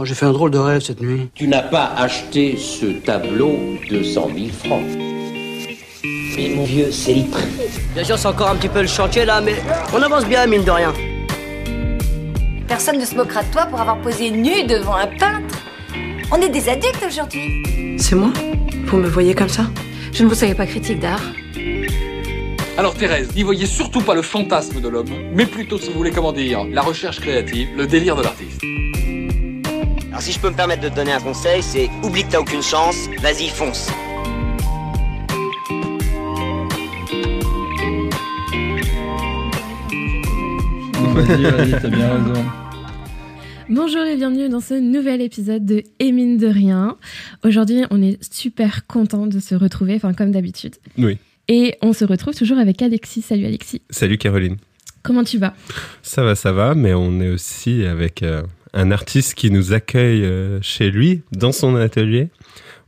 [0.00, 1.28] Oh, j'ai fait un drôle de rêve cette nuit.
[1.34, 3.58] Tu n'as pas acheté ce tableau
[3.90, 4.80] de 100 000 francs.
[6.36, 7.44] Mais mon vieux, c'est prix.
[7.92, 9.56] Bien sûr, c'est encore un petit peu le chantier là, mais
[9.92, 10.94] on avance bien, mine de rien.
[12.66, 15.58] Personne ne se moquera de toi pour avoir posé nu devant un peintre.
[16.32, 17.98] On est des adultes aujourd'hui.
[17.98, 18.32] C'est moi?
[18.86, 19.66] Vous me voyez comme ça?
[20.14, 21.20] Je ne vous savais pas critique d'art.
[22.78, 26.10] Alors Thérèse, n'y voyez surtout pas le fantasme de l'homme, mais plutôt, si vous voulez
[26.10, 28.62] comment dire, la recherche créative, le délire de l'artiste.
[30.20, 32.40] Alors si je peux me permettre de te donner un conseil, c'est oublie que t'as
[32.40, 33.88] aucune chance, vas-y fonce.
[41.14, 42.44] Vas-y, vas-y, t'as bien raison.
[43.70, 46.98] Bonjour et bienvenue dans ce nouvel épisode de Émine de rien.
[47.42, 50.74] Aujourd'hui, on est super content de se retrouver, enfin comme d'habitude.
[50.98, 51.16] Oui.
[51.48, 53.22] Et on se retrouve toujours avec Alexis.
[53.22, 53.80] Salut Alexis.
[53.88, 54.58] Salut Caroline.
[55.02, 55.54] Comment tu vas?
[56.02, 58.42] Ça va, ça va, mais on est aussi avec euh,
[58.74, 62.28] un artiste qui nous accueille euh, chez lui, dans son atelier.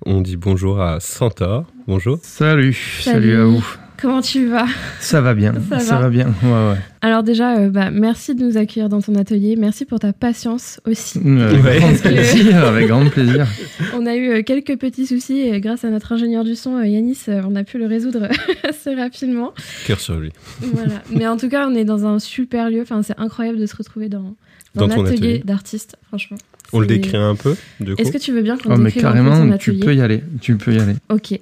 [0.04, 1.66] On dit bonjour à Centaure.
[1.86, 2.18] Bonjour.
[2.22, 3.64] Salut, salut, à vous.
[4.00, 4.66] Comment tu vas?
[4.98, 6.00] Ça va bien, Ça ça, va.
[6.02, 6.08] va.
[6.10, 6.26] bien.
[6.42, 6.76] Ouais, ouais.
[7.02, 9.54] Alors déjà, euh, bah, merci de nous accueillir dans ton atelier.
[9.56, 11.18] Merci pour ta patience aussi.
[11.20, 11.78] Avec Ouais.
[11.78, 13.46] grand plaisir, avec grand plaisir.
[13.94, 16.86] On a eu euh, quelques petits soucis et grâce à notre ingénieur du son, euh,
[16.86, 18.28] Yanis, euh, on a pu le résoudre
[18.68, 19.52] assez rapidement.
[19.86, 20.32] Cœur sur lui.
[20.60, 20.94] Voilà.
[21.12, 22.82] Mais en tout cas, on est dans un super lieu.
[22.82, 24.34] Enfin, c'est incroyable de se retrouver dans,
[24.74, 25.42] Dans ton atelier, atelier.
[25.44, 26.36] d'artiste, franchement.
[26.72, 28.84] On le décrit un peu, du coup Est-ce que tu veux bien qu'on Oh, mais
[28.86, 30.22] décrive un peu ton carrément, tu peux y aller.
[30.40, 30.94] Tu peux y aller.
[31.10, 31.38] Ok.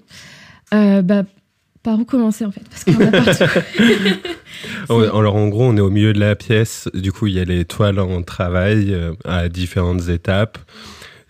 [0.75, 1.23] Euh, bah,
[1.85, 2.63] par où commencer en fait?
[2.69, 3.45] Parce qu'on a partout.
[4.89, 6.89] Oh, Alors en gros, on est au milieu de la pièce.
[6.95, 10.59] Du coup, il y a les toiles en travail euh, à différentes étapes.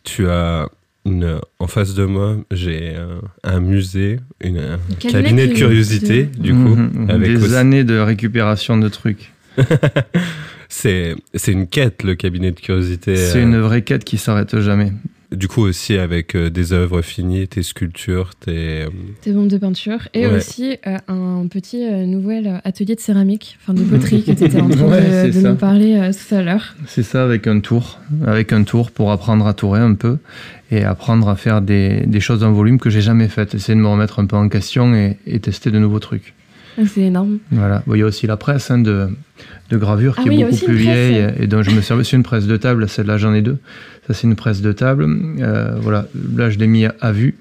[0.02, 0.68] Tu as
[1.04, 6.24] une, en face de moi, j'ai euh, un musée, une, un Cabinet cabinet de curiosité,
[6.24, 9.32] de- du coup, Mhm, avec Des aussi- années de récupération de trucs.
[10.68, 13.16] c'est c'est une quête le cabinet de curiosité.
[13.16, 14.92] C'est euh, une vraie quête qui s'arrête jamais.
[15.32, 18.88] Du coup aussi avec euh, des œuvres finies, tes sculptures, tes euh,
[19.20, 20.08] Tes bombes de peinture.
[20.12, 20.34] Et Ouais.
[20.38, 24.60] aussi euh, un petit euh, nouvel atelier de céramique, enfin de poterie que tu étais
[24.60, 26.74] en train Ouais, de, nous parler euh, tout à l'heure.
[26.86, 30.18] C'est ça avec un tour, avec un tour pour apprendre à tourer un peu
[30.72, 33.54] et apprendre à faire des, des choses en volume que j'ai jamais faites.
[33.54, 36.34] Essayer de me remettre un peu en question et, et tester de nouveaux trucs.
[36.78, 37.38] Ah, C'est énorme.
[37.50, 37.82] Voilà.
[37.86, 39.08] Bon, il y a aussi la presse hein, de,
[39.70, 42.04] de gravure Ah qui oui, est beaucoup plus vieille et dont je me servais.
[42.04, 43.58] C'est une presse de table, celle-là j'en ai deux.
[44.06, 45.06] Ça c'est une presse de table.
[45.40, 47.36] Euh, voilà, là je l'ai mis à vue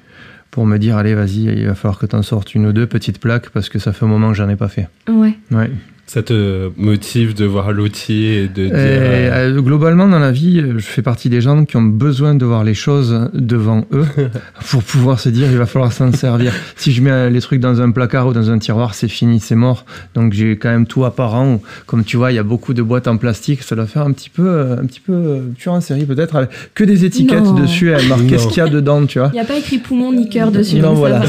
[0.51, 2.87] pour me dire allez vas-y, il va falloir que tu en sortes une ou deux
[2.87, 4.87] petites plaques parce que ça fait un moment que j'en ai pas fait.
[5.07, 5.35] Ouais.
[5.51, 5.69] Ouais.
[6.11, 10.31] Ça te motive de voir l'outil et de dire Et, euh, euh, globalement, dans la
[10.31, 13.85] vie, euh, je fais partie des gens qui ont besoin de voir les choses devant
[13.93, 14.05] eux
[14.71, 16.51] pour pouvoir se dire il va falloir s'en servir.
[16.75, 19.39] Si je mets euh, les trucs dans un placard ou dans un tiroir, c'est fini,
[19.39, 19.85] c'est mort.
[20.15, 21.61] Donc j'ai quand même tout apparent.
[21.85, 23.61] Comme tu vois, il y a beaucoup de boîtes en plastique.
[23.61, 26.47] Ça doit faire un petit peu, euh, un petit peu euh, tueur en série peut-être,
[26.73, 27.53] que des étiquettes Non.
[27.53, 28.27] dessus, elle marque Non.
[28.29, 29.29] qu'est-ce qu'il y a dedans, tu vois.
[29.31, 30.79] Il n'y a pas écrit poumon ni cœur dessus.
[30.79, 31.21] Non, voilà,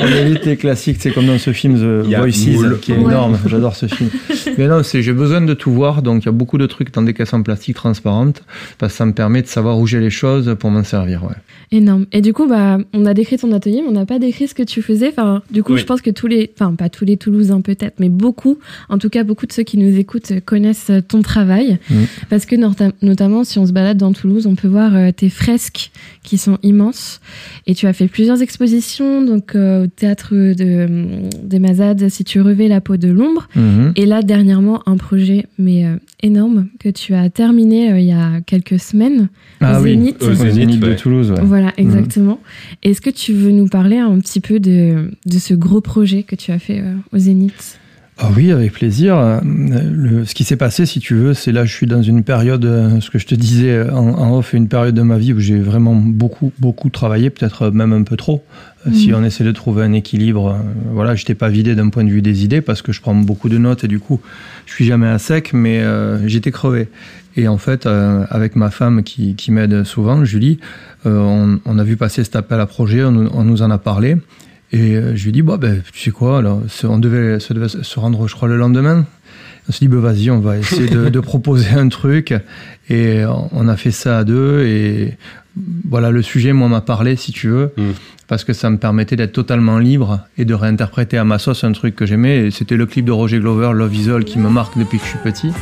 [0.00, 3.00] on évite les classiques, c'est comme dans ce film The Voices, qui est Ouais.
[3.10, 4.10] énorme, j'adore ce film.
[4.58, 6.92] Mais non, c'est j'ai besoin de tout voir, donc il y a beaucoup de trucs
[6.92, 8.42] dans des caisses en plastique transparentes,
[8.78, 11.24] parce que ça me permet de savoir où j'ai les choses pour m'en servir.
[11.24, 11.34] Ouais.
[11.70, 12.06] Énorme.
[12.12, 14.54] Et du coup, bah, on a décrit ton atelier, mais on n'a pas décrit ce
[14.54, 15.08] que tu faisais.
[15.08, 15.80] Enfin, du coup, Oui.
[15.80, 18.58] je pense que tous les, enfin, pas tous les Toulousains peut-être, mais beaucoup,
[18.90, 21.78] en tout cas, beaucoup de ceux qui nous écoutent connaissent euh, ton travail.
[21.90, 22.06] Mhm.
[22.28, 25.30] Parce que, nota- notamment, si on se balade dans Toulouse, on peut voir euh, tes
[25.30, 25.90] fresques
[26.22, 27.20] qui sont immenses.
[27.66, 30.86] Et tu as fait plusieurs expositions, donc, euh, au théâtre de,
[31.42, 33.48] des Mazades, si tu revais la peau de l'ombre.
[33.56, 33.92] Mhm.
[33.96, 38.12] Et là, dernièrement, un projet, mais euh, énorme, que tu as terminé euh, il y
[38.12, 39.28] a quelques semaines.
[39.60, 40.22] Ah au oui, Zénith.
[40.22, 40.94] Au au Zénith, de.
[40.94, 41.30] Toulouse.
[41.30, 41.42] Ouais.
[41.42, 42.40] Voilà, exactement.
[42.82, 46.36] Est-ce que tu veux nous parler un petit peu de, de ce gros projet que
[46.36, 47.78] tu as fait euh, au Zénith?
[48.24, 49.16] Ah oui, avec plaisir.
[49.16, 52.22] Euh, Le, ce qui s'est passé, si tu veux, c'est là, je suis dans une
[52.22, 55.32] période, euh, ce que je te disais en, en off, une période de ma vie
[55.32, 58.44] où j'ai vraiment beaucoup, beaucoup travaillé, peut-être même un peu trop.
[58.86, 58.94] Euh, Mhm.
[58.94, 60.58] Si on essaie de trouver un équilibre,
[60.92, 63.14] voilà, je t'ai pas vidé d'un point de vue des idées parce que je prends
[63.14, 64.20] beaucoup de notes et du coup,
[64.66, 66.88] je suis jamais à sec, mais euh, j'étais crevé.
[67.36, 70.58] Et en fait, euh, avec ma femme qui, qui m'aide souvent, Julie,
[71.06, 73.12] euh, on, on a vu passer cet appel à projet, on
[73.44, 74.16] nous en a parlé.
[74.72, 76.42] Et euh, je lui ai dit, bon, ben, tu sais quoi,
[76.84, 79.04] on devait, ça devait se rendre, je crois, le lendemain.
[79.68, 82.34] On s'est dit, ben, vas-y, on va essayer de, de proposer un truc.
[82.88, 83.22] Et
[83.52, 84.64] on- a fait ça à deux.
[84.66, 85.16] Et
[85.88, 87.90] voilà, le sujet, moi, m'a parlé, si tu veux, Mm.
[88.28, 91.72] parce que ça me permettait d'être totalement libre et de réinterpréter à ma sauce un
[91.72, 92.50] truc que j'aimais.
[92.50, 95.10] C'était le clip de Roger Glover, Love Is All, qui me marque depuis que je
[95.10, 95.52] suis petit.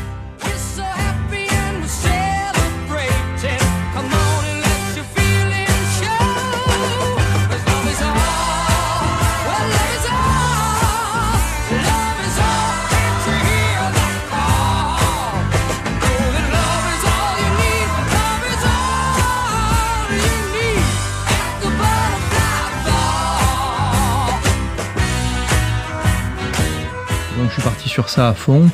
[28.00, 28.70] Sur ça à fond.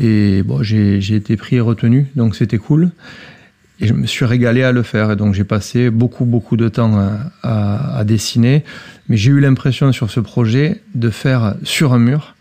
[0.00, 2.90] Et bon, j'ai j'ai été pris et retenu, donc c'était cool.
[3.80, 5.12] Et je me suis régalé à le faire.
[5.12, 7.10] Et donc j'ai passé beaucoup, beaucoup de temps à,
[7.44, 8.64] à- à dessiner.
[9.08, 12.34] Mais j'ai eu l'impression sur ce projet de faire sur un mur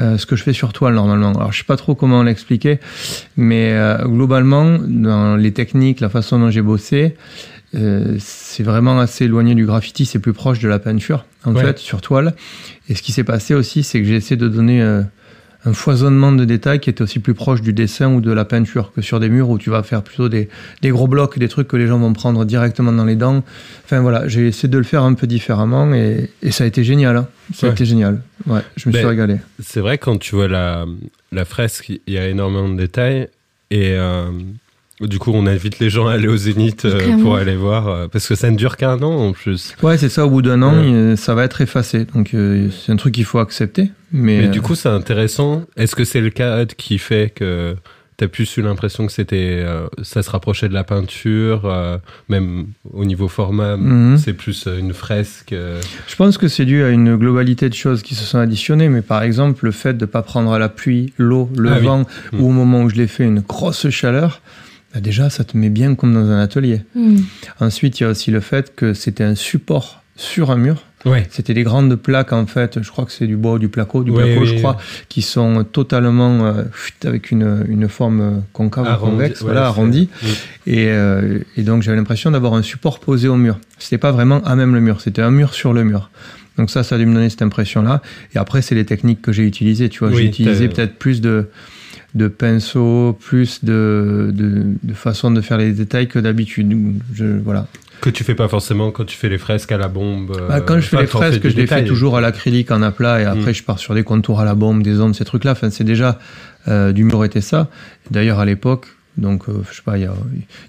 [0.00, 1.32] euh, ce que je fais sur toile normalement.
[1.32, 2.80] Alors je sais pas trop comment l'expliquer,
[3.36, 7.16] mais euh, globalement, dans les techniques, la façon dont j'ai bossé,
[7.74, 11.62] euh, c'est vraiment assez éloigné du graffiti, c'est plus proche de la peinture en Ouais.
[11.64, 12.34] fait sur toile.
[12.88, 14.80] Et ce qui s'est passé aussi, c'est que j'ai essayé de donner
[15.64, 18.92] un foisonnement de détails qui était aussi plus proche du dessin ou de la peinture
[18.94, 20.48] que sur des murs où tu vas faire plutôt des,
[20.82, 23.42] des gros blocs, des trucs que les gens vont prendre directement dans les dents.
[23.84, 26.84] Enfin voilà, j'ai essayé de le faire un peu différemment et, et ça a été
[26.84, 27.16] génial.
[27.16, 27.26] hein.
[27.54, 28.22] Ça a été génial.
[28.46, 29.36] Ouais, je me Ben, suis régalé.
[29.60, 30.86] C'est vrai, quand tu vois la,
[31.32, 33.28] la fresque, il y a énormément de détails.
[33.70, 34.30] Et euh,
[35.00, 37.88] du coup, on invite les gens à aller au Zénith euh, pour aller voir.
[37.88, 39.74] euh, parce que ça ne dure qu'un an en plus.
[39.82, 41.12] Ouais, c'est ça, au bout d'un an, Ouais.
[41.12, 42.06] il- ça va être effacé.
[42.14, 43.90] Donc euh, c'est un truc qu'il faut accepter.
[44.12, 45.62] Mais, Mais du euh, coup, c'est intéressant.
[45.76, 47.76] Est-ce que c'est le cadre qui fait que
[48.16, 51.98] tu as plus eu l'impression que c'était, euh, ça se rapprochait de la peinture, euh,
[52.28, 54.18] même au niveau format, Mhm.
[54.18, 55.52] c'est plus euh, une fresque.
[55.52, 58.88] euh, Je pense que c'est dû à une globalité de choses qui se sont additionnées,
[58.88, 61.78] mais par exemple, le fait de ne pas prendre à la pluie, l'eau, le Ah
[61.78, 62.40] vent, Mm.
[62.40, 64.40] ou au moment où je l'ai fait, une grosse chaleur,
[64.98, 66.82] bah déjà, ça te met bien comme dans un atelier.
[66.96, 67.18] Hmm.
[67.60, 70.82] Ensuite, il y a aussi le fait que c'était un support sur un mur.
[71.04, 71.24] Ouais.
[71.30, 74.02] C'était des grandes plaques, en fait, je crois que c'est du bois ou du placo,
[74.02, 74.76] du placo, oui, je crois,
[75.08, 76.64] qui sont totalement euh,
[77.04, 80.08] avec une, une forme euh, concave ou Arrondi, convexe, ouais, voilà, arrondie.
[80.66, 83.60] Et, euh, et donc j'avais l'impression d'avoir un support posé au mur.
[83.78, 86.10] C'était pas vraiment à même le mur, c'était un mur sur le mur.
[86.56, 88.02] Donc ça, ça a dû me donner cette impression-là.
[88.34, 89.88] Et après, c'est les techniques que j'ai utilisées.
[89.88, 91.48] Tu vois, Oui, j'ai utilisé peut-être plus de
[92.18, 96.70] de pinceaux, plus de, de, de façon de faire les détails que d'habitude.
[97.14, 97.66] Je, voilà.
[98.00, 100.30] Que tu fais pas forcément quand tu fais les fresques à la bombe.
[100.38, 102.20] euh, Bah, quand je fais enfin, les fais fresques, du je les fais toujours à
[102.20, 103.54] l'acrylique en aplat et après Mm.
[103.54, 105.52] je pars sur des contours à la bombe, des ombres, ces trucs-là.
[105.52, 106.18] Enfin, c'est déjà
[106.68, 107.68] euh, du mur était ça.
[108.10, 108.86] D'ailleurs, à l'époque,
[109.18, 110.14] donc euh, je sais pas, il y a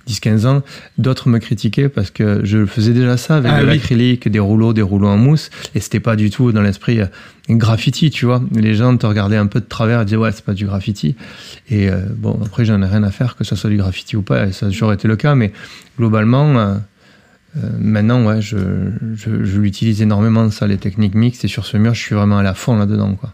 [0.10, 0.62] 10-15 ans,
[0.98, 3.74] d'autres me critiquaient parce que je faisais déjà ça avec Ah de oui.
[3.76, 7.06] l'acrylique, des rouleaux, des rouleaux en mousse et c'était pas du tout dans l'esprit euh,
[7.50, 8.44] graffiti, tu vois.
[8.54, 11.16] Les gens te regardaient un peu de travers et disaient ouais, c'est pas du graffiti.
[11.70, 14.22] Et euh, bon, après, j'en ai rien à faire que ça soit du graffiti ou
[14.22, 15.52] pas, et ça a toujours été le cas, mais
[15.98, 16.58] globalement.
[16.60, 16.76] euh,
[17.58, 18.58] euh, maintenant, ouais, je,
[19.16, 21.44] je, je l'utilise énormément, ça, les techniques mixtes.
[21.46, 23.34] Et sur ce mur, je suis vraiment à la fond là-dedans, quoi.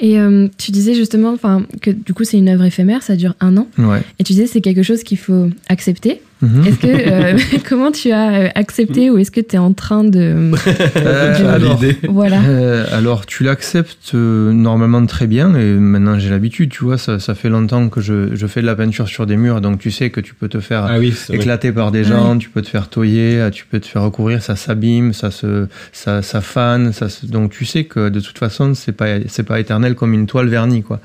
[0.00, 3.34] Et euh, tu disais justement enfin, que du coup c'est une œuvre éphémère, ça dure
[3.40, 3.66] un an.
[3.78, 4.02] Ouais.
[4.18, 6.20] Et tu disais c'est quelque chose qu'il faut accepter.
[6.42, 6.66] Mhm.
[6.66, 10.04] Est-ce que euh, comment tu as euh, accepté ou est-ce que tu es en train
[10.04, 10.52] de
[10.96, 11.80] Euh, de- alors,
[12.10, 15.54] voilà euh, alors, tu l'acceptes euh, normalement très bien.
[15.56, 16.98] Et maintenant, j'ai l'habitude, tu vois.
[16.98, 19.60] Ça, ça fait longtemps que je, je fais de la peinture sur des murs.
[19.62, 21.36] Donc, tu sais que tu peux te faire Ah oui, c'est vrai.
[21.36, 24.42] éclater par des gens, tu peux te faire toyer, euh, tu peux te faire recouvrir,
[24.42, 28.38] ça s'abîme, ça se, ça, ça fane, ça se- donc tu sais que de toute
[28.38, 31.00] façon c'est pas, c'est pas éternel comme une toile vernie quoi.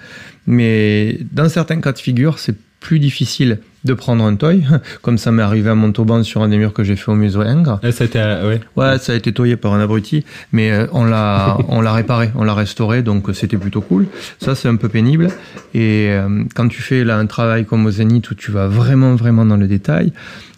[0.48, 4.63] Mais dans certains cas de figure, c'est plus difficile de prendre un toy,
[5.01, 7.39] comme ça m'est arrivé à Montauban sur un des murs que j'ai fait au musée
[7.39, 7.80] Ingres.
[7.83, 8.59] Ah, ça a été, euh, ouais.
[8.75, 12.31] Ouais, ça a été toyé par un abruti, mais euh, on l'a, on l'a réparé,
[12.36, 14.07] on l'a restauré, donc euh, c'était plutôt cool.
[14.39, 15.30] Ça, c'est un peu pénible.
[15.74, 19.15] Et euh, quand tu fais là un travail comme au Zénith où tu vas vraiment,
[19.15, 20.12] vraiment dans le détail,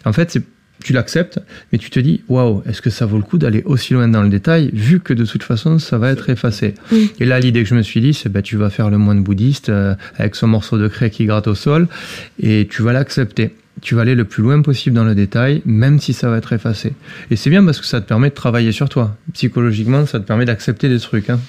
[0.04, 0.44] en fait, c'est
[0.84, 1.40] tu l'acceptes,
[1.72, 4.22] mais tu te dis, waouh, est-ce que ça vaut le coup d'aller aussi loin dans
[4.22, 6.74] le détail, vu que de toute façon, ça va être effacé.
[6.92, 7.10] Oui.
[7.18, 9.22] Et là, l'idée que je me suis dit, c'est, bah, tu vas faire le moine
[9.22, 11.88] bouddhiste euh, avec son morceau de craie qui gratte au sol,
[12.40, 13.54] et tu vas l'accepter.
[13.80, 16.52] Tu vas aller le plus loin possible dans le détail, même si ça va être
[16.52, 16.92] effacé.
[17.30, 19.16] Et c'est bien parce que ça te permet de travailler sur toi.
[19.32, 21.30] Psychologiquement, ça te permet d'accepter des trucs.
[21.30, 21.40] Hein.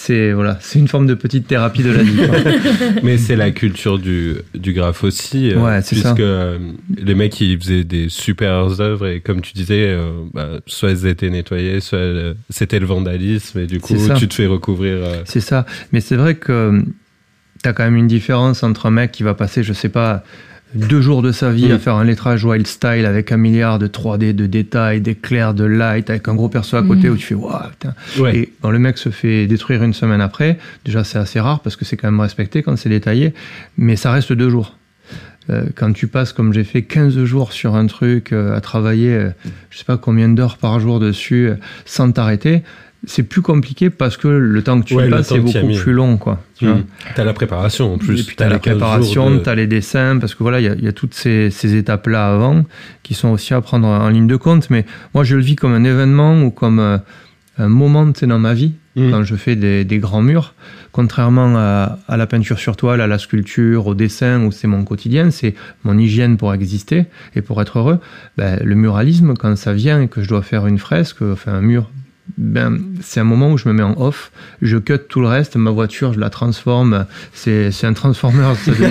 [0.00, 2.20] C'est voilà, c'est une forme de petite thérapie de la vie.
[3.02, 5.50] Mais c'est la culture du, du graphe aussi.
[5.50, 6.14] euh, Ouais, c'est ça.
[6.14, 6.56] puisque euh,
[6.96, 11.06] les mecs, ils faisaient des super œuvres et comme tu disais, euh, bah, soit elles
[11.06, 14.14] étaient nettoyées, soit euh, c'était le vandalisme et du coup, ça.
[14.14, 14.98] tu te fais recouvrir.
[15.24, 15.66] C'est ça.
[15.92, 16.80] Mais c'est vrai que
[17.62, 20.22] tu as quand même une différence entre un mec qui va passer, je sais pas,
[20.74, 21.72] deux jours de sa vie Mm.
[21.72, 25.64] à faire un lettrage wild style avec un milliard de 3D, de détails, d'éclairs, de
[25.64, 27.12] light, avec un gros perso à côté Mm.
[27.12, 27.94] où tu fais waouh, putain.
[28.18, 28.36] Ouais.
[28.36, 31.76] Et quand le mec se fait détruire une semaine après, déjà c'est assez rare parce
[31.76, 33.32] que c'est quand même respecté quand c'est détaillé,
[33.76, 34.76] mais ça reste deux jours.
[35.50, 39.14] Euh, quand tu passes, comme j'ai fait, 15 jours sur un truc, euh, à travailler,
[39.14, 39.30] euh,
[39.70, 41.54] je sais pas combien d'heures par jour dessus, euh,
[41.86, 42.62] sans t'arrêter,
[43.06, 45.76] c'est plus compliqué parce que le temps que tu Ouais, passes, c'est tu as beaucoup
[45.80, 46.42] plus long, quoi.
[46.56, 46.84] Tu vois Mm.
[47.14, 48.20] T'as la préparation en plus.
[48.20, 50.60] et puis t'as la les 15 jours préparation, de- t'as les dessins, parce que voilà,
[50.60, 52.64] il y a, il y a toutes ces, ces étapes-là avant
[53.02, 54.68] qui sont aussi à prendre en ligne de compte.
[54.70, 56.98] Mais moi, je le vis comme un événement ou comme euh,
[57.58, 59.10] un moment tu dans ma vie Mm.
[59.12, 60.54] quand je fais des, des grands murs.
[60.90, 64.82] Contrairement à, à la peinture sur toile, à la sculpture, au dessin, où c'est mon
[64.82, 67.04] quotidien, c'est mon hygiène pour exister
[67.36, 68.00] et pour être heureux.
[68.36, 71.60] Ben, le muralisme, quand ça vient et que je dois faire une fresque, enfin un
[71.60, 71.88] mur
[72.36, 74.30] ben, c'est un moment où je me mets en off,
[74.62, 78.70] je cut tout le reste, ma voiture, je la transforme, c'est c'est un transformer, ça
[78.70, 78.90] devient-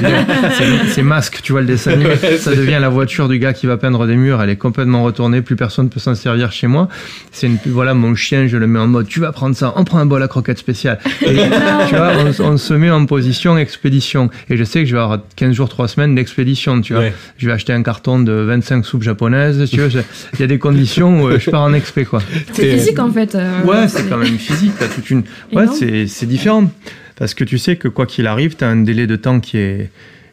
[0.58, 3.68] c'est- c'est masque, tu vois le dessin animé, ça devient la voiture du gars qui
[3.68, 6.90] va peindre des murs, elle est complètement retournée, plus personne peut s'en servir chez moi.
[7.32, 9.84] C'est une, voilà, mon chien, je le mets en mode, tu vas prendre ça, on
[9.84, 11.00] prend un bol à croquettes spécial.
[11.22, 11.36] Et,
[11.90, 14.30] tu vois, on, on se met en position expédition.
[14.50, 17.04] Et je sais que je vais avoir 15 jours, 3 semaines d'expédition, tu vois.
[17.04, 17.14] Ouais.
[17.38, 20.02] Je vais acheter un carton de 25 soupes japonaises, tu vois.
[20.34, 22.22] Il y a des conditions où euh, je pars en expé, quoi.
[22.54, 23.27] C'est physique en fait.
[23.36, 24.74] Euh, Ouais, c'est quand même physique.
[24.80, 25.24] T'as toute une.
[25.54, 26.72] Ouais, c'est c'est différent
[27.16, 29.90] parce que tu sais que quoi qu'il arrive, t'as un délai de temps qui est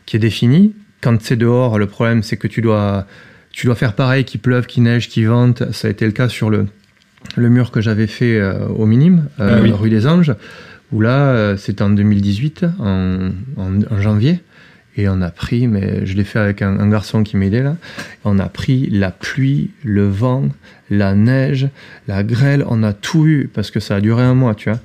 [0.07, 0.75] qui est défini.
[1.01, 3.07] Quand c'est dehors, le problème c'est que tu dois
[3.53, 5.71] tu dois faire pareil, qu'il pleuve, qu'il neige, qu'il vente.
[5.73, 6.67] Ça a été le cas sur le
[7.37, 9.73] le mur que j'avais fait euh, au minime, euh, Ah oui.
[9.73, 10.35] rue des Anges,
[10.93, 14.41] où là euh, c'était en 2018, en, en, en janvier.
[14.97, 17.77] Et on a pris, mais je l'ai fait avec un, un garçon qui m'aidait là.
[18.25, 20.49] On a pris la pluie, le vent,
[20.91, 21.69] la neige,
[22.07, 22.65] la grêle.
[22.69, 24.79] On a tout eu parce que ça a duré un mois, tu vois.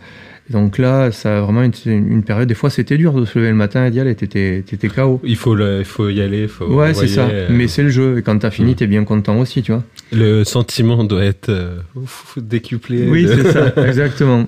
[0.49, 2.47] Donc là, ça a vraiment été une, une période.
[2.47, 4.15] Des fois, c'était dur de se lever le matin et d'y aller.
[4.15, 5.21] T'étais, t'étais KO.
[5.23, 6.47] Il faut, le, il faut y aller.
[6.47, 7.27] Faut Ouais, c'est ça.
[7.27, 8.17] euh, Mais c'est le jeu.
[8.17, 8.75] Et quand t'as fini, Mm.
[8.75, 9.83] t'es bien content aussi, tu vois.
[10.11, 11.77] Le sentiment doit être euh,
[12.37, 13.07] décuplé.
[13.07, 13.73] Oui, de- c'est ça.
[13.85, 14.47] Exactement.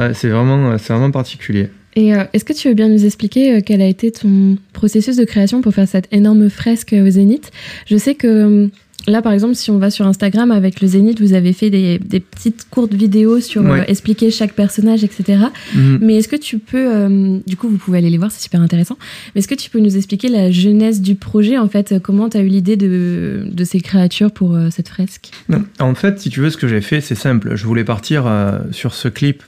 [0.00, 1.68] Ouais, c'est vraiment, c'est vraiment particulier.
[1.96, 5.16] Et euh, est-ce que tu veux bien nous expliquer euh, quel a été ton processus
[5.16, 7.50] de création pour faire cette énorme fresque au Zénith?
[7.86, 8.68] Je sais que euh,
[9.06, 11.98] là, par exemple, si on va sur Instagram avec le Zénith, vous avez fait des,
[11.98, 15.44] des petites courtes vidéos sur euh, expliquer chaque personnage, etc.
[15.74, 15.98] Mhm.
[16.02, 18.60] Mais est-ce que tu peux, euh, du coup, vous pouvez aller les voir, c'est super
[18.60, 18.96] intéressant.
[19.34, 22.36] Mais est-ce que tu peux nous expliquer la genèse du projet, en fait, comment tu
[22.36, 25.30] as eu l'idée de, de ces créatures pour euh, cette fresque?
[25.78, 27.54] En fait, si tu veux, ce que j'ai fait, c'est simple.
[27.54, 28.30] Je voulais partir
[28.72, 29.42] sur ce clip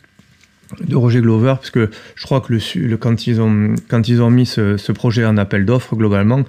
[0.87, 4.30] de Roger Glover, parce que je crois que le, quand, ils ont, quand ils ont
[4.30, 6.44] mis ce, ce projet en appel d'offres, globalement,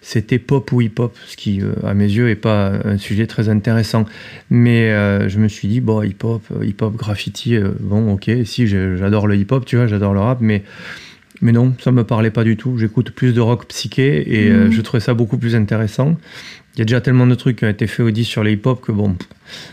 [0.00, 3.48] c'était pop ou hip-hop, ce qui, euh, à mes yeux, est pas un sujet très
[3.48, 4.04] intéressant.
[4.50, 8.66] Mais euh, je me suis dit, bon, hip-hop, euh, hip-hop, graffiti, euh, bon, ok, si,
[8.66, 10.62] j'adore le hip-hop, tu vois, j'adore le rap, mais,
[11.40, 12.78] mais non, ça me parlait pas du tout.
[12.78, 14.72] J'écoute plus de rock psyché et euh, Mhm.
[14.72, 16.16] je trouvais ça beaucoup plus intéressant.
[16.74, 18.52] Il y a déjà tellement de trucs qui ont été faits au 10 sur les
[18.52, 19.16] hip-hop que bon,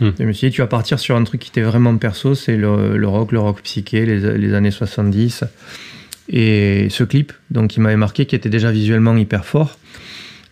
[0.00, 0.10] Hmm.
[0.18, 2.56] je me suis dit, tu vas partir sur un truc qui était vraiment perso, c'est
[2.56, 5.44] le, le rock, le rock psyché, les, les années 70.
[6.28, 9.78] Et ce clip, donc, il m'avait marqué, qui était déjà visuellement hyper fort.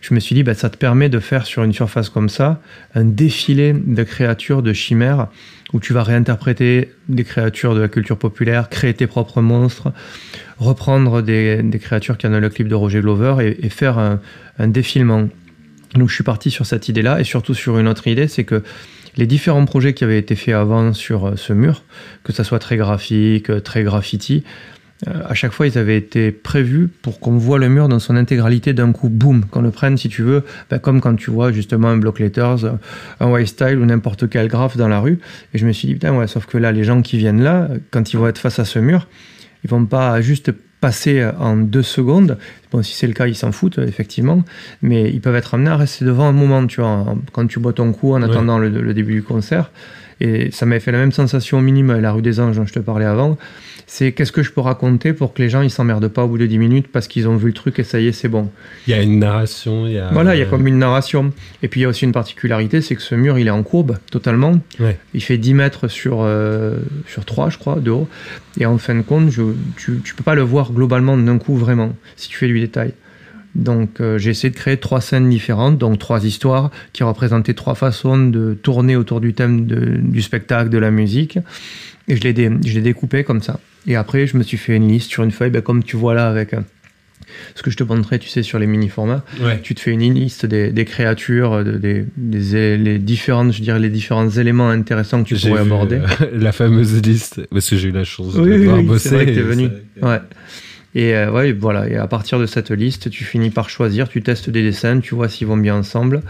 [0.01, 2.59] Je me suis dit, bah, ça te permet de faire sur une surface comme ça
[2.95, 5.27] un défilé de créatures, de chimères,
[5.73, 9.93] où tu vas réinterpréter des créatures de la culture populaire, créer tes propres monstres,
[10.57, 13.99] reprendre des, des créatures qui en a le clip de Roger Glover et, et faire
[13.99, 14.19] un,
[14.59, 15.29] un défilement.
[15.95, 18.63] Donc je suis parti sur cette idée-là et surtout sur une autre idée, c'est que
[19.17, 21.83] les différents projets qui avaient été faits avant sur euh, ce mur,
[22.23, 24.43] que ça soit très graphique, euh, très graffiti,
[25.07, 28.15] euh, à chaque fois ils avaient été prévus pour qu'on voit le mur dans son
[28.15, 31.51] intégralité d'un coup, boum, qu'on le prenne si tu veux, ben, comme quand tu vois
[31.51, 32.77] justement un block letters,
[33.19, 35.19] un white style ou n'importe quel graphe dans la rue.
[35.53, 37.67] Et je me suis dit, putain, ouais, sauf que là, les gens qui viennent là,
[37.89, 39.07] quand ils vont être face à ce mur,
[39.63, 42.37] ils vont pas juste passer en deux secondes.
[42.71, 44.43] Bon, si c'est le cas, ils s'en foutent, effectivement.
[44.81, 47.73] Mais ils peuvent être amenés à rester devant un moment, tu vois, quand tu bois
[47.73, 49.71] ton coup en attendant le, le début du concert.
[50.21, 52.65] Et ça m'avait fait la même sensation au minimum à la rue des Anges dont
[52.65, 53.39] je te parlais avant.
[53.87, 56.37] C'est qu'est-ce que je peux raconter pour que les gens ils s'emmerdent pas au bout
[56.37, 58.49] de 10 minutes parce qu'ils ont vu le truc et ça y est, c'est bon.
[58.87, 59.87] Il y a une narration.
[59.87, 61.33] Il y a, Voilà, il y a comme une narration.
[61.63, 63.63] Et puis il y a aussi une particularité, c'est que ce mur, il est en
[63.63, 64.59] courbe totalement.
[64.79, 64.97] Ouais.
[65.15, 68.07] Il fait 10 mètres sur, euh, sur 3, je crois, de haut.
[68.59, 69.41] Et en fin de compte, je,
[69.75, 72.93] tu, tu peux pas le voir globalement d'un coup vraiment, si tu fais du détail.
[73.55, 77.75] Donc euh, j'ai essayé de créer trois scènes différentes, donc trois histoires qui représentaient trois
[77.75, 81.37] façons de tourner autour du thème de- du spectacle, de la musique.
[82.07, 83.59] Et je l'ai dé- je l'ai découpé comme ça.
[83.87, 86.13] Et après, je me suis fait une liste sur une feuille, ben, comme tu vois
[86.13, 86.61] là avec euh,
[87.55, 89.59] ce que je te montrais, tu sais, sur les mini-formats Ouais.
[89.61, 93.79] tu te fais une liste des, des créatures, de- des, des- les différentes, je dirais,
[93.79, 95.97] les différents éléments intéressants que tu J'ai pourrais aborder.
[95.97, 99.09] euh, la fameuse liste, parce que j'ai eu la chance de oui, oui, bosser.
[99.09, 99.69] c'est vrai que t'es venu.
[100.01, 100.19] Ouais.
[100.93, 101.87] Et euh, ouais, voilà.
[101.87, 105.15] Et à partir de cette liste, tu finis par choisir, tu testes des dessins, tu
[105.15, 106.21] vois s'ils vont bien ensemble.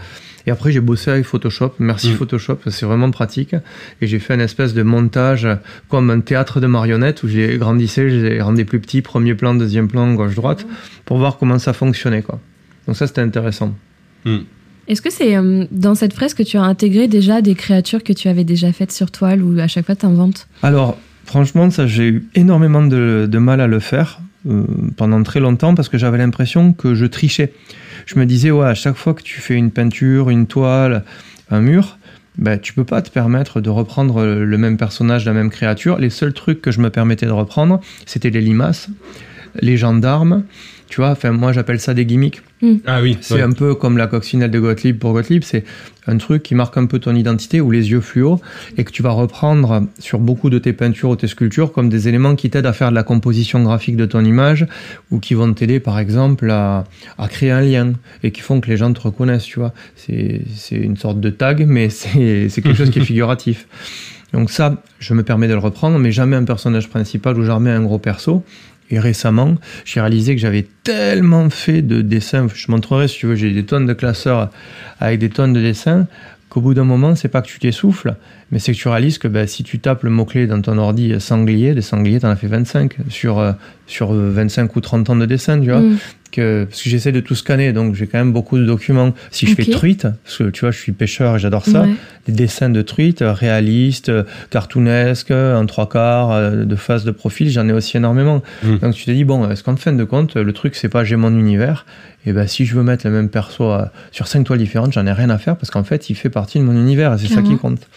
[0.47, 1.73] Et après, j'ai bossé avec Photoshop.
[1.79, 2.15] Merci Mm.
[2.15, 3.55] Photoshop, c'est vraiment pratique.
[4.01, 5.47] Et j'ai fait une espèce de montage
[5.87, 9.87] comme un théâtre de marionnettes où j'ai grandissé, j'ai rendu plus petit, premier plan, deuxième
[9.87, 10.65] plan, gauche, droite,
[11.05, 12.39] pour voir comment ça fonctionnait, quoi.
[12.87, 13.75] Donc ça, c'était intéressant.
[14.87, 18.13] Est-ce que c'est euh, dans cette fresque que tu as intégré déjà des créatures que
[18.13, 21.85] tu avais déjà faites sur toile ou à chaque fois tu inventes Alors, franchement, ça,
[21.85, 24.63] j'ai eu énormément de, de mal à le faire euh,
[24.97, 27.53] pendant très longtemps parce que j'avais l'impression que je trichais.
[28.05, 31.03] Je me disais, ouais, à chaque fois que tu fais une peinture, une toile,
[31.49, 31.97] un mur,
[32.37, 35.99] ben, tu peux pas te permettre de reprendre le même personnage, la même créature.
[35.99, 38.89] Les seuls trucs que je me permettais de reprendre, c'était les limaces.
[39.59, 40.43] les gendarmes.
[40.91, 42.41] Tu vois, enfin, moi j'appelle ça des gimmicks.
[42.85, 43.17] Ah oui.
[43.21, 43.41] C'est ouais.
[43.41, 45.63] un peu comme la coccinelle de Gottlieb pour Gottlieb, c'est
[46.05, 48.41] un truc qui marque un peu ton identité ou les yeux fluo
[48.77, 52.09] et que tu vas reprendre sur beaucoup de tes peintures ou tes sculptures comme des
[52.09, 54.67] éléments qui t'aident à faire de la composition graphique de ton image
[55.11, 56.83] ou qui vont t'aider par exemple à,
[57.17, 57.93] à créer un lien
[58.23, 59.73] et qui font que les gens te reconnaissent, tu vois.
[59.95, 63.65] C'est c'est une sorte de tag, mais c'est c'est quelque chose qui est figuratif.
[64.33, 67.69] Donc ça, je me permets de le reprendre, mais jamais un personnage principal ou jamais
[67.69, 68.43] un gros perso.
[68.91, 69.55] Et récemment,
[69.85, 72.47] j'ai réalisé que j'avais tellement fait de dessins.
[72.53, 74.51] Je montrerai si tu veux, j'ai des tonnes de classeurs
[74.99, 76.07] avec des tonnes de dessins
[76.51, 78.15] qu'au bout d'un moment, c'est pas que tu t'essouffles,
[78.51, 81.13] mais c'est que tu réalises que ben, si tu tapes le mot-clé dans ton ordi
[81.13, 83.53] euh, sanglier, des sangliers, t'en as fait 25 sur, euh,
[83.87, 85.79] sur euh, 25 ou 30 ans de dessin, tu vois.
[85.79, 85.97] Mm.
[86.31, 89.13] Que, parce que j'essaie de tout scanner, donc j'ai quand même beaucoup de documents.
[89.31, 91.89] Si je fais truite, parce que tu vois, je suis pêcheur et j'adore ça, Ouais.
[92.27, 97.11] des dessins de truite euh, réalistes, euh, cartoonesques, en trois quarts, euh, de face de
[97.11, 98.41] profil, j'en ai aussi énormément.
[98.63, 98.77] Mm.
[98.77, 101.15] Donc tu te dis, bon, est-ce qu'en fin de compte, le truc, c'est pas j'ai
[101.15, 101.85] mon univers,
[102.25, 105.05] et ben si je veux mettre le même perso euh, sur cinq toiles différentes, j'en
[105.05, 107.33] ai rien à faire parce qu'en fait, il fait partie de mon univers et c'est
[107.33, 107.87] ça qui compte.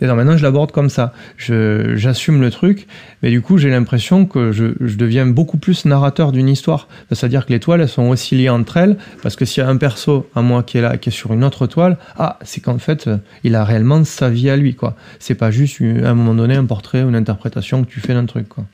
[0.00, 1.12] Et maintenant, je l'aborde comme ça.
[1.36, 2.86] J'assume le truc,
[3.22, 6.88] mais du coup, j'ai l'impression que je, je deviens beaucoup plus narrateur d'une histoire.
[7.12, 9.68] C'est-à-dire que les toiles, elles sont aussi liées entre elles, parce que s'il y a
[9.68, 12.62] un perso à moi qui est là, qui est sur une autre toile, ah, c'est
[12.62, 14.96] qu'en fait, euh, il a réellement sa vie à lui, quoi.
[15.18, 18.00] C'est pas juste euh, à un moment donné un portrait ou une interprétation que tu
[18.00, 18.64] fais d'un truc, quoi.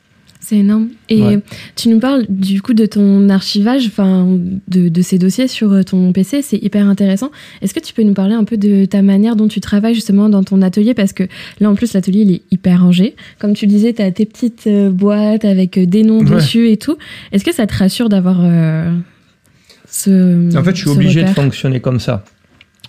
[0.47, 0.89] C'est énorme.
[1.09, 1.39] Et Ouais.
[1.75, 4.27] tu nous parles du coup de ton archivage, enfin
[4.69, 7.31] de, de ces dossiers sur euh, ton PC, c'est hyper intéressant.
[7.63, 10.29] Est-ce que tu peux nous parler un peu de ta manière dont tu travailles justement
[10.29, 10.93] dans ton atelier?
[10.93, 11.25] Parce que
[11.61, 13.17] là en plus l'atelier il est hyper rangé.
[13.39, 16.37] Comme tu le disais, tu as tes petites euh, boîtes avec euh, des noms Ouais.
[16.37, 16.99] dessus et tout.
[17.33, 18.93] Est-ce que ça te rassure d'avoir euh,
[19.91, 20.57] ce...
[20.57, 22.25] En fait, je suis obligé de fonctionner comme ça.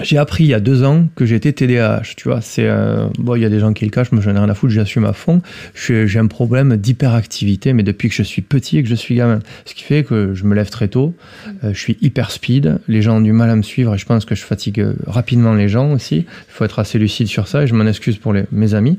[0.01, 2.41] J'ai appris il y a deux ans que j'étais TDAH, tu vois.
[2.41, 4.49] C'est euh, bon, il y a des gens qui le cachent, mais j'en ai rien
[4.49, 5.41] à foutre, j'assume à fond.
[5.73, 9.39] J'ai un problème d'hyperactivité, mais depuis que je suis petit et que je suis gamin,
[9.63, 11.15] ce qui fait que je me lève très tôt.
[11.63, 12.79] euh, je suis hyper speed.
[12.89, 14.95] Les gens ont du mal à me suivre et je pense que je fatigue euh,
[15.07, 16.17] rapidement les gens aussi.
[16.17, 18.97] Il faut être assez lucide sur ça et je m'en excuse pour mes amis.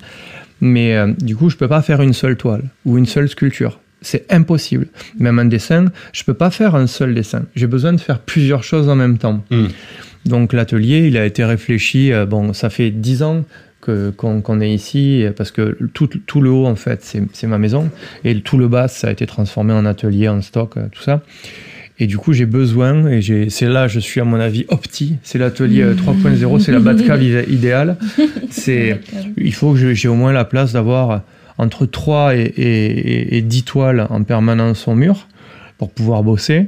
[0.62, 3.78] Mais du coup, je peux pas faire une seule toile ou une seule sculpture.
[4.00, 4.86] C'est impossible.
[5.18, 7.42] Même un dessin, je peux pas faire un seul dessin.
[7.54, 9.44] J'ai besoin de faire plusieurs choses en même temps.
[9.50, 9.66] Mm.
[10.26, 12.12] Donc l'atelier, il a été réfléchi.
[12.12, 13.44] euh, bon, ça fait dix ans
[13.80, 17.58] que qu'on est ici euh, parce que tout, tout le haut en fait, c'est ma
[17.58, 17.88] maison
[18.24, 21.22] et tout le bas, ça a été transformé en atelier, en stock, euh, tout ça.
[21.98, 25.38] Et du coup, j'ai besoin, et c'est là, je suis à mon avis opti, c'est
[25.38, 27.96] l'atelier euh, 3.0, c'est la Batcave idé- idéale.
[28.50, 29.00] C'est,
[29.38, 31.22] il faut que j'ai au moins la place d'avoir
[31.56, 35.26] entre 3 et, et, et 10 toiles en permanence au mur
[35.78, 36.66] pour pouvoir bosser,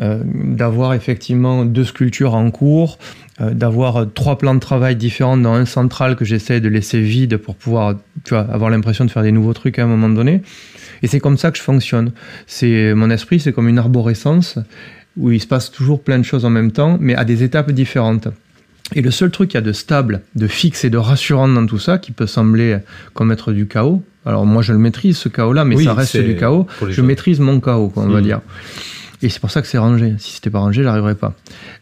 [0.00, 2.98] euh, d'avoir effectivement deux sculptures en cours,
[3.40, 7.36] euh, d'avoir trois plans de travail différents dans un central que j'essaie de laisser vide
[7.38, 10.42] pour pouvoir tu vois, avoir l'impression de faire des nouveaux trucs à un moment donné.
[11.02, 12.12] Et c'est comme ça que je fonctionne.
[12.46, 14.58] C'est mon esprit, c'est comme une arborescence
[15.16, 17.70] où il se passe toujours plein de choses en même temps, mais à des étapes
[17.72, 18.28] différentes.
[18.94, 21.66] Et le seul truc qu'il y a de stable, de fixe et de rassurant dans
[21.66, 22.78] tout ça, qui peut sembler
[23.14, 26.16] comme être du chaos, alors moi je le maîtrise ce chaos-là, mais Oui, ça reste
[26.18, 27.02] du chaos, je gens.
[27.02, 28.24] maîtrise mon chaos, quoi, on va Mhm.
[28.24, 28.40] dire.
[29.22, 30.14] Et c'est pour ça que c'est rangé.
[30.18, 31.34] Si c'était pas rangé, j'arriverais pas.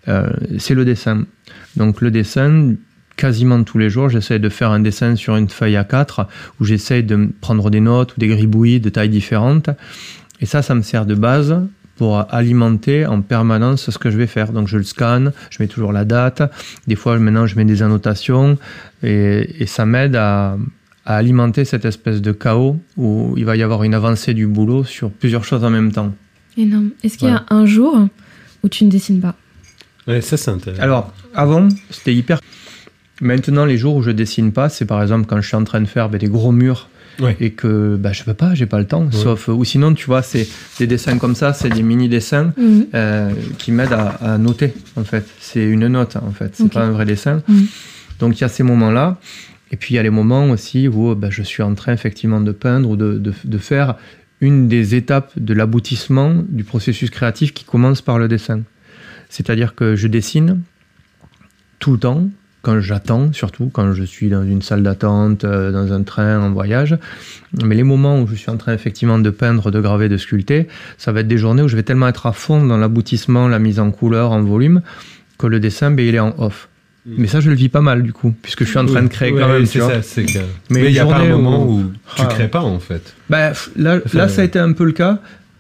[0.09, 1.25] Euh, c'est le dessin.
[1.77, 2.75] Donc le dessin,
[3.17, 6.27] quasiment tous les jours, j'essaie de faire un dessin sur une feuille A4
[6.61, 9.71] où j'essaie de prendre des notes ou des gribouillis de tailles différentes.
[10.41, 11.57] Et ça, ça me sert de base
[11.97, 14.53] pour alimenter en permanence ce que je vais faire.
[14.53, 16.43] Donc je le scanne, je mets toujours la date.
[16.87, 18.59] Des fois, maintenant, je mets des annotations
[19.03, 20.57] et, et ça m'aide à,
[21.07, 24.85] à alimenter cette espèce de chaos où il va y avoir une avancée du boulot
[24.85, 26.13] sur plusieurs choses en même temps.
[26.57, 26.91] Énorme.
[27.03, 28.09] Est-ce qu'il y a un jour
[28.63, 29.35] où tu ne dessines pas
[30.07, 30.83] Ouais, ça c'est intéressant.
[30.83, 32.41] Alors, avant, c'était hyper.
[33.21, 35.81] Maintenant, les jours où je dessine pas, c'est par exemple quand je suis en train
[35.81, 36.89] de faire ben, des gros murs
[37.21, 37.37] Ouais.
[37.39, 39.09] et que bah, je peux pas, j'ai pas le temps.
[39.13, 40.49] Sauf ou sinon, tu vois, c'est
[40.81, 42.87] des dessins comme ça, c'est des mini dessins Mhm.
[42.93, 44.75] euh, qui m'aident à, à noter.
[44.97, 46.17] En fait, c'est une note.
[46.17, 47.41] En fait, c'est pas un vrai dessin.
[47.47, 47.67] Mhm.
[48.19, 49.21] Donc il y a ces moments-là.
[49.71, 52.41] Et puis il y a les moments aussi où bah, je suis en train effectivement
[52.41, 53.95] de peindre ou de, de, de faire
[54.45, 58.61] une des étapes de l'aboutissement du processus créatif qui commence par le dessin.
[59.31, 60.61] C'est-à-dire que je dessine
[61.79, 62.29] tout le temps,
[62.61, 66.51] quand j'attends, surtout quand je suis dans une salle d'attente, euh, dans un train, en
[66.53, 66.99] voyage.
[67.65, 70.69] Mais les moments où je suis en train effectivement de peindre, de graver, de sculpter,
[70.99, 73.59] ça va être des journées où je vais tellement être à fond dans l'aboutissement, la
[73.59, 74.83] mise en couleur, en volume,
[75.39, 76.69] que le dessin, ben, il est en off.
[77.07, 79.09] Mais ça, je le vis pas mal du coup, puisque je suis en train de
[79.09, 79.67] créer Ouais, quand même.
[79.67, 79.95] c'est tu vois.
[79.95, 80.39] ça, c'est que-
[80.71, 82.27] Mais il n'y a pas un moment où- où, tu Ah.
[82.27, 83.15] crées pas en fait.
[83.29, 85.19] Bah, là, Enfin, là, ça a été un peu le cas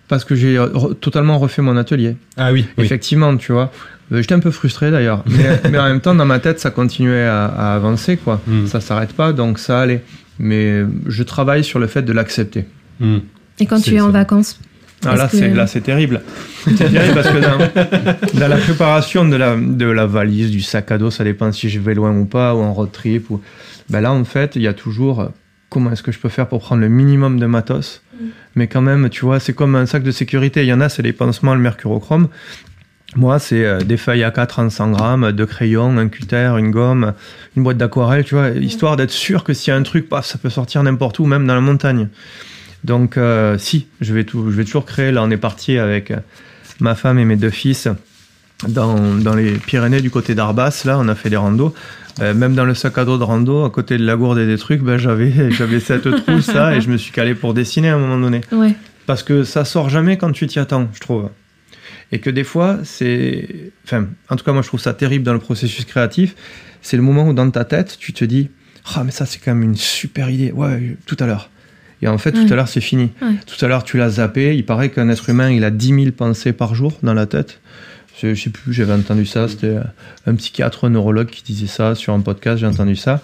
[0.09, 2.17] parce que j'ai re- totalement refait mon atelier.
[2.39, 2.85] Ah oui, oui.
[2.85, 3.71] Effectivement, tu vois.
[4.13, 5.23] Euh, J'étais un peu frustré d'ailleurs.
[5.27, 8.41] Mais, mais en même temps, dans ma tête, ça continuait à, à avancer, quoi.
[8.47, 8.67] Mm.
[8.67, 10.03] Ça s'arrête pas, donc ça allait.
[10.39, 12.65] Mais je travaille sur le fait de l'accepter.
[13.01, 13.19] Hmm.
[13.61, 14.59] Et quand tu es en vacances
[15.07, 16.23] Ah, là, que- c'est, là, c'est terrible.
[16.65, 20.91] C'est terrible parce que dans, dans la préparation de la, de la valise, du sac
[20.91, 23.31] à dos, ça dépend si je vais loin ou pas, ou en road trip.
[23.31, 23.41] Ou...
[23.91, 25.29] Ben là, en fait, il y a toujours euh,
[25.69, 28.03] comment est-ce que je peux faire pour prendre le minimum de matos?
[28.55, 30.63] Mais quand même, tu vois, c'est comme un sac de sécurité.
[30.63, 32.29] Il y en a, c'est les pansements, le mercurochrome.
[33.17, 37.13] Moi, c'est euh, des feuilles A4 en 100 grammes, deux crayons, un cutter, une gomme,
[37.57, 40.27] une boîte d'aquarelle, tu vois, histoire d'être sûr que s'il y a un truc, paf,
[40.27, 42.09] ça peut sortir n'importe où, même dans la montagne.
[42.85, 45.11] Donc, euh, si, je vais, tout, je vais toujours créer.
[45.11, 46.19] Là, on est parti avec euh,
[46.81, 47.89] ma femme et mes deux fils
[48.69, 50.83] dans, dans les Pyrénées, du côté d'Arbas.
[50.85, 51.75] Là, on a fait des randos.
[52.21, 54.47] Euh, même dans le sac à dos de rando, à côté de la gourde et
[54.47, 57.89] des trucs, ben, j'avais, j'avais cette trousse, ça, et je me suis calé pour dessiner
[57.89, 58.43] à un moment donné.
[58.53, 58.77] Ouais.
[59.07, 61.31] Parce que ça sort jamais quand tu t'y attends, je trouve.
[62.13, 63.73] Et que des fois, c'est.
[63.85, 66.37] Enfin, en tout cas, moi, je trouve ça terrible dans le processus créatif.
[66.83, 68.51] C'est le moment où, dans ta tête, tu te dis
[68.95, 70.53] Ah, mais ça, c'est quand même une super idée.
[70.53, 71.51] Ouais, tout à l'heure.
[72.05, 73.11] Et en fait, tout à l'heure, c'est fini.
[73.21, 73.35] Ouais.
[73.47, 74.55] Tout à l'heure, tu l'as zappé.
[74.55, 77.61] Il paraît qu'un être humain, il a 10 000 pensées par jour dans la tête.
[78.21, 79.49] Je, je sais plus, j'avais entendu ça.
[79.49, 79.79] C'était
[80.27, 82.59] un psychiatre, un neurologue qui disait ça sur un podcast.
[82.59, 83.21] J'ai entendu ça.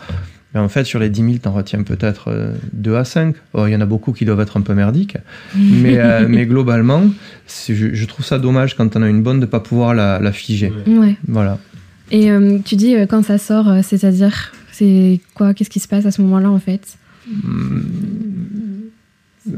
[0.53, 2.33] Mais en fait, sur les 10 000, t'en retiens peut-être
[2.73, 3.37] 2 à 5.
[3.53, 5.17] Oh, il y en a beaucoup qui doivent être un peu merdiques.
[5.55, 7.05] mais, euh, mais globalement,
[7.69, 10.33] je, je trouve ça dommage quand on a une bonne de pas pouvoir la, la
[10.33, 10.73] figer.
[10.87, 11.17] Ouais.
[11.29, 11.59] Voilà.
[12.11, 15.89] Et euh, tu dis euh, quand ça sort, euh, c'est-à-dire, c'est quoi Qu'est-ce qui se
[15.89, 16.97] passe à ce moment-là en fait?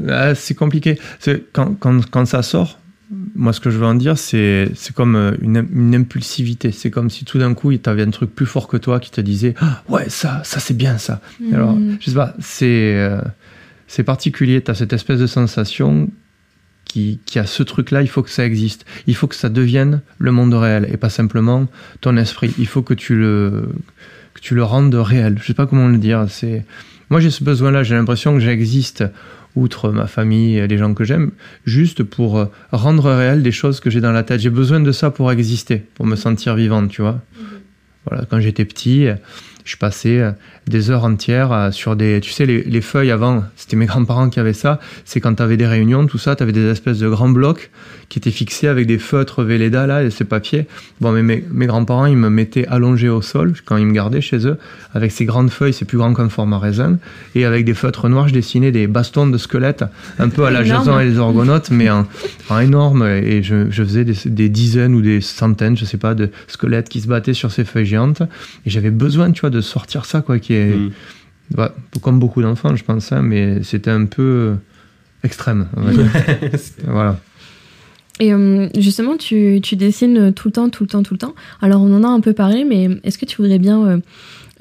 [0.09, 0.99] Ah, c'est compliqué.
[1.51, 2.79] Quand, quand, quand ça sort,
[3.35, 6.71] moi, ce que je veux en dire, c'est comme euh, une, une impulsivité.
[6.71, 9.11] C'est comme si tout d'un coup, tu avais un truc plus fort que toi qui
[9.11, 11.21] te disait Ah, Ouais, ça, ça c'est bien ça.
[11.51, 13.21] Et Alors, je sais pas, c'est euh,
[13.87, 14.61] c'est particulier.
[14.61, 16.09] Tu as cette espèce de sensation
[16.85, 18.85] qui, qui a ce truc-là, il faut que ça existe.
[19.07, 21.67] Il faut que ça devienne le monde réel et pas simplement
[22.01, 22.53] ton esprit.
[22.57, 23.69] Il faut que tu le,
[24.33, 25.37] que tu le rendes réel.
[25.41, 26.25] Je sais pas comment le dire.
[26.29, 26.65] C'est
[27.09, 27.83] Moi, j'ai ce besoin-là.
[27.83, 29.03] J'ai l'impression que j'existe
[29.55, 31.31] outre ma famille et les gens que j'aime,
[31.65, 34.41] juste pour euh, rendre réel des choses que j'ai dans la tête.
[34.41, 37.21] J'ai besoin de ça pour exister, pour me sentir vivante, tu vois.
[38.07, 39.15] Voilà, quand j'étais petit, euh,
[39.63, 40.31] je passais euh,
[40.67, 42.19] des heures entières euh, sur des.
[42.21, 44.79] Tu sais, les, les feuilles avant, c'était mes grands-parents qui avaient ça.
[45.05, 47.71] C'est quand tu avais des réunions, tout ça, tu avais des espèces de grands blocs
[48.13, 50.67] qui étaient fixés avec des feutres Velleda, là, et ces papiers.
[51.01, 54.21] Bon, mais mes, mes grands-parents, ils me mettaient allongé au sol quand ils me gardaient
[54.21, 54.59] chez eux,
[54.93, 56.99] avec ces grandes feuilles, c'est plus grand qu'un format raisin,
[57.33, 59.83] et avec des feutres noirs, je dessinais des bastons de squelettes,
[60.19, 60.85] un peu à la Énorme.
[60.85, 62.05] Jason et les Orgonautes, mais en,
[62.49, 66.13] en énorme, et je, je faisais des, des dizaines ou des centaines, je sais pas,
[66.13, 68.21] de squelettes qui se battaient sur ces feuilles géantes,
[68.65, 70.75] et j'avais besoin, tu vois, de sortir ça, quoi, qui est,
[71.51, 71.69] Mm.
[72.01, 74.55] Comme beaucoup d'enfants, je pense, hein, mais c'était un peu
[75.23, 75.67] extrême.
[76.85, 77.19] voilà.
[78.19, 81.33] Et euh, justement, tu, tu dessines tout le temps, tout le temps, tout le temps.
[81.61, 84.01] Alors, on en a un peu parlé, mais est-ce que tu voudrais bien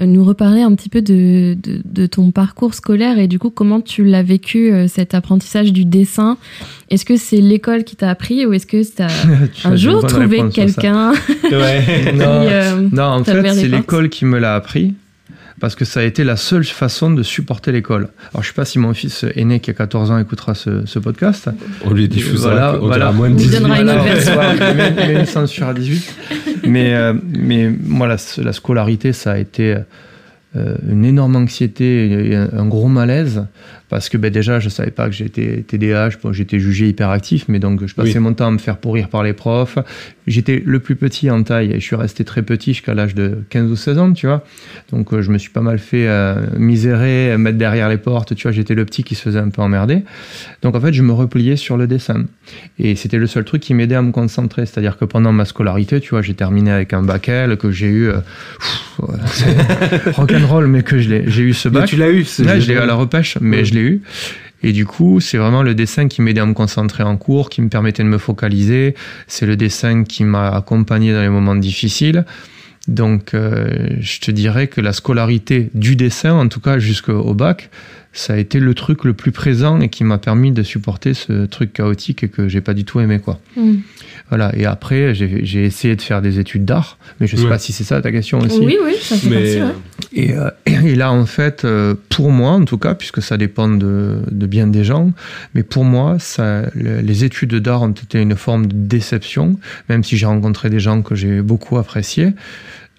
[0.01, 3.51] euh, nous reparler un petit peu de, de, de ton parcours scolaire et du coup,
[3.51, 6.39] comment tu l'as vécu, euh, cet apprentissage du dessin?
[6.89, 10.43] Est-ce que c'est l'école qui t'a appris ou est-ce que tu as un jour trouvé
[10.53, 11.13] quelqu'un?
[11.51, 11.83] Ouais.
[12.15, 14.95] Non, euh, non, en fait, c'est l'école qui me l'a appris.
[15.63, 18.09] Parce que ça a été la seule façon de supporter l'école.
[18.33, 20.99] Alors, je sais pas si mon fils aîné qui a 14 ans écoutera ce, ce
[20.99, 21.49] podcast.
[21.85, 23.13] On lui diffusera, Voilà, on voilà.
[23.13, 23.61] moins de On lui 18.
[23.61, 24.55] donnera une autre Voilà,
[25.09, 26.15] il une censure à 18.
[26.67, 29.77] Mais, euh, mais moi, la, la scolarité, ça a été
[30.57, 33.47] euh, une énorme anxiété et un, un gros malaise.
[33.93, 36.13] Parce que ben, déjà, je savais pas que j'étais TDAH.
[36.23, 38.21] Bon, j'étais jugé hyperactif, mais donc je passais Oui.
[38.21, 39.77] mon temps à me faire pourrir par les profs.
[40.27, 43.41] J'étais le plus petit en taille et je suis resté très petit jusqu'à l'âge de
[43.51, 44.47] 15 ou 16 ans, tu vois.
[44.93, 48.45] Donc euh, je me suis pas mal fait euh, misérer, mettre derrière les portes, tu
[48.45, 48.53] vois.
[48.53, 49.99] J'étais le petit qui se faisait un peu emmerder.
[50.63, 52.25] Donc en fait, je me repliais sur le dessin.
[52.79, 54.65] Et c'était le seul truc qui m'aidait à me concentrer.
[54.65, 57.89] C'est-à-dire que pendant ma scolarité, tu vois, j'ai terminé avec un bac L, que j'ai
[57.89, 58.09] eu.
[58.09, 58.15] euh,
[58.99, 59.25] voilà,
[60.17, 61.89] rock'n'roll, mais que j'ai eu ce Mais bac.
[61.89, 62.25] tu l'as eu.
[62.25, 63.65] c'est Ouais, je l'ai eu à la repêche, mais Ouais.
[63.65, 63.81] je l'ai
[64.63, 67.63] Et du coup, c'est vraiment le dessin qui m'aidait à me concentrer en cours, qui
[67.63, 68.95] me permettait de me focaliser.
[69.27, 72.25] C'est le dessin qui m'a accompagné dans les moments difficiles.
[72.89, 77.71] Donc, euh, je te dirais que la scolarité du dessin, en tout cas jusqu'au bac,
[78.13, 81.47] ça a été le truc le plus présent et qui m'a permis de supporter ce
[81.47, 83.41] truc chaotique et que j'ai pas du tout aimé, quoi.
[83.57, 83.77] Hmm.
[84.29, 84.51] Voilà.
[84.57, 87.49] Et après, j'ai essayé de faire des études d'art, mais je sais Ouais.
[87.51, 88.59] pas si c'est ça ta question aussi.
[88.61, 89.75] Oui, oui, ça fait Mais partie, ouais.
[90.15, 93.69] Et, euh, et là, en fait, euh, pour moi, en tout cas, puisque ça dépend
[93.69, 95.13] de, de bien des gens,
[95.55, 100.03] mais pour moi, ça, le- les études d'art ont été une forme de déception, même
[100.05, 102.33] si j'ai rencontré des gens que j'ai beaucoup appréciés.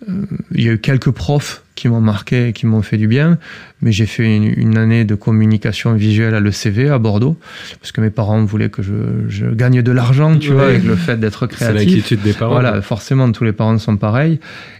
[0.10, 0.14] Euh,
[0.54, 3.38] Il y a eu quelques profs qui m'ont marqué et qui m'ont fait du bien,
[3.82, 7.38] mais j'ai fait une, une année de communication visuelle à l'ECV à Bordeaux,
[7.80, 8.94] parce que mes parents voulaient que je,
[9.28, 11.88] je gagne de l'argent, tu vois, avec le fait d'être c'est créatif.
[11.88, 12.54] l'inquiétude des parents.
[12.54, 14.40] Voilà, forcément, tous les parents sont pareils.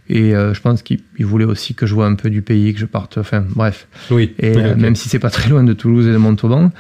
[0.10, 2.74] Et euh, je pense qu'ils ils voulaient aussi que je vois un peu du pays,
[2.74, 3.18] que je parte.
[3.18, 3.88] Enfin, bref.
[4.12, 4.34] Oui.
[4.40, 6.72] Et Ouais, euh, même si c'est pas très loin de Toulouse et de Montauban.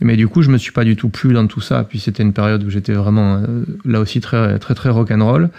[0.00, 1.84] Mais du coup, je me suis pas du tout plu dans tout ça.
[1.88, 5.50] Puis c'était une période où j'étais vraiment euh, là aussi très très très rock'n'roll.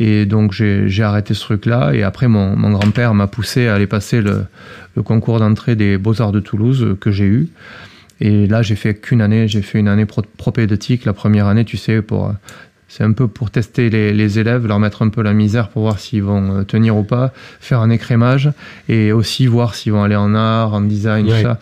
[0.00, 1.92] Et donc j'ai arrêté ce truc-là.
[1.92, 4.44] Et après, mon, mon grand-père m'a poussé à aller passer le,
[4.94, 7.48] le concours d'entrée des Beaux-Arts de Toulouse euh, que j'ai eu.
[8.20, 9.48] Et là, j'ai fait qu'une année.
[9.48, 11.04] J'ai fait une année pro propédeutique.
[11.04, 12.32] La première année, tu sais, pour euh,
[12.86, 15.82] c'est un peu pour tester les, les, élèves, leur mettre un peu la misère pour
[15.82, 18.50] voir s'ils vont tenir ou pas, faire un écrémage
[18.88, 21.58] et aussi voir s'ils vont aller en art, en design, tout ça.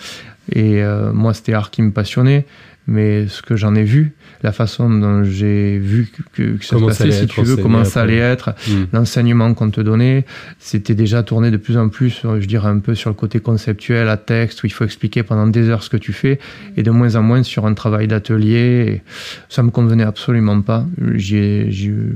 [0.53, 2.47] Et euh, moi, c'était art qui me passionnait,
[2.87, 6.87] mais ce que j'en ai vu, la façon dont j'ai vu que, que ça Comment
[6.89, 8.73] se passait, allait si être tu veux, comment ça allait être, Mm.
[8.93, 10.25] l'enseignement qu'on te donnait,
[10.59, 13.41] c'était déjà tourné de plus en plus, sur, je dirais un peu sur le côté
[13.41, 16.39] conceptuel, à texte, où il faut expliquer pendant des heures ce que tu fais,
[16.77, 19.03] et de moins en moins sur un travail d'atelier.
[19.49, 20.87] Ça me convenait absolument pas.
[21.15, 21.71] J'ai,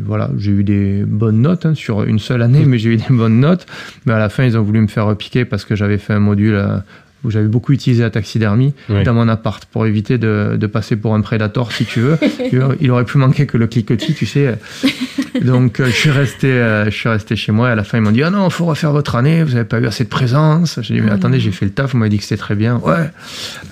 [0.04, 3.40] voilà, eu des bonnes notes hein, sur une seule année, mais j'ai eu des bonnes
[3.40, 3.66] notes.
[4.06, 6.20] Mais à la fin, ils ont voulu me faire repiquer parce que j'avais fait un
[6.20, 6.54] module.
[6.54, 6.78] euh,
[7.24, 11.14] où j'avais beaucoup utilisé la taxidermie dans mon appart pour éviter de, de passer pour
[11.14, 12.18] un prédateur si tu veux.
[12.52, 14.58] il, il aurait pu manquer que le cliquetis, tu sais.
[15.42, 17.98] Donc euh, je suis resté, euh, je suis resté chez moi et à la fin
[17.98, 20.08] ils m'ont dit ah non faut refaire votre année, vous avez pas eu assez de
[20.08, 20.78] présence.
[20.82, 22.54] J'ai dit mais Ah attendez j'ai fait le taf, vous m'avez dit que c'était très
[22.54, 22.76] bien.
[22.78, 23.10] Ouais.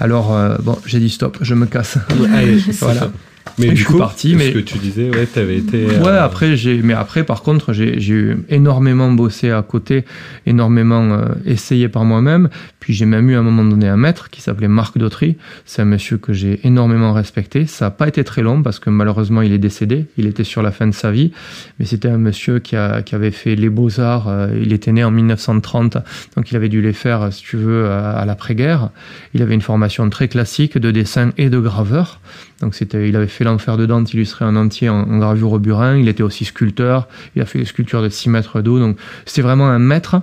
[0.00, 1.98] Alors euh, bon j'ai dit stop, je me casse.
[2.34, 3.10] Allez, c'est Voilà.
[3.58, 5.86] Mais du je suis coup, ce mais- que tu disais, ouais, t'avais été.
[5.86, 10.04] Ouais, euh, après, j'ai, mais après, par contre, j'ai, j'ai eu énormément bossé à côté,
[10.46, 12.48] énormément euh, essayé par moi-même.
[12.80, 15.36] Puis j'ai même eu à un moment donné un maître qui s'appelait Marc Dautry.
[15.66, 17.66] C'est un monsieur que j'ai énormément respecté.
[17.66, 20.06] Ça n'a pas été très long parce que malheureusement, il est décédé.
[20.16, 21.32] Il était sur la fin de sa vie.
[21.78, 24.28] Mais c'était un monsieur qui, a, qui avait fait les beaux-arts.
[24.28, 25.98] euh, il était né en 1930.
[26.36, 28.90] Donc il avait dû les faire, si tu veux, à, à l'après-guerre.
[29.34, 32.20] Il avait une formation très classique de dessin et de graveur.
[32.60, 35.58] Donc c'était, il avait fait l'enfer de Dante illustré en entier en, en gravure au
[35.58, 35.96] burin.
[35.96, 37.08] Il était aussi sculpteur.
[37.36, 38.78] Il a fait des sculptures de 6 mètres d'eau.
[38.78, 40.20] Donc c'était vraiment un maître.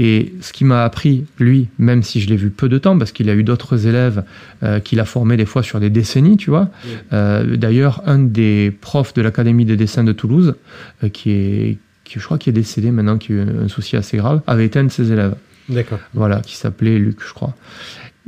[0.00, 3.10] Et ce qui m'a appris, lui, même si je l'ai vu peu de temps, parce
[3.10, 4.22] qu'il a eu d'autres élèves
[4.62, 6.70] euh, qu'il a formés des fois sur des décennies, tu vois.
[7.12, 10.54] Euh, D'ailleurs, un des profs de l'Académie des dessins de Toulouse,
[11.02, 13.96] euh, qui est, qui, je crois, qui est décédé maintenant, qui a eu un souci
[13.96, 15.34] assez grave, avait été un de ses élèves
[15.68, 15.98] D'accord.
[16.14, 17.54] voilà, qui s'appelait Luc, je crois.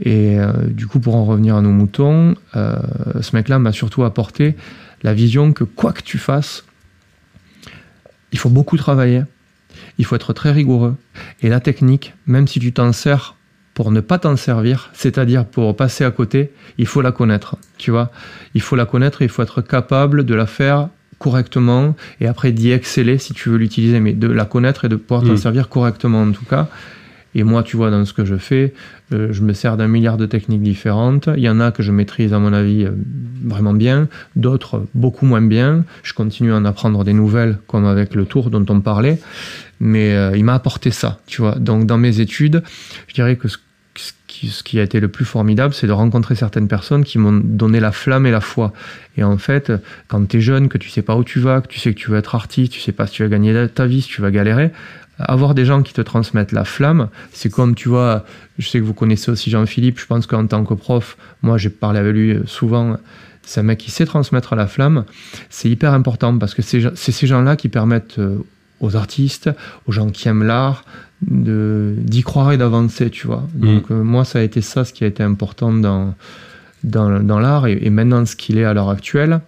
[0.03, 2.77] Et euh, du coup, pour en revenir à nos moutons, euh,
[3.21, 4.57] ce mec-là m'a surtout apporté
[5.03, 6.65] la vision que quoi que tu fasses,
[8.33, 9.23] il faut beaucoup travailler,
[9.99, 10.97] il faut être très rigoureux.
[11.43, 13.37] Et la technique, même si tu t'en sers
[13.75, 17.91] pour ne pas t'en servir, c'est-à-dire pour passer à côté, il faut la connaître, tu
[17.91, 18.11] vois.
[18.55, 22.51] Il faut la connaître et il faut être capable de la faire correctement et après
[22.53, 25.37] d'y exceller si tu veux l'utiliser, mais de la connaître et de pouvoir t'en Mm.
[25.37, 26.69] servir correctement en tout cas.
[27.35, 28.75] Et moi, tu vois, dans ce que je fais,
[29.12, 31.29] euh, je me sers d'un milliard de techniques différentes.
[31.37, 32.90] Il y en a que je maîtrise, à mon avis, euh,
[33.45, 35.85] vraiment bien, d'autres beaucoup moins bien.
[36.03, 39.19] Je continue à en apprendre des nouvelles, comme avec le tour dont on parlait.
[39.79, 41.55] Mais euh, il m'a apporté ça, tu vois.
[41.55, 42.62] Donc, dans mes études,
[43.07, 43.59] je dirais que ce,
[44.64, 47.93] qui a été le plus formidable, c'est de rencontrer certaines personnes qui m'ont donné la
[47.93, 48.73] flamme et la foi.
[49.16, 49.73] Et en fait,
[50.09, 51.99] quand tu es jeune, que tu sais pas où tu vas, que tu sais que
[51.99, 54.23] tu veux être artiste, tu sais pas si tu vas gagner ta vie, si tu
[54.23, 54.71] vas galérer,
[55.21, 58.25] avoir des gens qui te transmettent la flamme, c'est comme, tu vois,
[58.59, 61.71] je sais que vous connaissez aussi Jean-Philippe, je pense qu'en tant que prof, moi j'ai
[61.71, 62.97] parlé avec lui euh, souvent,
[63.43, 65.05] c'est un mec qui sait transmettre la flamme,
[65.49, 68.39] c'est hyper important parce que c'est ces gens-là qui permettent euh,
[68.81, 69.51] aux artistes,
[69.87, 70.85] aux gens qui aiment l'art,
[71.23, 73.47] d'y croire et d'avancer, tu vois.
[73.53, 76.15] Donc euh, moi, ça a été ça ce qui a été important dans,
[76.83, 79.41] dans, dans l'art et, et maintenant ce qu'il est à l'heure actuelle.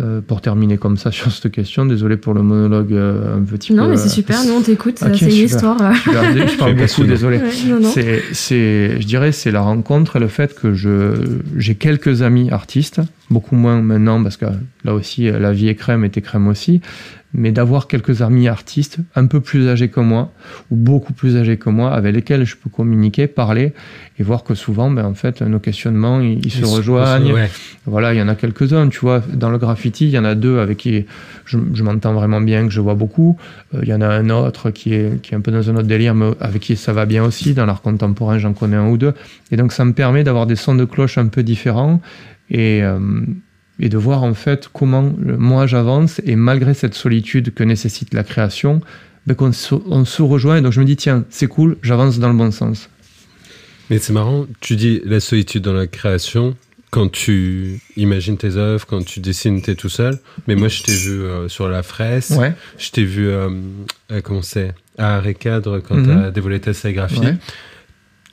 [0.00, 3.72] Euh, pour terminer comme ça sur cette question, désolé pour le monologue euh, un petit
[3.72, 3.78] peu.
[3.78, 5.44] Non, mais c'est euh, super, nous on t'écoute, Ok, c'est une super.
[5.44, 5.94] histoire.
[5.94, 7.38] je parle, je parle beaucoup, désolé.
[7.38, 7.90] Ouais, non, non.
[7.90, 11.14] C'est, c'est, je dirais, c'est la rencontre et le fait que je,
[11.56, 14.46] j'ai quelques amis artistes, beaucoup moins maintenant parce que
[14.84, 16.80] là aussi la vie est crème et t'es crème aussi,
[17.34, 20.32] mais d'avoir quelques amis artistes un peu plus âgés que moi
[20.70, 23.74] ou beaucoup plus âgés que moi avec lesquels je peux communiquer, parler
[24.18, 27.32] et voir que souvent, ben, en fait, nos questionnements ils, ils se rejoignent.
[27.32, 27.50] Ouais.
[27.86, 29.22] Voilà, il y en a quelques-uns, tu vois.
[29.32, 31.04] Dans le graffiti, il y en a deux avec qui
[31.44, 33.36] je, je m'entends vraiment bien, que je vois beaucoup.
[33.74, 35.76] Euh, il y en a un autre qui est, qui est un peu dans un
[35.76, 37.54] autre délire, mais avec qui ça va bien aussi.
[37.54, 39.14] Dans l'art contemporain, j'en connais un ou deux.
[39.52, 42.00] Et donc, ça me permet d'avoir des sons de cloche un peu différents
[42.50, 42.98] et, euh,
[43.80, 46.20] et de voir en fait comment moi j'avance.
[46.24, 48.80] Et malgré cette solitude que nécessite la création,
[49.26, 50.56] ben, qu'on se, on se rejoint.
[50.56, 52.88] Et donc, je me dis, tiens, c'est cool, j'avance dans le bon sens.
[53.90, 56.56] Mais c'est marrant, tu dis la solitude dans la création.
[56.90, 60.18] Quand tu imagines tes œuvres, quand tu dessines, t'es tout seul.
[60.46, 62.30] Mais moi, je t'ai vu euh, sur la fraise.
[62.38, 62.54] Ouais.
[62.78, 63.50] Je t'ai vu, euh,
[64.10, 66.04] euh, comment c'est, à Arrêt Cadre, quand Mhm.
[66.06, 66.70] tu as dévoilé ta.
[66.70, 67.36] Ouais.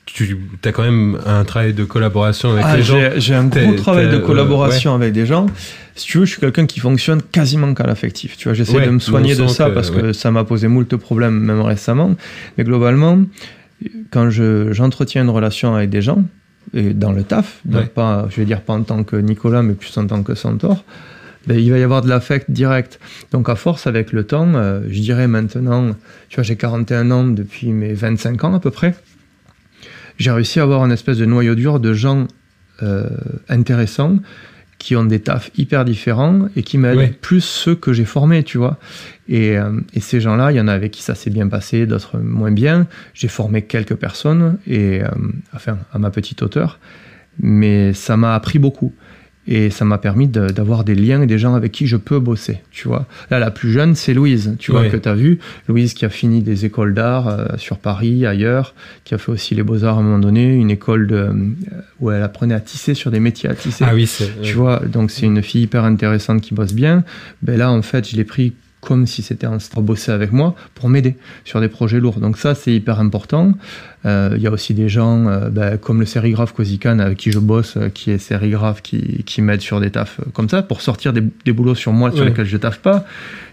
[0.05, 2.99] Tu as quand même un travail de collaboration avec Ah, les gens.
[3.17, 5.47] j'ai, un gros travail de euh, collaboration avec des gens.
[5.95, 8.37] Si tu veux, je suis quelqu'un qui fonctionne quasiment qu'à l'affectif.
[8.37, 10.67] Tu vois, j'essaie Ouais, de me soigner de ça que- parce que ça m'a posé
[10.67, 12.15] moult problèmes, même récemment.
[12.57, 13.19] Mais globalement,
[14.11, 16.23] quand je, j'entretiens une relation avec des gens,
[16.73, 19.73] et dans le taf, donc pas, je vais dire pas en tant que Nicolas, mais
[19.73, 20.83] plus en tant que Centaure,
[21.47, 22.99] ben, il va y avoir de l'affect direct.
[23.31, 25.91] Donc à force, avec le temps, euh, je dirais maintenant,
[26.29, 28.95] tu vois, j'ai 41 ans depuis mes 25 ans à peu près,
[30.17, 32.27] j'ai réussi à avoir une espèce de noyau dur de gens
[32.83, 33.09] euh,
[33.49, 34.17] intéressants
[34.77, 38.57] qui ont des tafs hyper différents et qui m'aident plus ceux que j'ai formés, tu
[38.57, 38.77] vois.
[39.27, 41.85] Et, euh, et ces gens-là, il y en a avec qui ça s'est bien passé,
[41.85, 42.85] d'autres moins bien.
[43.13, 45.07] J'ai formé quelques personnes, et, euh,
[45.53, 46.79] enfin, à ma petite hauteur,
[47.39, 48.93] mais ça m'a appris beaucoup.
[49.47, 52.19] Et ça m'a permis de- d'avoir des liens et des gens avec qui je peux
[52.19, 53.05] bosser, tu vois.
[53.29, 55.37] Là, la plus jeune, c'est Louise, tu vois, que tu as vu.
[55.67, 59.53] Louise qui a fini des écoles d'art euh, sur Paris, ailleurs, qui a fait aussi
[59.53, 61.33] les beaux-arts à un moment donné, une école de, euh,
[61.99, 63.85] où elle apprenait à tisser sur des métiers à tisser.
[63.87, 64.41] Ah oui, c'est.
[64.41, 67.03] Tu vois, donc c'est une fille hyper intéressante qui bosse bien.
[67.43, 68.53] Ben là, en fait, je l'ai pris
[68.85, 72.19] comme si c'était un pour bosser avec moi pour m'aider sur des projets lourds.
[72.19, 73.53] Donc ça, c'est hyper important.
[74.05, 77.31] Euh, Il y a aussi des gens euh, ben, comme le sérigraphe Kozikan avec qui
[77.31, 80.61] je bosse, euh, qui est sérigraphe, qui, qui m'aide sur des tafs euh, comme ça
[80.61, 83.05] pour sortir des, des boulots sur moi sur lesquels je taffe pas.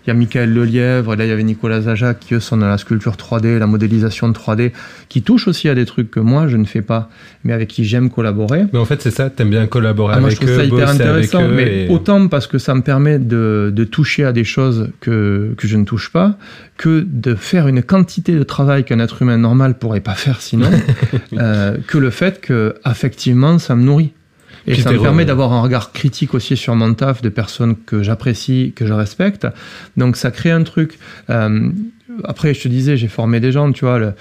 [0.05, 2.67] Il y a Michael Lelièvre, là il y avait Nicolas Zajac qui eux sont dans
[2.69, 4.73] la sculpture 3D, la modélisation de 3D,
[5.09, 7.09] qui touchent aussi à des trucs que moi je ne fais pas,
[7.45, 8.65] mais avec qui j'aime collaborer.
[8.73, 10.65] Mais en fait, c'est ça, t'aimes bien collaborer Ah, moi, je avec trouve eux, ça
[10.65, 14.33] hyper intéressant, avec mais et- autant parce que ça me permet de, de toucher à
[14.33, 16.37] des choses que, que je ne touche pas,
[16.77, 20.71] que de faire une quantité de travail qu'un être humain normal pourrait pas faire sinon,
[21.35, 24.13] euh, que le fait que affectivement ça me nourrit.
[24.67, 28.03] Et ça me permet d'avoir un regard critique aussi sur mon taf de personnes que
[28.03, 29.47] j'apprécie, que je respecte.
[29.97, 30.99] Donc ça crée un truc.
[31.31, 31.71] Euh,
[32.25, 33.99] après, je te disais, j'ai formé des gens, tu vois.
[33.99, 34.13] le-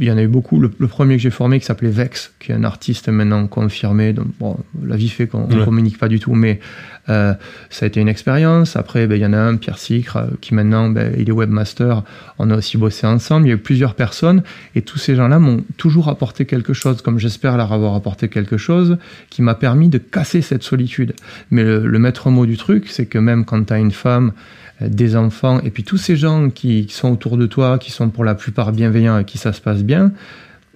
[0.00, 0.60] il y en a eu beaucoup.
[0.60, 4.12] Le, le premier que j'ai formé, qui s'appelait Vex, qui est un artiste maintenant confirmé.
[4.12, 5.64] Donc, bon, la vie fait qu'on ne Ouais.
[5.64, 6.60] communique pas du tout, mais
[7.08, 7.32] euh,
[7.70, 8.76] ça a été une expérience.
[8.76, 11.32] Après, ben, il y en a un, Pierre Sicre, euh, qui maintenant, ben, il est
[11.32, 12.02] webmaster.
[12.38, 13.46] On a aussi bossé ensemble.
[13.46, 14.42] Il y a eu plusieurs personnes.
[14.74, 18.56] Et tous ces gens-là m'ont toujours apporté quelque chose, comme j'espère leur avoir apporté quelque
[18.58, 18.98] chose,
[19.30, 21.14] qui m'a permis de casser cette solitude.
[21.50, 24.32] Mais le, le maître mot du truc, c'est que même quand tu as une femme,
[24.80, 28.10] des enfants, et puis tous ces gens qui, qui sont autour de toi, qui sont
[28.10, 30.12] pour la plupart bienveillants et qui ça se passe bien,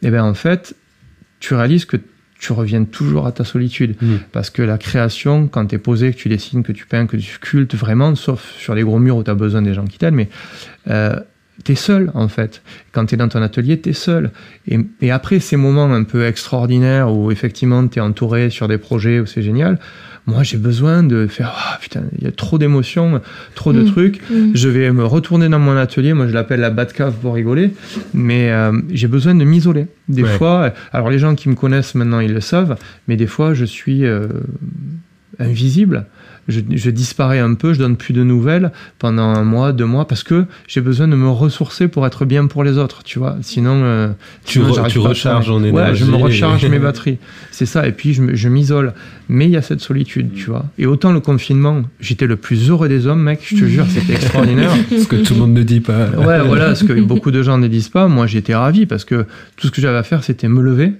[0.02, 0.74] et bien en fait,
[1.40, 1.98] tu réalises que
[2.42, 3.94] tu reviens toujours à ta solitude.
[4.02, 4.16] Mm.
[4.32, 7.16] Parce que la création, quand tu es posé, que tu dessines, que tu peins, que
[7.16, 9.96] tu sculptes vraiment, sauf sur les gros murs où tu as besoin des gens qui
[9.96, 10.28] t'aident, mais
[10.88, 11.14] euh,
[11.64, 12.62] tu es seul en fait.
[12.90, 14.32] Quand tu es dans ton atelier, tu es seul.
[14.66, 18.78] Et, et après ces moments un peu extraordinaires où effectivement tu es entouré sur des
[18.78, 19.78] projets où c'est génial,
[20.26, 23.20] moi j'ai besoin de faire Ah, putain, il y a trop d'émotions,
[23.54, 23.86] trop de Mm.
[23.92, 24.20] trucs.
[24.30, 24.50] Mm.
[24.54, 27.72] Je vais me retourner dans mon atelier, moi je l'appelle la Batcave pour rigoler,
[28.14, 29.86] mais euh, j'ai besoin de m'isoler.
[30.08, 30.38] Des Ouais.
[30.38, 32.76] fois, alors les gens qui me connaissent maintenant ils le savent,
[33.08, 34.26] mais des fois je suis euh,
[35.38, 36.06] invisible.
[36.48, 40.08] Je, je disparais un peu, je donne plus de nouvelles pendant un mois, deux mois,
[40.08, 43.36] parce que j'ai besoin de me ressourcer pour être bien pour les autres, tu vois.
[43.42, 44.08] Sinon, euh,
[44.44, 46.22] Tu sinon, re- j'arrive tu pas recharges en Ouais, je me énergie.
[46.24, 47.18] recharge mes batteries.
[47.52, 48.92] C'est ça, et puis je, je m'isole.
[49.28, 50.64] Mais il y a cette solitude, tu vois.
[50.78, 54.12] Et autant le confinement, j'étais le plus heureux des hommes, mec, je te jure, c'était
[54.20, 54.72] extraordinaire.
[54.90, 56.08] Ce que tout le monde ne dit pas.
[56.10, 58.08] Ouais, voilà, ce que beaucoup de gens ne disent pas.
[58.08, 59.26] Moi, j'étais ravi parce que
[59.56, 60.92] tout ce que j'avais à faire, c'était me lever,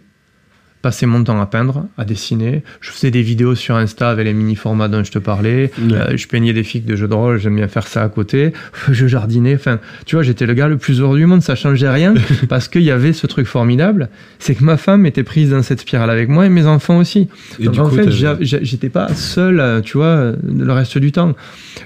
[0.82, 2.62] passer mon temps à peindre, à dessiner.
[2.80, 5.70] Je faisais des vidéos sur Insta avec les mini-formats dont je te parlais.
[5.80, 8.52] Euh, je peignais des figues de jeux de rôle, j'aime bien faire ça à côté.
[8.90, 9.54] Je jardinais.
[9.54, 11.42] Enfin, tu vois, j'étais le gars le plus heureux du monde.
[11.42, 12.14] Ça changeait rien
[12.48, 14.08] parce qu'il y avait ce truc formidable.
[14.38, 17.28] C'est que ma femme était prise dans cette spirale avec moi et mes enfants aussi.
[17.60, 18.10] Et Donc du en coup, fait,
[18.42, 21.34] j'étais pas seul, euh, tu vois, euh, le reste du temps.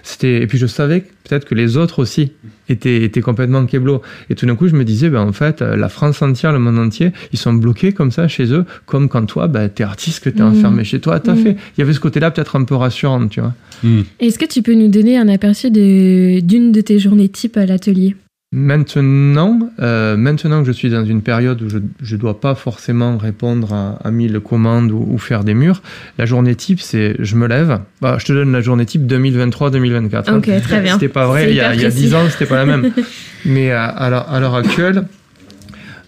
[0.02, 2.32] C'était et puis je savais que peut-être que les autres aussi
[2.68, 4.02] étaient, étaient complètement keblo.
[4.30, 6.58] Et tout d'un coup, je me disais, ben en fait, euh, la France entière, le
[6.58, 10.24] monde entier, ils sont bloqués comme ça chez eux, comme quand toi, ben t'es artiste,
[10.24, 10.48] que t'es Mhm.
[10.58, 11.42] enfermé chez toi, t'as Mhm.
[11.42, 11.56] fait.
[11.76, 13.54] Il y avait ce côté-là peut-être un peu rassurant, tu vois.
[13.82, 14.02] Hmm.
[14.20, 17.66] Est-ce que tu peux nous donner un aperçu de- d'une de tes journées type à
[17.66, 18.16] l'atelier?
[18.52, 23.18] Maintenant, euh, maintenant que je suis dans une période où je ne dois pas forcément
[23.18, 25.82] répondre à, à mille commandes ou, ou faire des murs,
[26.16, 27.80] la journée type, c'est je me lève.
[28.00, 30.24] Bah, je te donne la journée type 2023-2024.
[30.30, 30.36] hein.
[30.36, 30.94] Ok, très bien.
[30.94, 32.04] C'était pas vrai, il y, a, il y a précis.
[32.06, 32.92] 10 ans, c'était pas la même.
[33.44, 35.04] Mais à, à l'heure- à l'heure actuelle,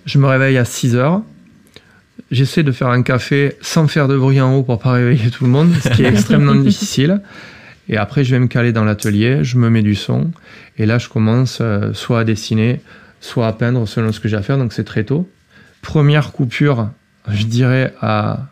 [0.07, 1.22] je me réveille à 6 heures.
[2.31, 5.44] J'essaie de faire un café sans faire de bruit en haut pour pas réveiller tout
[5.44, 7.20] le monde, ce qui est extrêmement difficile.
[7.88, 10.30] Et après, je vais me caler dans l'atelier, je me mets du son.
[10.76, 12.80] Et là, je commence euh, soit à dessiner,
[13.20, 14.59] soit à peindre selon ce que j'ai à faire.
[14.59, 15.28] Donc, c'est très tôt.
[15.80, 16.91] Première coupure,
[17.30, 18.49] je dirais à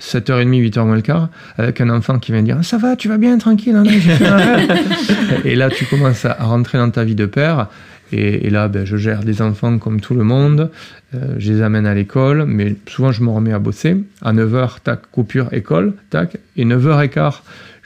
[0.00, 1.28] 7h30, 8h moins le quart,
[1.58, 3.84] avec un enfant qui vient dire Ça va, tu vas bien, tranquille, hein.
[5.44, 7.68] Et là, tu commences à à rentrer dans ta vie de père.
[8.12, 10.70] Et, et là, ben, je gère des enfants comme tout le monde.
[11.14, 13.96] Euh, je les amène à l'école, mais souvent, je me remets à bosser.
[14.22, 16.38] À 9h, tac, coupure, école, tac.
[16.56, 17.40] Et 9h15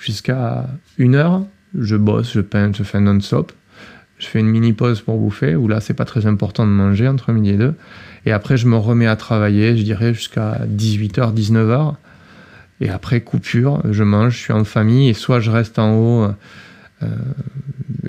[0.05, 0.67] jusqu'à
[0.99, 1.45] 1h,
[1.79, 3.53] je bosse, je peins, je fais non-stop.
[4.19, 7.09] Je fais une mini pause pour bouffer, où là, c'est pas très important de manger
[7.09, 7.75] entre midi et deux.
[8.27, 11.95] Et après, je me remets à travailler, je dirais, jusqu'à 18h, 19h.
[12.81, 16.29] Et après, coupure, je mange, je suis en famille, et soit je reste en haut,
[17.03, 17.07] euh,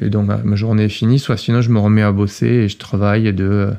[0.01, 2.77] et donc ma journée est finie, soit sinon je me remets à bosser et je
[2.77, 3.71] travaille de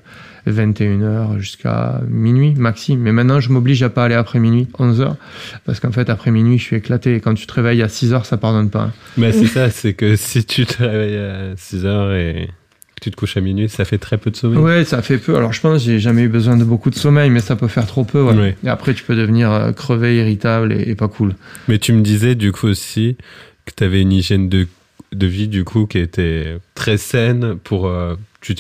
[0.53, 2.97] 21h jusqu'à minuit maxi.
[2.97, 5.17] Mais maintenant, je m'oblige à pas aller après minuit, 11h,
[5.65, 7.17] parce qu'en fait, après minuit, je suis éclaté.
[7.17, 8.93] Et quand tu te réveilles à 6h, ça pardonne pas.
[9.17, 12.51] Mais c'est ça, c'est que si tu te réveilles à 6h et
[13.01, 14.59] tu te couches à minuit, ça fait très peu de sommeil.
[14.59, 15.37] Ouais, ça fait peu.
[15.37, 17.69] Alors je pense que j'ai jamais eu besoin de beaucoup de sommeil, mais ça peut
[17.69, 18.27] faire trop peu.
[18.65, 21.35] Et après, tu peux devenir euh, crevé, irritable et, pas cool.
[21.69, 23.17] Mais tu me disais du coup aussi
[23.67, 24.67] que tu avais une hygiène de,
[25.13, 28.17] de vie du coup qui était très saine pour euh,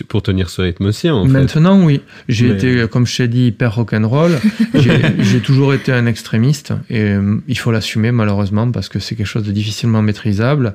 [0.09, 2.01] pour tenir ce rythme aussi, en Maintenant, oui.
[2.28, 4.32] J'ai été, comme je t'ai dit, hyper rock'n'roll.
[4.74, 9.26] j'ai toujours été un extrémiste et euh, il faut l'assumer, malheureusement, parce que c'est quelque
[9.26, 10.74] chose de difficilement maîtrisable.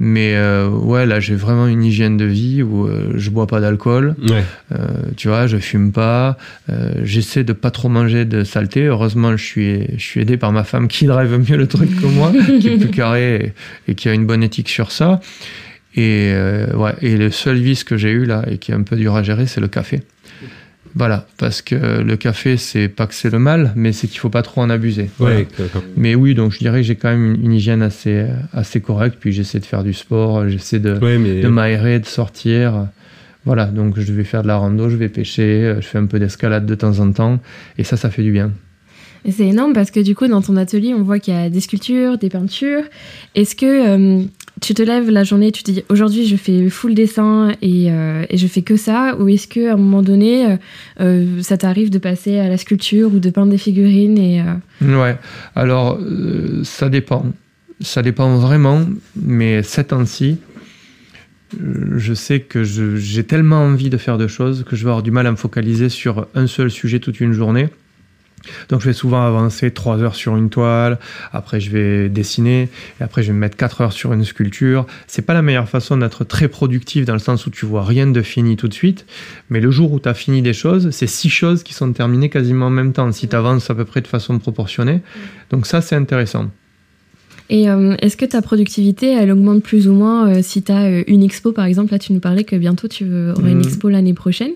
[0.00, 3.60] Mais euh, ouais, là, j'ai vraiment une hygiène de vie où euh, je bois pas
[3.60, 4.16] d'alcool.
[5.16, 6.36] tu vois, je fume pas.
[7.02, 8.86] J'essaie de pas trop manger de saleté.
[8.86, 12.06] Heureusement, je suis, je suis aidé par ma femme qui drive mieux le truc que
[12.06, 13.52] moi, qui est plus carré
[13.88, 15.20] et qui a une bonne éthique sur ça.
[15.96, 18.82] Et, euh, ouais, et le seul vice que j'ai eu là, et qui est un
[18.82, 20.02] peu dur à gérer, c'est le café.
[20.96, 24.30] Voilà, parce que le café, c'est pas que c'est le mal, mais c'est qu'il faut
[24.30, 25.10] pas trop en abuser.
[25.18, 25.48] Ouais,
[25.96, 29.32] mais oui, donc je dirais que j'ai quand même une, hygiène assez, assez correcte, puis
[29.32, 32.88] j'essaie de faire du sport, j'essaie de, de m'aérer, de sortir.
[33.44, 36.18] Voilà, donc je vais faire de la rando, je vais pêcher, je fais un peu
[36.18, 37.40] d'escalade de temps en temps,
[37.76, 38.52] et ça, ça fait du bien.
[39.24, 41.48] Et c'est énorme parce que du coup, dans ton atelier, on voit qu'il y a
[41.48, 42.84] des sculptures, des peintures.
[43.34, 44.24] Est-ce que euh,
[44.60, 48.24] tu te lèves la journée, tu te dis aujourd'hui je fais full dessin et, euh,
[48.32, 50.56] je fais que ça Ou est-ce qu'à un moment donné, euh,
[51.00, 54.42] euh, ça t'arrive de passer à la sculpture ou de peindre des figurines et,
[54.80, 55.16] Ouais,
[55.54, 55.98] alors
[56.62, 57.26] ça dépend.
[57.80, 58.82] Ça dépend vraiment,
[59.16, 60.38] mais cette temps-ci,
[61.60, 65.10] je sais que j'ai tellement envie de faire de choses que je vais avoir du
[65.10, 67.68] mal à me focaliser sur un seul sujet toute une journée.
[68.68, 70.98] Donc je vais souvent avancer 3 heures sur une toile,
[71.32, 72.68] après je vais dessiner,
[73.00, 74.86] et après je vais me mettre 4 heures sur une sculpture.
[75.06, 78.06] C'est pas la meilleure façon d'être très productif dans le sens où tu vois rien
[78.06, 79.06] de fini tout de suite,
[79.50, 82.30] mais le jour où tu as fini des choses, c'est 6 choses qui sont terminées
[82.30, 85.00] quasiment en même temps, si tu avances à peu près de façon proportionnée.
[85.50, 86.50] Donc ça c'est intéressant.
[87.50, 90.84] Et euh, est-ce que ta productivité, elle augmente plus ou moins euh, si tu as
[90.84, 91.92] euh, une expo, par exemple?
[91.92, 93.64] Là, tu nous parlais que bientôt tu aurais une mmh.
[93.64, 94.52] expo l'année prochaine.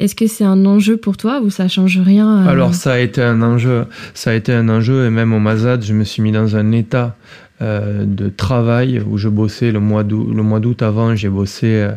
[0.00, 2.98] Est-ce que c'est un enjeu pour toi ou ça change rien euh Alors ça a
[2.98, 3.84] été un enjeu,
[4.14, 6.72] ça a été un enjeu et même au Mazad, je me suis mis dans un
[6.72, 7.16] état
[7.60, 10.32] euh, de travail où je bossais le mois d'août.
[10.34, 11.90] Le mois d'août avant, j'ai bossé euh,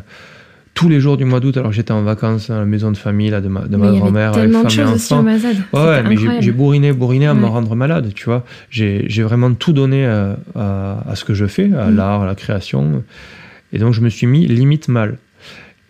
[0.74, 3.30] tous les jours du mois d'août alors j'étais en vacances dans la maison de famille
[3.30, 5.24] là, de ma, de ma grand-mère avec femme et enfants.
[5.72, 8.44] Ouais, mais j'ai bourriné, bourriné à me rendre malade, tu vois.
[8.70, 11.96] J'ai vraiment tout donné à, à, ce que je fais, à mm.
[11.96, 13.02] l'art, à la création.
[13.72, 15.18] Et donc je me suis mis limite mal.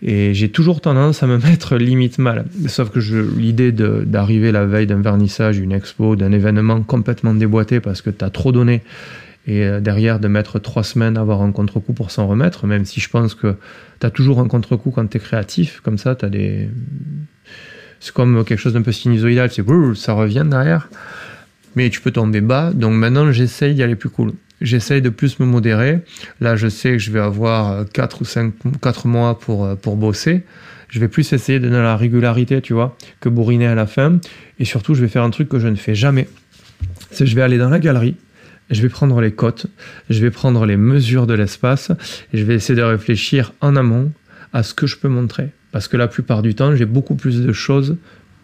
[0.06, 2.45] Et j'ai toujours tendance à me mettre limite mal.
[2.68, 8.01] Sauf que l'idée d'arriver la veille d'un vernissage, d'une expo, d'un événement complètement déboîté parce
[8.01, 8.84] que tu as trop donné,
[9.47, 12.86] et euh, derrière de mettre trois semaines à avoir un contre-coup pour s'en remettre, même
[12.86, 13.56] si je pense que
[13.99, 16.70] tu as toujours un contre-coup quand tu es créatif, comme ça, tu as des.
[17.99, 19.64] C'est comme quelque chose d'un peu sinusoïdal, c'est
[19.95, 20.89] ça revient derrière.
[21.76, 24.34] Mais tu peux tomber bas, donc maintenant j'essaye d'y aller plus cool
[24.64, 25.99] j'essaye de plus me modérer.
[26.41, 29.95] Là, je sais que je vais avoir 4 ou 5 4 mois pour, euh, pour
[29.95, 30.43] bosser.
[30.89, 34.20] Je vais plus essayer de donner la régularité, tu vois, que bourriner à la fin.
[34.59, 36.28] Et surtout, je vais faire un truc que je ne fais jamais.
[37.11, 38.16] C'est je vais aller dans la galerie,
[38.70, 39.68] je vais prendre les cotes,
[40.09, 41.91] je vais prendre les mesures de l'espace,
[42.34, 44.11] et je vais essayer de réfléchir en amont
[44.51, 45.49] à ce que je peux montrer.
[45.72, 47.97] Parce que la plupart du temps, j'ai beaucoup plus de choses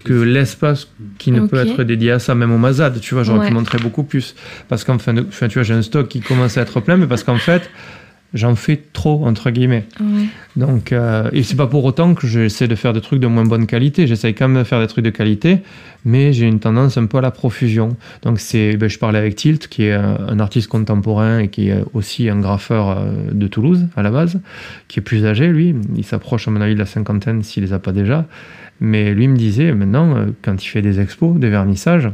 [0.04, 0.88] que l'espace
[1.18, 3.78] qui ne peut être dédié à ça, même au Mazad, tu vois, j'aurais pu montrer
[3.80, 4.36] beaucoup plus.
[4.68, 7.08] Parce qu'en fin, de, tu vois, j'ai un stock qui commence à être plein, mais
[7.08, 7.70] parce qu'en fait,
[8.34, 9.86] j'en fais trop, entre guillemets.
[10.56, 13.46] Donc, euh, et c'est pas pour autant que j'essaie de faire des trucs de moins
[13.46, 14.08] bonne qualité.
[14.08, 15.60] J'essaie quand même de faire des trucs de qualité,
[16.06, 17.96] mais j'ai une tendance un peu à la profusion.
[18.22, 21.84] Donc, c'est, ben, je parlais avec Tilt, qui est un, artiste contemporain et qui est
[21.94, 24.40] aussi un graffeur euh, de Toulouse, à la base,
[24.88, 25.76] qui est plus âgé, lui.
[25.96, 28.26] Il s'approche, à mon avis, de la cinquantaine, s'il les a pas déjà.
[28.80, 32.10] Mais lui me disait, maintenant, euh, quand il fait des expos, des vernissages,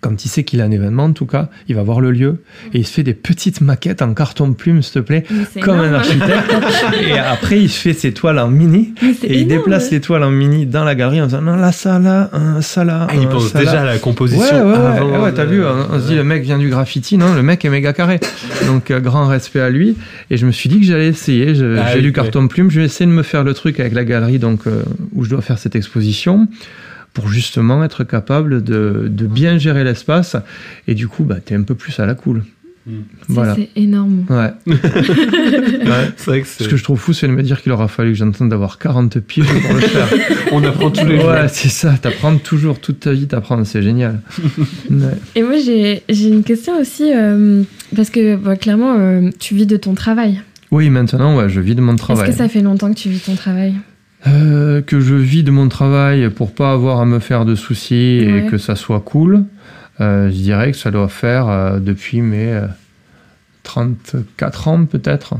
[0.00, 2.42] quand il sait qu'il a un événement, en tout cas, il va voir le lieu
[2.72, 5.24] et il se fait des petites maquettes en carton plume, s'il te plaît,
[5.60, 6.54] comme un architecte.
[7.06, 10.64] et après, il fait ses toiles en mini et il déplace les toiles en mini
[10.64, 12.30] dans la galerie en disant non, là, ça, là,
[12.62, 13.08] ça, là.
[13.10, 14.42] Ah, il pense déjà à la composition.
[14.42, 17.34] Ouais, ouais, avant ouais, t'as vu, on, se dit le mec vient du graffiti, non,
[17.34, 18.20] le mec est méga carré.
[18.66, 19.96] Donc, euh, grand respect à lui.
[20.30, 21.52] Et je me suis dit que j'allais essayer.
[21.78, 24.04] Ah j'ai lu carton plume, je vais essayer de me faire le truc avec la
[24.04, 24.82] galerie donc, euh,
[25.14, 26.48] où je dois faire cette exposition
[27.12, 30.36] pour justement être capable de, bien gérer l'espace.
[30.86, 32.44] Et du coup, bah, tu es un peu plus à la cool.
[33.28, 33.54] Voilà.
[33.54, 34.24] C'est énorme.
[34.28, 34.52] Ouais.
[35.90, 36.12] Ouais.
[36.16, 36.64] C'est vrai que c'est.
[36.64, 38.78] Ce que je trouve fou, c'est de me dire qu'il aura fallu que j'entende d'avoir
[38.78, 40.08] 40 piles pour le faire.
[40.52, 41.30] On apprend tous les jours.
[41.30, 41.94] Ouais, c'est ça.
[42.00, 43.64] T'apprends toujours toute ta vie, t'apprends.
[43.64, 44.20] C'est génial.
[44.90, 45.16] Ouais.
[45.34, 47.62] Et moi, j'ai une question aussi, euh,
[47.94, 50.42] parce que bah, clairement, euh, tu vis de ton travail.
[50.70, 52.30] Oui, maintenant, ouais, je vis de mon Est-ce travail.
[52.30, 53.74] que ça fait longtemps que tu vis ton travail?
[54.26, 58.20] Euh, que je vis de mon travail pour pas avoir à me faire de soucis
[58.26, 58.38] Ouais.
[58.46, 59.44] et que ça soit cool,
[60.00, 62.66] euh, je dirais que ça doit faire euh, depuis mes euh,
[63.74, 65.34] 34 ans peut-être.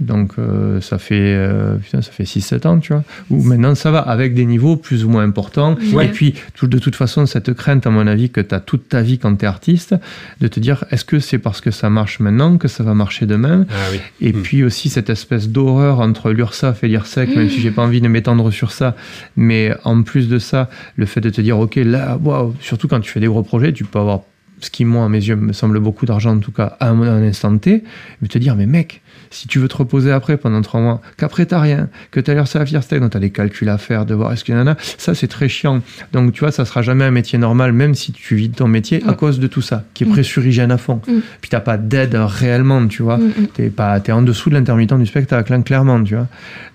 [0.00, 3.04] Donc euh, ça fait euh, putain, ça fait 6-7 ans, tu vois.
[3.30, 5.76] Ou maintenant ça va avec des niveaux plus ou moins importants.
[5.92, 6.06] Ouais.
[6.06, 8.88] Et puis tout- de toute façon cette crainte à mon avis que tu as toute
[8.88, 9.94] ta vie quand tu es artiste
[10.40, 13.26] de te dire est-ce que c'est parce que ça marche maintenant que ça va marcher
[13.26, 13.66] demain?
[13.70, 14.00] Ah oui.
[14.20, 14.42] et Mm.
[14.42, 18.08] puis aussi cette espèce d'horreur entre l'URSSAF et l'IRSEC, même si j'ai pas envie de
[18.08, 18.96] m'étendre sur ça.
[19.36, 23.00] Mais en plus de ça, le fait de te dire, ok, là, waouh, surtout quand
[23.00, 24.20] tu fais des gros projets, tu peux avoir
[24.60, 27.22] ce qui, moi, à mes yeux, me semble beaucoup d'argent, en tout cas, à un,
[27.22, 27.84] instant T,
[28.20, 31.46] mais te dire, mais mec, si tu veux te reposer après pendant trois mois, qu'après
[31.46, 32.64] t'as rien, que t'as l'air ça à
[32.98, 35.28] donc t'as des calculs à faire, de voir est-ce qu'il y en a, ça c'est
[35.28, 35.82] très chiant.
[36.12, 39.02] Donc tu vois, ça sera jamais un métier normal, même si tu vis ton métier,
[39.06, 39.16] à Mm.
[39.16, 40.10] cause de tout ça, qui est Mm.
[40.10, 41.00] pressurigène à fond.
[41.06, 41.18] Mm.
[41.40, 43.18] Puis t'as pas d'aide réellement, tu vois.
[43.18, 43.32] Mm.
[43.54, 46.26] T'es pas, t'es en dessous de l'intermittent du spectacle, hein, clairement, tu vois.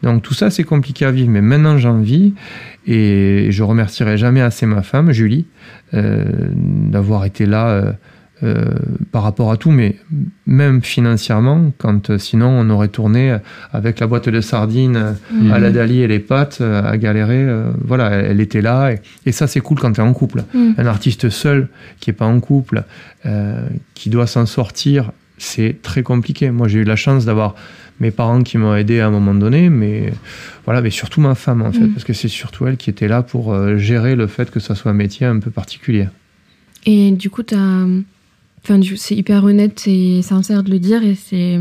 [0.04, 2.34] Donc tout ça, c'est compliqué à vivre, mais maintenant j'en vis
[2.88, 5.46] et je remercierai jamais assez ma femme, Julie,
[5.94, 6.26] euh,
[6.56, 7.92] d'avoir été là euh,
[8.44, 8.66] euh,
[9.12, 9.98] par rapport à tout, mais
[10.46, 13.38] même financièrement, quand euh, sinon on aurait tourné
[13.72, 15.52] avec la boîte de sardines euh, Mm.
[15.52, 17.44] à la Dali et les pâtes à galérer.
[17.44, 20.14] euh, voilà, elle, elle était là et, et ça c'est cool quand tu es en
[20.14, 20.44] couple.
[20.54, 20.72] Mm.
[20.78, 21.68] Un artiste seul
[22.00, 22.84] qui est pas en couple,
[23.26, 26.52] euh, qui doit s'en sortir, c'est très compliqué.
[26.52, 27.56] Moi j'ai eu la chance d'avoir
[28.00, 30.12] mes parents qui m'ont aidé à un moment donné, mais
[30.66, 31.90] voilà, mais surtout ma femme en fait, Mm.
[31.94, 34.90] parce que c'est surtout elle qui était là pour gérer le fait que ça soit
[34.90, 36.08] un métier un peu particulier.
[36.88, 37.86] Et du coup, t'as.
[38.64, 41.04] Enfin, c'est hyper honnête et sincère de le dire.
[41.04, 41.60] Et c'est.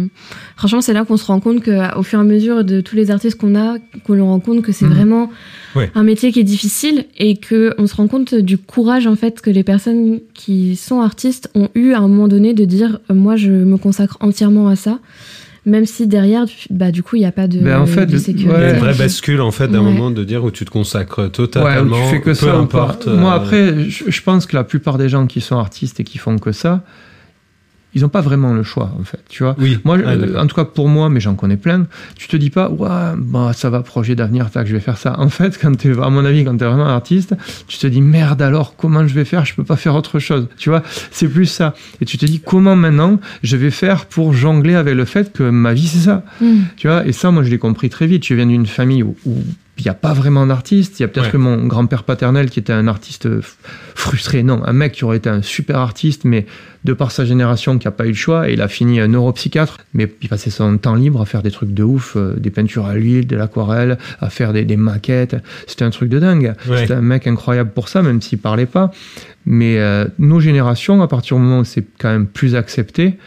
[0.57, 3.11] Franchement, c'est là qu'on se rend compte qu'au fur et à mesure de tous les
[3.11, 4.93] artistes qu'on a, qu'on se rend compte que c'est Mhm.
[4.93, 5.31] vraiment
[5.75, 5.91] Ouais.
[5.95, 9.49] un métier qui est difficile et qu'on se rend compte du courage, en fait, que
[9.51, 13.37] les personnes qui sont artistes ont eu à un moment donné de dire euh, Moi,
[13.37, 14.99] je me consacre entièrement à ça.
[15.67, 18.07] Même si derrière, du- bah, du coup, il n'y a pas de, Ben, en fait,
[18.07, 18.17] de.
[18.17, 18.71] Il y a Ouais.
[18.73, 19.93] une vraie bascule en fait d'un Ouais.
[19.93, 21.97] moment de dire où tu te consacres Ouais, totalement.
[21.99, 23.05] ou tu fais que peu ça importe.
[23.05, 23.15] pas.
[23.15, 26.05] Moi euh, après, je, je pense que la plupart des gens qui sont artistes et
[26.05, 26.83] qui font que ça,
[27.95, 29.57] ils n'ont pas vraiment le choix en fait, tu vois.
[29.59, 29.79] Oui.
[29.85, 31.87] Moi, Ah, euh, en tout cas pour moi, mais j'en connais plein,
[32.17, 32.89] tu te dis pas, ouais,
[33.19, 35.19] bah, ça va, projet d'avenir, tac, je vais faire ça.
[35.19, 37.35] En fait, quand t'es, à mon avis, quand tu es vraiment artiste,
[37.69, 39.45] tu te dis, merde alors, comment je vais faire?
[39.45, 40.49] Je peux pas faire autre chose.
[40.59, 41.75] Tu vois, c'est plus ça.
[42.01, 45.43] Et tu te dis, comment maintenant je vais faire pour jongler avec le fait que
[45.51, 46.25] ma vie, c'est ça?
[46.41, 46.65] Mhm.
[46.77, 48.25] tu vois, et ça, moi, je l'ai compris très vite.
[48.27, 49.35] Je viens d'une famille où où
[49.81, 50.99] il n'y a pas vraiment d'artiste.
[51.01, 51.33] Il y a peut-être Ouais.
[51.33, 53.29] que mon grand-père paternel qui était un artiste
[53.95, 54.43] frustré.
[54.43, 56.47] Non, un mec qui aurait été un super artiste, mais
[56.85, 59.09] de par sa génération qui n'a pas eu le choix, et il a fini un
[59.09, 59.79] neuropsychiatre.
[59.95, 62.87] Mais il passait son temps libre à faire des trucs de ouf, euh, des peintures
[62.87, 65.37] à l'huile, de l'aquarelle, à faire des, des maquettes.
[65.67, 66.55] C'était un truc de dingue.
[66.69, 66.79] Ouais.
[66.79, 68.93] C'était un mec incroyable pour ça, même s'il parlait pas.
[69.47, 73.19] Mais euh, nos générations, à partir du moment où c'est quand même plus accepté,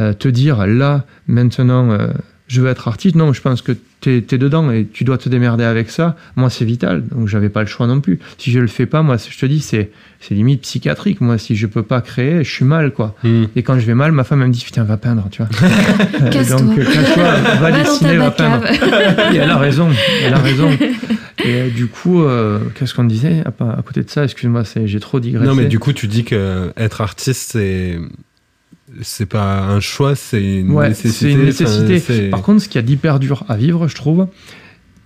[0.00, 2.08] euh, te dire là, maintenant, euh,
[2.48, 5.28] je veux être artiste, non, je pense que tu es, dedans et tu dois te
[5.28, 6.16] démerder avec ça.
[6.36, 8.20] Moi, c'est vital, donc j'avais pas le choix non plus.
[8.38, 9.90] Si je le fais pas, moi, je te dis, c'est
[10.20, 11.20] c'est limite psychiatrique.
[11.20, 13.14] Moi, si je peux pas créer, je suis mal, quoi.
[13.24, 13.44] hmm.
[13.56, 15.50] Et quand je vais mal, ma femme, elle me dit, putain, va peindre, tu vois.
[16.30, 16.60] Casse-toi.
[16.60, 18.64] donc, euh, casse-toi, va dessiner, va peindre.
[19.32, 19.88] Et elle a raison,
[20.24, 20.70] elle a raison.
[21.44, 24.24] Et euh, du coup, euh, qu'est-ce qu'on disait à, à côté de ça?
[24.24, 25.46] Excuse-moi, c'est- j'ai trop digressé.
[25.46, 27.98] Non, mais du coup, tu dis que être artiste, c'est
[29.02, 31.26] c'est pas un choix, c'est une Ouais, nécessité.
[31.26, 31.96] c'est une nécessité.
[31.96, 34.26] enfin, c'est- Par contre, ce qui est d'hyper dur à vivre, je trouve,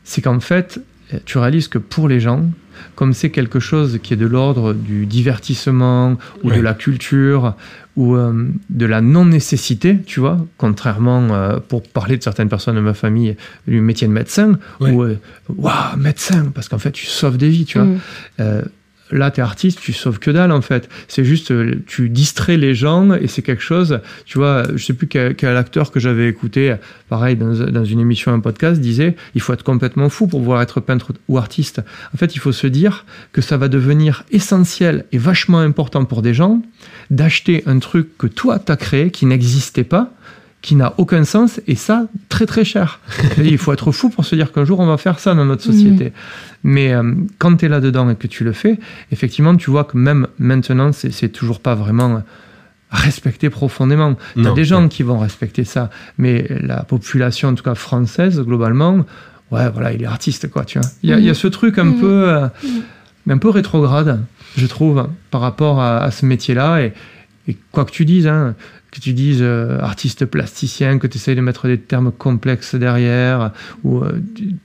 [0.05, 0.81] c'est qu'en fait,
[1.25, 2.45] tu réalises que pour les gens,
[2.95, 6.57] comme c'est quelque chose qui est de l'ordre du divertissement ou Ouais.
[6.57, 7.55] de la culture
[7.97, 12.81] ou euh, de la non-nécessité, tu vois, contrairement, euh, pour parler de certaines personnes de
[12.81, 13.37] ma famille,
[13.67, 14.91] du métier de médecin, Ouais.
[14.93, 15.19] ou euh,
[15.49, 17.89] waouh, médecin, parce qu'en fait, tu sauves des vies, tu vois.
[18.39, 18.63] Euh,
[19.13, 20.89] là, t'es artiste, tu sauves que dalle en fait.
[21.09, 24.01] C'est juste, euh, tu distrais les gens et c'est quelque chose.
[24.25, 26.75] Tu vois, je sais plus quel, quel acteur que j'avais écouté,
[27.09, 30.81] pareil dans, une émission, un podcast, disait il faut être complètement fou pour pouvoir être
[30.81, 31.81] peintre ou artiste.
[32.15, 36.23] En fait, il faut se dire que ça va devenir essentiel et vachement important pour
[36.23, 36.63] des gens
[37.11, 40.13] d'acheter un truc que toi t'as créé qui n'existait pas
[40.63, 43.01] qui n'a aucun sens et ça très très cher.
[43.39, 45.63] Il faut être fou pour se dire qu'un jour on va faire ça dans notre
[45.63, 46.13] société.
[46.65, 48.79] Mais euh, quand tu es là-dedans et que tu le fais,
[49.11, 52.23] effectivement tu vois que même maintenant c'est toujours pas vraiment
[52.91, 54.17] respecté profondément.
[54.35, 57.75] Tu as Non, des gens qui vont respecter ça, mais la population en tout cas
[57.75, 59.07] française globalement,
[59.53, 60.89] ouais voilà il est artiste quoi tu vois.
[61.03, 62.01] Il y a, il y a ce truc un Mhm.
[62.01, 62.47] peu euh,
[63.29, 64.21] un peu rétrograde
[64.57, 66.93] je trouve par rapport à, à ce métier-là et
[67.49, 68.55] Et quoi que tu dises, hein,
[68.91, 73.53] que tu dises euh, artiste plasticien, que tu essayes de mettre des termes complexes derrière,
[73.85, 74.21] ou euh,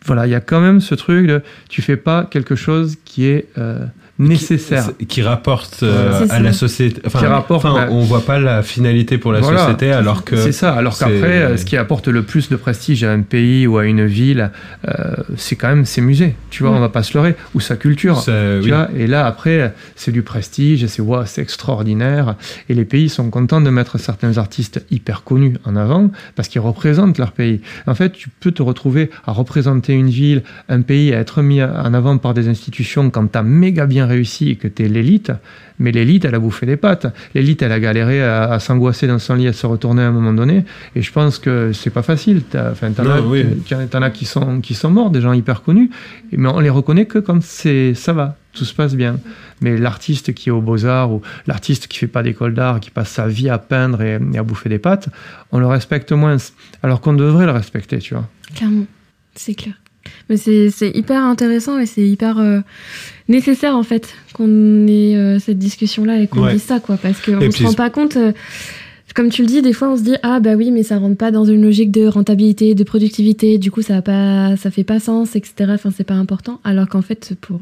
[0.06, 3.26] voilà, il y a quand même ce truc de tu fais pas quelque chose qui
[3.26, 3.86] est euh,
[4.20, 4.90] nécessaire.
[4.98, 7.02] Qui, qui rapporte euh, à la société.
[7.06, 9.60] Enfin, Qui rapporte, enfin, bah, on voit pas la finalité pour la Voilà.
[9.60, 10.36] société, alors que.
[10.38, 13.68] C'est ça, alors qu'après, euh, ce qui apporte le plus de prestige à un pays
[13.68, 14.52] ou à une ville,
[14.88, 14.94] euh,
[15.36, 16.76] c'est quand même ses musées, tu vois, Mm.
[16.78, 18.20] on va pas se leurrer, ou sa culture.
[18.22, 18.70] Ça, tu oui.
[18.70, 22.36] vois, et là, après, c'est du prestige, c'est wow, c'est extraordinaire.
[22.70, 26.62] Et les pays sont contents de mettre certains artistes hyper connus en avant parce qu'ils
[26.62, 27.62] représentent leur pays.
[27.88, 31.62] En fait, tu peux te retrouver à représenter une ville, un pays, à être mis
[31.62, 34.88] en avant par des institutions quand tu as méga bien réussi et que tu es
[34.88, 35.32] l'élite.
[35.78, 37.08] Mais l'élite, elle a bouffé des pattes.
[37.34, 40.12] L'élite, elle a galéré à, à s'angoisser dans son lit, à se retourner à un
[40.12, 40.64] moment donné.
[40.96, 42.44] Et je pense que c'est pas facile.
[42.50, 43.44] T'as- Enfin, t'en as, oui.
[43.72, 45.90] as qui sont, qui sont morts, des gens hyper connus.
[46.32, 49.18] Mais on les reconnaît que quand c'est, ça va, tout se passe bien.
[49.60, 53.10] Mais l'artiste qui est aux Beaux-Arts ou l'artiste qui fait pas d'école d'art, qui passe
[53.10, 55.10] sa vie à peindre et, et à bouffer des pattes,
[55.52, 56.38] on le respecte moins.
[56.84, 58.30] Alors qu'on devrait le respecter, tu vois.
[58.56, 58.86] Clairement,
[59.36, 59.74] c'est clair.
[60.30, 62.60] Mais c'est hyper intéressant et c'est hyper euh,
[63.28, 66.54] nécessaire en fait qu'on ait euh, cette discussion-là et qu'on Ouais.
[66.54, 66.98] dise ça, quoi.
[66.98, 68.18] Parce qu'on ne se rend pas compte.
[68.18, 68.32] euh,
[69.14, 71.16] comme tu le dis, des fois on se dit ah bah oui mais ça rentre
[71.16, 74.84] pas dans une logique de rentabilité, de productivité, du coup ça a pas, ça fait
[74.84, 75.54] pas sens, etc.
[75.70, 76.60] Enfin c'est pas important.
[76.66, 77.62] Alors qu'en fait pour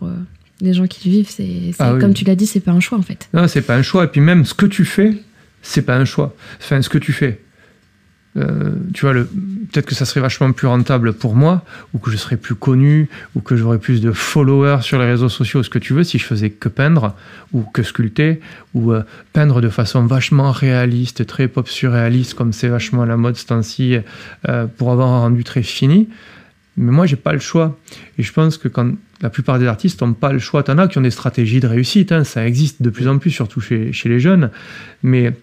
[0.62, 2.00] les gens qui le vivent, c'est c'est- Ah oui.
[2.00, 3.28] comme tu l'as dit, c'est pas un choix en fait.
[3.36, 4.06] Non, c'est pas un choix.
[4.06, 5.14] Et puis même ce que tu fais,
[5.62, 6.34] c'est pas un choix.
[6.60, 7.40] Enfin, ce que tu fais.
[8.36, 11.64] Euh, tu vois, peut-être que ça serait vachement plus rentable pour moi,
[11.94, 15.30] ou que je serais plus connu, ou que j'aurais plus de followers sur les réseaux
[15.30, 17.16] sociaux, ce que tu veux, si je faisais que peindre,
[17.54, 18.40] ou que sculpter,
[18.74, 19.04] ou euh,
[19.34, 23.98] peindre de façon vachement réaliste, très pop surréaliste, comme c'est vachement la mode ce temps-ci,
[24.50, 26.10] euh, pour avoir un rendu très fini.
[26.76, 27.78] Mais moi, j'ai pas le choix.
[28.18, 30.88] Et je pense que quand la plupart des artistes n'ont pas le choix, t'en as
[30.88, 33.94] qui ont des stratégies de réussite, hein, ça existe de plus en plus, surtout chez,
[33.94, 34.50] chez les jeunes.
[35.04, 35.34] Mais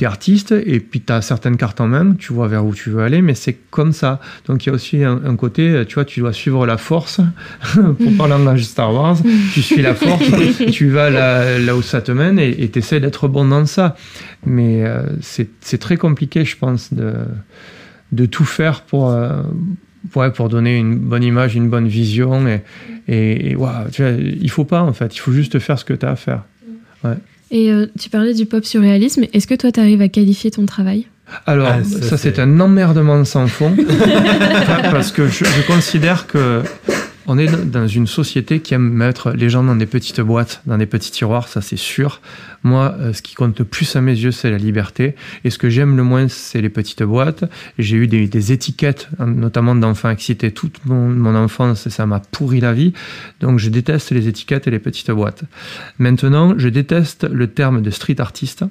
[0.00, 2.74] tu es artiste et puis tu as certaines cartes en main, tu vois vers où
[2.74, 4.18] tu veux aller, mais c'est comme ça.
[4.46, 7.20] Donc il y a aussi un, un côté, tu vois, tu dois suivre la force,
[7.74, 9.18] pour parler en langage Star Wars,
[9.52, 10.24] tu suis la force,
[10.72, 13.94] tu vas là, là où ça te mène et tu essaies d'être bon dans ça.
[14.46, 17.12] Mais euh, c'est très compliqué, je pense, de,
[18.12, 19.42] de tout faire pour, euh,
[20.16, 22.48] ouais, pour donner une bonne image, une bonne vision.
[22.48, 22.62] Et,
[23.06, 25.84] et, et waouh, tu vois, il faut pas en fait, il faut juste faire ce
[25.84, 26.44] que tu as à faire.
[27.04, 27.16] Ouais.
[27.50, 29.24] Et euh, tu parlais du pop surréalisme.
[29.32, 31.06] Est-ce que toi tu arrives à qualifier ton travail?
[31.46, 33.72] Alors, Ah, ça, ça, c'est un emmerdement sans fond.
[34.90, 36.62] parce que je, je considère que
[37.26, 40.78] on est dans une société qui aime mettre les gens dans des petites boîtes, dans
[40.78, 42.20] des petits tiroirs, ça c'est sûr.
[42.62, 45.14] Moi, euh, ce qui compte le plus à mes yeux, c'est la liberté.
[45.44, 47.44] Et ce que j'aime le moins, c'est les petites boîtes.
[47.78, 52.20] J'ai eu des, étiquettes, hein, notamment d'enfants excités toute mon, mon enfance, et ça m'a
[52.20, 52.92] pourri la vie.
[53.40, 55.44] Donc je déteste les étiquettes et les petites boîtes.
[55.98, 58.64] Maintenant, je déteste le terme de street artiste.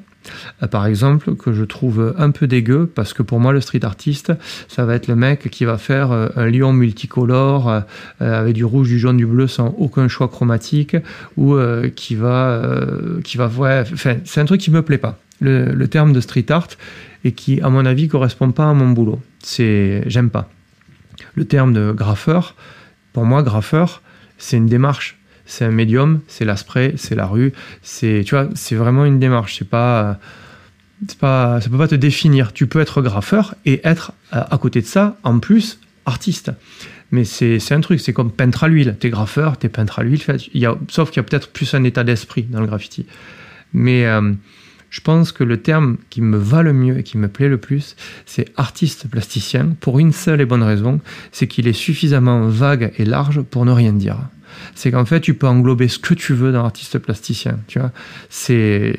[0.63, 3.83] Euh, par exemple, que je trouve un peu dégueu, parce que pour moi, le street
[3.83, 4.33] artiste,
[4.67, 7.81] ça va être le mec qui va faire euh, un lion multicolore euh,
[8.19, 10.95] avec du rouge, du jaune, du bleu sans aucun choix chromatique,
[11.37, 11.57] ou
[11.95, 12.61] qui va,
[13.23, 13.49] qui va,
[13.95, 15.19] c'est un truc qui me plaît pas.
[15.39, 16.67] Le, le terme de street art
[17.23, 19.21] et qui, à mon avis, correspond pas à mon boulot.
[19.41, 20.49] C'est, j'aime pas.
[21.35, 22.55] Le terme de graffeur,
[23.13, 24.01] pour moi, graffeur,
[24.37, 25.18] c'est une démarche.
[25.49, 29.57] C'est un médium, c'est la c'est la rue, c'est, tu vois, c'est vraiment une démarche.
[29.57, 30.19] C'est pas,
[31.07, 32.53] c'est pas, ça peut pas te définir.
[32.53, 36.51] Tu peux être graffeur et être euh, à côté de ça, en plus, artiste.
[37.09, 38.95] Mais c'est un truc, c'est comme peintre à l'huile.
[38.99, 40.21] T'es graffeur, t'es peintre à l'huile.
[40.87, 43.07] Sauf qu'il y a peut-être plus un état d'esprit dans le graffiti.
[43.73, 44.33] Mais euh,
[44.91, 47.57] je pense que le terme qui me va le mieux et qui me plaît le
[47.57, 47.95] plus,
[48.27, 50.99] c'est artiste plasticien, pour une seule et bonne raison,
[51.31, 54.19] c'est qu'il est suffisamment vague et large pour ne rien dire.
[54.75, 57.59] C'est qu'en fait, tu peux englober ce que tu veux dans artiste plasticien.
[57.67, 57.91] Tu vois,
[58.29, 58.95] c'est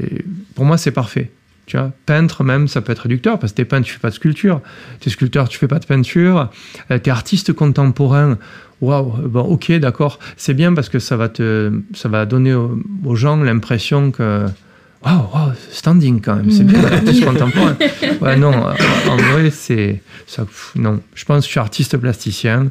[0.54, 1.30] pour moi, c'est parfait.
[1.66, 4.10] Tu vois, peintre même, ça peut être réducteur parce que t'es peintre, tu fais pas
[4.10, 4.60] de sculpture.
[4.98, 6.50] T'es sculpteur, tu fais pas de peinture.
[6.90, 8.38] Euh, t'es artiste contemporain.
[8.80, 13.14] Waouh, bon, ok, d'accord, c'est bien parce que ça va te, ça va donner aux
[13.14, 14.46] gens l'impression que
[15.04, 17.76] waouh, waouh, standing quand même, c'est bien, artiste contemporain.
[18.20, 18.52] Ouais, non,
[19.08, 20.46] en vrai, c'est ça.
[20.76, 22.70] Non, je pense que je suis artiste plasticien.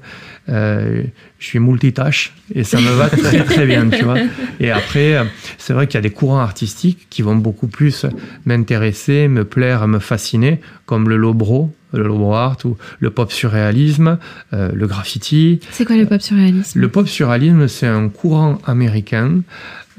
[0.49, 1.03] euh,
[1.37, 4.17] je suis multitâche et ça me va très très bien, tu vois.
[4.59, 5.17] Et après,
[5.57, 8.05] c'est vrai qu'il y a des courants artistiques qui vont beaucoup plus
[8.45, 14.17] m'intéresser, me plaire, me fasciner, comme le lobro, le lobro art ou le pop surréalisme,
[14.53, 15.59] euh, le graffiti.
[15.71, 16.79] C'est quoi le pop surréalisme?
[16.79, 19.41] Le pop surréalisme, c'est un courant américain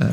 [0.01, 0.07] euh,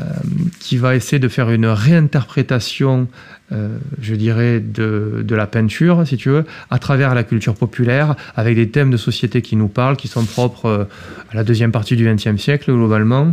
[0.60, 3.08] qui va essayer de faire une réinterprétation,
[3.52, 8.14] euh, je dirais, de, de, la peinture, si tu veux, à travers la culture populaire,
[8.36, 10.84] avec des thèmes de société qui nous parlent, qui sont propres euh,
[11.32, 13.32] à la deuxième partie du XXe siècle, globalement.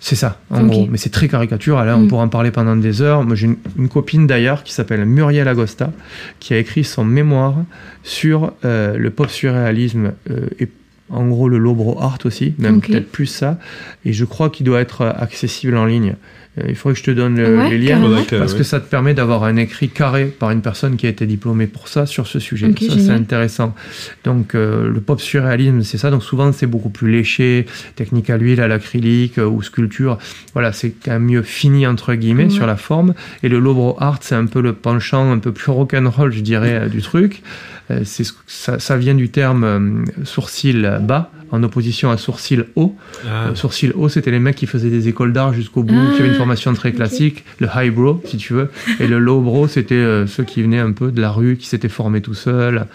[0.00, 0.68] C'est ça, en okay.
[0.68, 0.86] gros.
[0.90, 2.08] Mais c'est très caricatural, hein, on mm.
[2.08, 3.24] pourra en parler pendant des heures.
[3.24, 5.92] Moi, j'ai une, une, copine d'ailleurs qui s'appelle Muriel Agosta,
[6.40, 7.56] qui a écrit son mémoire
[8.02, 10.68] sur euh, le pop-surréalisme euh, et
[11.10, 12.92] en gros le lobro art aussi, même okay.
[12.92, 13.58] peut-être plus ça.
[14.04, 16.16] Et je crois qu'il doit être accessible en ligne.
[16.58, 18.58] Euh, il faudrait que je te donne le, ouais, les liens que, parce ouais.
[18.58, 21.66] que ça te permet d'avoir un écrit carré par une personne qui a été diplômée
[21.66, 22.68] pour ça sur ce sujet.
[22.68, 23.74] Okay, ça c'est intéressant.
[24.22, 26.10] Donc euh, le pop surréalisme c'est ça.
[26.10, 30.18] Donc souvent c'est beaucoup plus léché, technique à l'huile, à l'acrylique euh, ou sculpture.
[30.52, 32.50] Voilà c'est quand même mieux fini entre guillemets Ouais.
[32.50, 33.14] sur la forme.
[33.42, 36.74] Et le lobro art c'est un peu le penchant un peu plus rock'n'roll je dirais
[36.82, 37.42] euh, du truc.
[37.90, 42.96] Euh, c'est ça, ça vient du terme euh, sourcil bas en opposition à sourcil haut.
[43.24, 43.46] Ah.
[43.46, 46.20] Euh, sourcil haut, c'était les mecs qui faisaient des écoles d'art jusqu'au bout, Ah, qui
[46.20, 47.44] avaient une formation très classique.
[47.60, 48.70] Le highbrow, si tu veux.
[48.98, 51.88] Et le lowbrow, c'était euh, ceux qui venaient un peu de la rue, qui s'étaient
[51.88, 52.86] formés tout seuls.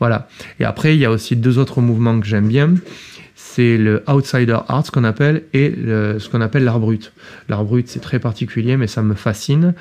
[0.00, 0.28] Voilà.
[0.60, 2.74] Et après, il y a aussi deux autres mouvements que j'aime bien.
[3.56, 7.10] C'est le outsider art, ce qu'on appelle, et le- ce qu'on appelle l'art brut.
[7.48, 9.72] L'art brut, c'est très particulier, mais ça me fascine.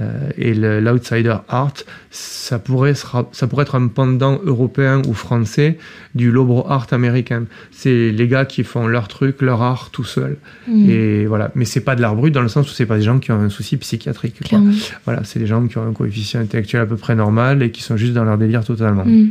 [0.00, 1.74] Euh, et l'outsider art,
[2.10, 5.78] ça pourrait, ça pourrait être un pendant européen ou français
[6.16, 7.44] du lowbrow art américain.
[7.70, 10.36] C'est les gars qui font leur truc, leur art tout seul.
[10.66, 10.90] Mm.
[10.90, 11.52] Et voilà.
[11.54, 13.30] Mais c'est pas de l'art brut dans le sens où c'est pas des gens qui
[13.30, 14.40] ont un souci psychiatrique.
[14.48, 14.58] quoi.
[15.04, 17.82] Voilà, c'est des gens qui ont un coefficient intellectuel à peu près normal et qui
[17.82, 19.04] sont juste dans leur délire totalement.
[19.04, 19.28] Mm.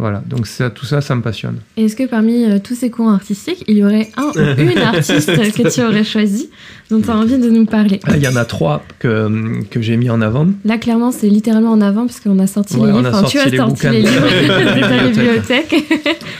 [0.00, 0.22] Voilà.
[0.26, 1.58] Donc ça, tout ça, ça me passionne.
[1.76, 5.26] Est-ce que parmi euh, tous ces courants artistiques, il y aurait un ou une artiste
[5.26, 6.48] que tu aurais choisi
[6.90, 8.00] dont tu as envie de nous parler?
[8.04, 10.48] Ah, Il y en a trois que, que j'ai mis en avant.
[10.64, 13.08] Là, clairement, c'est littéralement en avant parce qu'on a sorti Ouais, les livres.
[13.14, 15.74] Enfin, tu as les sorti les livres de ta bibliothèque.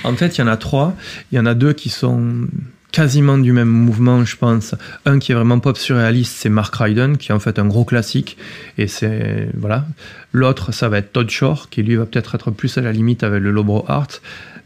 [0.05, 0.95] En fait, il y en a trois.
[1.31, 2.47] Il y en a deux qui sont
[2.93, 4.75] quasiment du même mouvement, je pense.
[5.07, 7.85] Un qui est vraiment pop surréaliste, c'est Mark Ryden, qui est en fait un gros
[7.85, 8.37] classique.
[8.79, 9.49] Et c'est.
[9.57, 9.87] Voilà.
[10.33, 13.25] L'autre, ça va être Todd Shore, qui lui va peut-être être plus à la limite
[13.25, 14.09] avec le Lobro Art,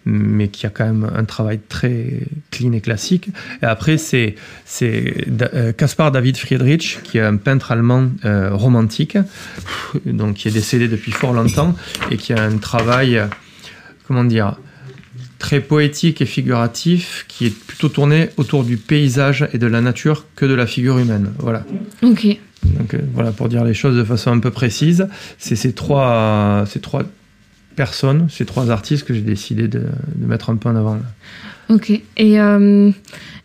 [0.05, 2.20] mais qui a quand même un travail très
[2.51, 3.29] clean et classique.
[3.62, 4.35] Et après, c'est
[4.83, 9.16] euh, Caspar David Friedrich, qui est un peintre allemand euh, romantique,
[10.05, 11.75] donc qui est décédé depuis fort longtemps,
[12.11, 13.16] et qui a un travail.
[13.18, 13.27] euh,
[14.07, 14.57] Comment dire
[15.45, 20.24] très poétique et figuratif qui est plutôt tourné autour du paysage et de la nature
[20.36, 21.34] que de la figure humaine.
[21.38, 21.66] Voilà.
[22.03, 22.38] ok.
[22.62, 25.07] Donc euh, voilà pour dire les choses de façon un peu précise.
[25.36, 27.03] C'est ces trois, ces trois
[27.76, 29.82] personnes, ces trois artistes que j'ai décidé de,
[30.14, 30.99] de mettre un peu en avant.
[31.71, 31.91] Ok.
[31.91, 32.91] Et euh,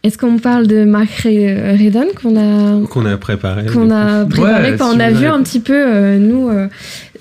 [0.03, 3.65] est-ce qu'on parle de Mark Re- Redon qu'on a Qu'on a préparé.
[3.65, 6.49] qu'on a préparé Ouais, quand si on a vu avez- un petit peu euh, nous
[6.49, 6.67] euh,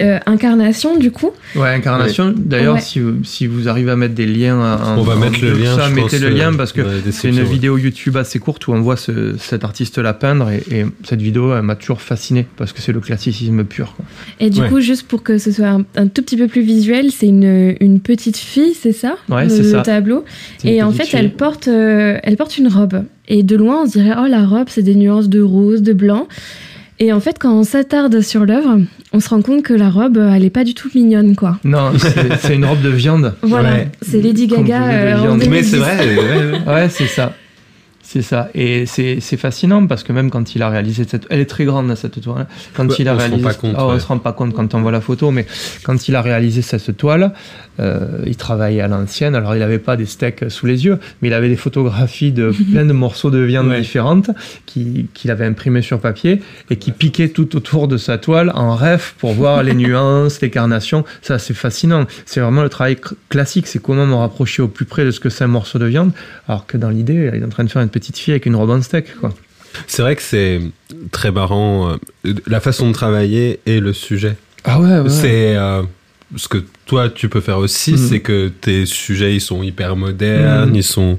[0.00, 2.32] euh, incarnation du coup Ouais, incarnation.
[2.36, 2.80] D'ailleurs, Ouais.
[2.80, 5.52] si, vous- si vous arrivez à mettre des liens, en, On va en mettre le
[5.54, 8.72] lien, Ça, mettez le lien parce que la c'est une vidéo YouTube assez courte où
[8.72, 12.72] on voit ce- cet artiste-là peindre et, et cette vidéo elle m'a toujours fasciné parce
[12.72, 13.94] que c'est le classicisme pur.
[13.96, 14.04] quoi.
[14.38, 14.68] et du Ouais.
[14.68, 17.74] coup juste pour que ce soit un, un tout petit peu plus visuel c'est une,
[17.80, 19.16] une petite fille c'est ça?
[19.28, 19.80] Ouais, le, c'est le ça.
[19.82, 20.24] tableau
[20.64, 23.92] et en fait elle porte euh, elle porte une robe et de loin on se
[23.98, 26.26] dirait oh la robe c'est des nuances de rose de blanc
[27.00, 28.80] et en fait quand on s'attarde sur l'œuvre
[29.12, 31.92] on se rend compte que la robe elle est pas du tout mignonne quoi Non,
[32.40, 33.34] c'est une robe de viande.
[33.42, 33.88] voilà Ouais.
[34.02, 35.36] c'est Lady Gaga euh, en.
[35.36, 35.76] Mais c'est 2010.
[35.78, 36.60] vrai.
[36.66, 37.32] Ouais, c'est ça.
[38.10, 38.48] C'est ça.
[38.54, 41.26] Et c'est fascinant parce que même quand il a réalisé cette...
[41.28, 42.46] Elle est très grande, cette toile.
[42.72, 43.42] Quand Ouais, il a on se rend réalisé...
[43.48, 45.44] pas compte, Ah, on se rend pas compte quand on voit la photo, mais
[45.84, 47.34] quand il a réalisé cette toile,
[47.80, 49.34] euh, il travaillait à l'ancienne.
[49.34, 52.50] Alors, il n'avait pas des steaks sous les yeux, mais il avait des photographies de
[52.72, 53.80] plein de morceaux de viande Ouais.
[53.82, 54.30] différentes
[54.64, 56.40] qui- qu'il avait imprimées sur papier
[56.70, 60.48] et qui piquaient tout autour de sa toile en rêve pour voir les nuances, les
[60.48, 61.04] carnations.
[61.20, 62.06] Ça, c'est fascinant.
[62.24, 62.96] C'est vraiment le travail
[63.28, 63.66] classique.
[63.66, 66.12] C'est comment me rapprocher au plus près de ce que c'est un morceau de viande,
[66.48, 68.56] alors que dans l'idée, il est en train de faire une petite fille avec une
[68.56, 69.32] robe en steak, quoi.
[69.86, 70.60] C'est vrai que c'est
[71.12, 71.90] très marrant
[72.24, 74.36] euh, la façon de travailler et le sujet.
[74.64, 75.82] Ah ouais, C'est euh,
[76.36, 77.98] ce que toi tu peux faire aussi, Mhm.
[77.98, 80.74] c'est que tes sujets ils sont hyper modernes, Mhm.
[80.76, 81.18] ils sont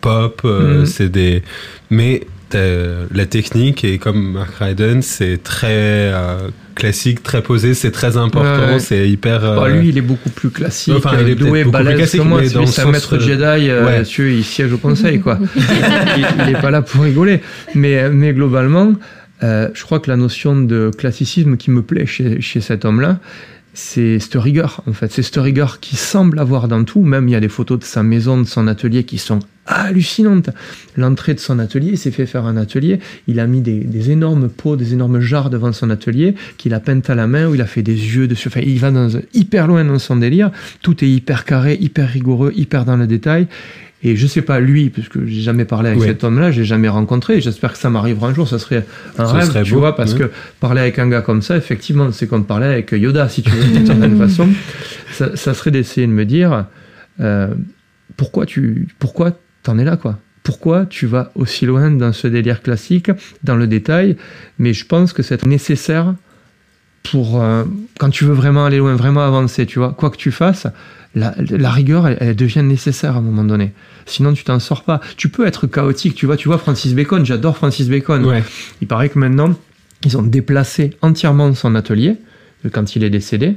[0.00, 0.86] pop, euh, Mhm.
[0.86, 1.42] c'est des.
[1.90, 2.22] Mais
[2.54, 5.68] la technique et comme Mark Ryden, c'est très
[6.12, 8.78] euh, classique, très posé, c'est très important, Ouais, ouais.
[8.80, 9.44] c'est hyper.
[9.44, 12.26] euh, Bah, lui, il est beaucoup plus classique, Enfin, il est plus balèze classique, que
[12.26, 12.40] moi.
[12.44, 14.02] C'est un sens, maître euh, Jedi, euh, ouais.
[14.32, 15.38] il siège au conseil, quoi.
[15.56, 17.40] il, il est pas là pour rigoler.
[17.74, 18.92] Mais, mais globalement,
[19.42, 23.18] euh, je crois que la notion de classicisme qui me plaît chez, chez cet homme-là,
[23.74, 25.10] c'est cette rigueur, en fait.
[25.12, 27.02] C'est cette rigueur qui semble avoir dans tout.
[27.02, 30.50] Même, il y a des photos de sa maison, de son atelier qui sont hallucinantes.
[30.96, 33.00] L'entrée de son atelier, il s'est fait faire un atelier.
[33.26, 37.00] Il a mis des, énormes pots, des énormes jarres devant son atelier qu'il a peint
[37.08, 38.48] à la main, où il a fait des yeux dessus.
[38.48, 40.50] Enfin, il va dans, hyper loin dans son délire.
[40.82, 43.48] Tout est hyper carré, hyper rigoureux, hyper dans le détail.
[44.06, 46.08] Et je sais pas lui, puisque j'ai jamais parlé avec Ouais.
[46.08, 47.38] cet homme-là, j'ai jamais rencontré.
[47.38, 48.46] et J'espère que ça m'arrivera un jour.
[48.46, 48.84] Ça serait
[49.18, 50.30] un Ça rêve, serait tu beau, vois, parce que
[50.60, 53.64] parler avec un gars comme ça, effectivement, c'est comme parler avec Yoda, si tu veux,
[53.64, 54.48] d'une certaine façon.
[55.12, 56.66] Ça, ça serait d'essayer de me dire
[57.20, 57.48] euh,
[58.16, 59.32] pourquoi tu, pourquoi
[59.62, 60.18] t'en es là, quoi?
[60.42, 63.10] Pourquoi tu vas aussi loin dans ce délire classique,
[63.42, 64.16] dans le détail?
[64.58, 66.14] Mais je pense que c'est nécessaire
[67.10, 67.64] pour euh,
[67.98, 69.94] quand tu veux vraiment aller loin, vraiment avancer, tu vois.
[69.96, 70.66] Quoi que tu fasses,
[71.14, 73.72] la, la rigueur, elle, elle devient nécessaire à un moment donné.
[74.06, 75.00] Sinon, tu t'en sors pas.
[75.16, 76.36] Tu peux être chaotique, tu vois.
[76.36, 77.24] Tu vois Francis Bacon.
[77.24, 78.24] J'adore Francis Bacon.
[78.24, 78.42] Ouais.
[78.80, 79.54] Il paraît que maintenant,
[80.04, 82.16] ils ont déplacé entièrement son atelier
[82.66, 83.56] euh, quand il est décédé.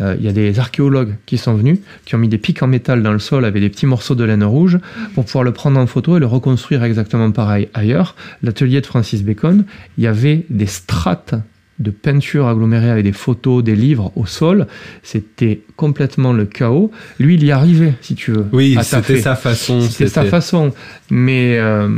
[0.00, 2.66] Euh, Il y a des archéologues qui sont venus, qui ont mis des pics en
[2.66, 4.78] métal dans le sol avec des petits morceaux de laine rouge
[5.14, 8.16] pour pouvoir le prendre en photo et le reconstruire exactement pareil ailleurs.
[8.42, 9.64] L'atelier de Francis Bacon,
[9.98, 11.34] il y avait des strates
[11.78, 14.66] de peinture agglomérées avec des photos, des livres au sol.
[15.02, 16.90] C'était complètement le chaos.
[17.18, 18.46] Lui, il y arrivait, si tu veux.
[18.52, 19.80] Oui, c'était sa façon.
[19.80, 20.72] C'était sa façon.
[21.10, 21.88] Mais euh,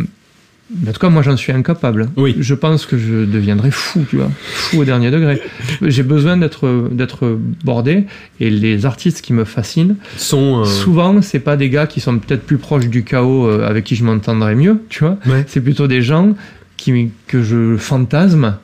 [0.89, 2.09] en tout cas, moi, j'en suis incapable.
[2.17, 2.35] Oui.
[2.41, 4.31] Je pense que je deviendrai fou, tu vois.
[4.43, 5.41] Fou au dernier degré.
[5.83, 8.07] J'ai besoin d'être, d'être bordé.
[8.41, 10.63] Et les artistes qui me fascinent, Sont.
[10.63, 13.85] euh, souvent, c'est pas des gars qui sont peut-être plus proches du chaos euh, avec
[13.85, 15.19] qui je m'entendrais mieux, tu vois.
[15.27, 15.45] Ouais.
[15.47, 16.35] C'est plutôt des gens
[16.79, 18.57] qui, que je fantasme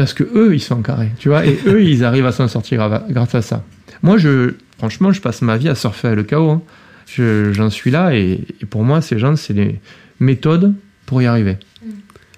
[0.00, 1.44] parce que eux, ils sont carrés, tu vois.
[1.44, 3.62] Et eux, ils arrivent à s'en sortir grâce à ça.
[4.02, 6.48] Moi, je, franchement, je passe ma vie à surfer le chaos.
[6.48, 6.62] hein.
[7.06, 9.78] Je- J'en suis là et, et pour moi, ces gens, c'est des
[10.18, 10.72] méthodes
[11.04, 11.58] pour y arriver.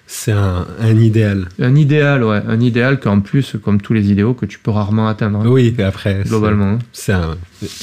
[0.08, 1.46] C'est un, un idéal.
[1.60, 5.06] Un idéal, ouais, un idéal qu'en plus, comme tous les idéaux, que tu peux rarement
[5.06, 6.22] atteindre, hein, Oui, après.
[6.24, 6.70] c'est- globalement.
[6.72, 6.78] hein.
[6.92, 7.36] C'est un,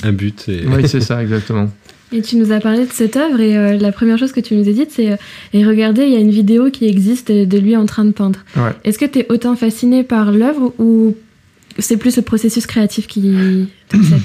[0.04, 0.50] un but.
[0.50, 0.66] Et...
[0.68, 1.72] Oui, c'est ça, exactement.
[2.12, 4.56] Et tu nous as parlé de cette œuvre et euh, la première chose que tu
[4.56, 5.16] nous as dite, c'est euh,
[5.54, 8.40] et regardez, il y a une vidéo qui existe de lui en train de peindre.
[8.56, 8.72] Ouais.
[8.84, 11.16] Est-ce que tu es autant fasciné par l'œuvre ou
[11.78, 14.22] c'est plus le processus créatif qui t'obsède?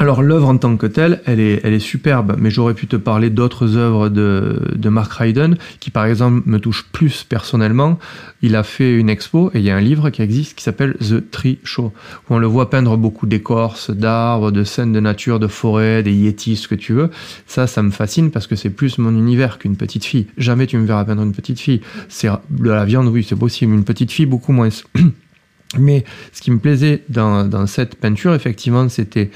[0.00, 2.96] Alors l'œuvre en tant que telle, elle est, elle est superbe, mais j'aurais pu te
[2.96, 7.98] parler d'autres œuvres de, de Mark Ryden qui par exemple me touchent plus personnellement.
[8.40, 10.94] Il a fait une expo et il y a un livre qui existe qui s'appelle
[10.94, 11.92] The Tree Show,
[12.28, 16.14] où on le voit peindre beaucoup d'écorces, d'arbres, de scènes de nature, de forêt, des
[16.14, 17.10] yétis, ce que tu veux.
[17.46, 20.26] Ça, ça me fascine parce que c'est plus mon univers qu'une petite fille.
[20.38, 21.82] Jamais tu me verras peindre une petite fille.
[22.08, 23.74] C'est de la viande, oui, c'est possible.
[23.74, 24.70] Une petite fille, beaucoup moins.
[25.78, 29.30] Mais ce qui me plaisait dans, cette peinture, effectivement, c'était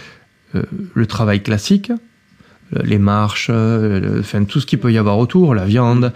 [0.95, 1.91] le travail classique,
[2.75, 6.13] euh, les marches, euh, le- enfin, tout ce qu'il peut y avoir autour, la viande,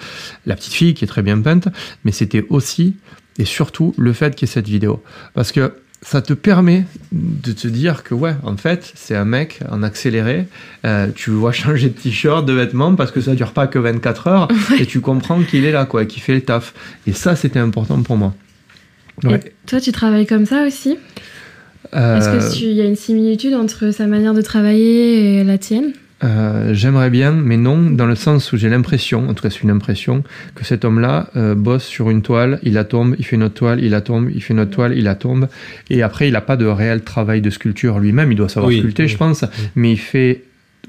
[0.46, 1.68] la petite fille qui est très bien peinte,
[2.04, 2.96] mais c'était aussi
[3.38, 5.02] et surtout le fait qu'il y ait cette vidéo.
[5.34, 5.72] Parce que
[6.02, 10.46] ça te permet de te dire que ouais, en fait, c'est un mec en accéléré,
[10.86, 14.26] euh, tu vois changer de t-shirt, de vêtements, parce que ça dure pas que 24
[14.28, 14.48] heures,
[14.80, 16.72] et tu comprends qu'il est là, quoi, qu'il fait le taf.
[17.06, 18.34] Et ça, c'était important pour moi.
[19.24, 19.40] Ouais.
[19.44, 20.92] Et toi, tu travailles comme ça aussi?
[20.92, 20.96] Euh,
[21.92, 25.92] Est-ce qu'il y a une similitude entre sa manière de travailler et la tienne?
[26.22, 29.62] Euh, J'aimerais bien, mais non, dans le sens où j'ai l'impression, en tout cas c'est
[29.62, 30.22] une impression,
[30.54, 33.54] que cet homme-là euh, bosse sur une toile, il la tombe, il fait une autre
[33.54, 35.48] toile, il la tombe, il fait une autre toile, il la tombe,
[35.88, 38.80] et après il n'a pas de réel travail de sculpture lui-même, il doit savoir Oui,
[38.80, 39.08] sculpter, oui.
[39.08, 39.44] je pense,
[39.76, 40.42] mais il fait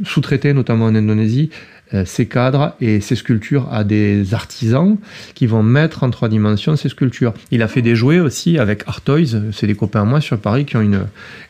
[0.03, 1.49] sous-traiter, notamment en Indonésie,
[1.93, 4.97] euh, ses cadres et ses sculptures à des artisans
[5.35, 7.33] qui vont mettre en trois dimensions ces sculptures.
[7.51, 10.37] Il a fait des jouets aussi avec Art Toys, c'est des copains à moi sur
[10.37, 11.05] Paris qui ont une,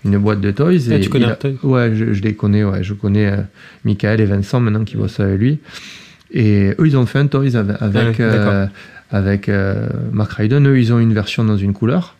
[0.05, 0.89] une boîte de toys.
[0.89, 3.37] Ah, et tu connais Art Toys Ouais, je, je les connais, ouais, je connais euh,
[3.85, 5.59] Michael et Vincent maintenant qui bossent avec lui.
[6.31, 8.67] Et eux, ils ont fait un Toys avec, avec, Ah, euh,
[9.11, 10.65] avec euh, Mark Ryden.
[10.67, 12.15] Eux, ils ont une version dans une couleur.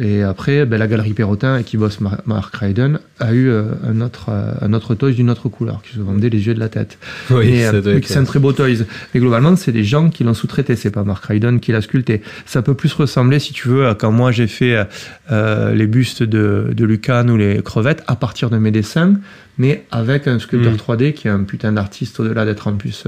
[0.00, 4.00] Et après, ben, la galerie Perrotin, qui bosse Mar- Mark Ryden, a eu euh, un,
[4.00, 6.68] autre, euh, un autre toys d'une autre couleur, qui se vendait les yeux de la
[6.68, 6.98] tête.
[7.30, 8.84] Oui, Mais, ça euh, doit mais être- c'est un très beau toys.
[9.14, 10.74] Mais globalement, c'est des gens qui l'ont sous-traité.
[10.74, 12.22] C'est pas Mark Ryden qui l'a sculpté.
[12.44, 14.84] Ça peut plus ressembler, si tu veux, à quand moi j'ai fait
[15.30, 19.14] euh, les bustes de, de Lucan ou les crevettes à partir de mes dessins,
[19.58, 20.76] mais avec un sculpteur Mm.
[20.76, 23.04] 3D qui est un putain d'artiste au-delà d'être en plus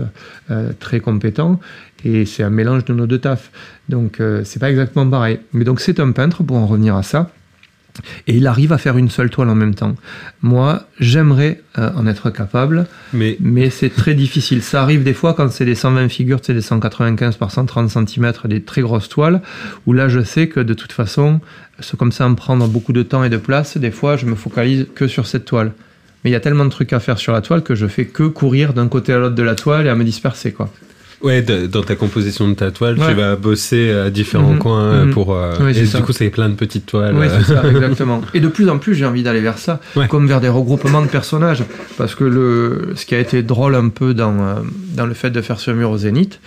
[0.50, 1.60] euh, très compétent.
[2.04, 3.50] Et c'est un mélange de nos deux tafs.
[3.88, 5.40] Donc euh, c'est pas exactement pareil.
[5.52, 7.30] Mais donc c'est un peintre, pour en revenir à ça.
[8.26, 9.94] Et il arrive à faire une seule toile en même temps.
[10.42, 14.62] Moi, j'aimerais euh, en être capable, Mais mais c'est très difficile.
[14.62, 18.32] Ça arrive des fois quand c'est des 120 figures, c'est des 195 par 130 cm,
[18.44, 19.40] des très grosses toiles,
[19.86, 21.40] où là je sais que de toute façon,
[21.96, 24.86] comme ça me prendre beaucoup de temps et de place, des fois je me focalise
[24.94, 25.72] que sur cette toile.
[26.26, 28.04] Mais il y a tellement de trucs à faire sur la toile que je fais
[28.04, 30.68] que courir d'un côté à l'autre de la toile et à me disperser quoi.
[31.22, 33.06] ouais, de- dans ta composition de ta toile, Ouais.
[33.10, 35.12] tu vas bosser à différents Mhm, coins euh, mhm.
[35.12, 35.34] pour.
[35.36, 37.14] euh, et du coup, c'est plein de petites toiles.
[37.16, 38.22] Oui, euh, c'est ça, exactement.
[38.34, 40.08] Et de plus en plus, j'ai envie d'aller vers ça, Ouais.
[40.08, 41.62] comme vers des regroupements de personnages.
[41.96, 44.54] Parce que le, ce qui a été drôle un peu dans, euh,
[44.96, 46.40] dans le fait de faire ce mur au Zénith,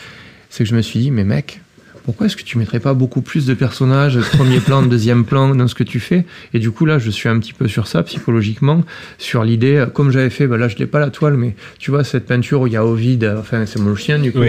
[0.50, 1.62] c'est que je me suis dit, mais mec,
[2.10, 5.68] pourquoi est-ce que tu mettrais pas beaucoup plus de personnages, premier plan, deuxième plan dans
[5.68, 6.26] ce que tu fais?
[6.56, 8.84] Et du coup, là, je suis un petit peu sur ça psychologiquement,
[9.20, 12.04] sur l'idée, comme j'avais fait, bah là, je n'ai pas la toile, mais tu vois,
[12.04, 14.42] cette peinture où il y a Ovid, enfin, c'est mon chien, du coup,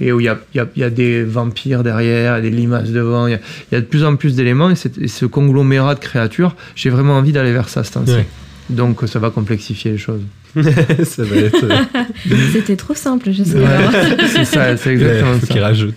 [0.00, 3.26] et où il y a, y, a, y a, des vampires derrière, des limaces devant,
[3.26, 6.54] il y, y a, de plus en plus d'éléments, et, et, ce conglomérat de créatures,
[6.76, 8.28] j'ai vraiment envie d'aller vers ça, cette ouais.
[8.70, 10.22] Donc, ça va complexifier les choses.
[11.04, 11.64] ça va être.
[12.52, 13.58] C'était trop simple, je sais.
[14.34, 15.52] c'est ça, c'est exactement ouais, faut ça.
[15.52, 15.94] qu'il rajoute.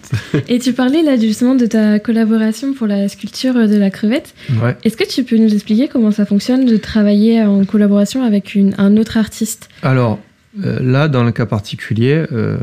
[0.48, 4.34] Et tu parlais là justement de ta collaboration pour la sculpture de la crevette.
[4.62, 4.76] Ouais.
[4.84, 8.74] Est-ce que tu peux nous expliquer comment ça fonctionne de travailler en collaboration avec une,
[8.78, 9.70] un autre artiste?
[9.84, 10.20] Alors,
[10.64, 12.58] euh, là, dans le cas particulier, euh,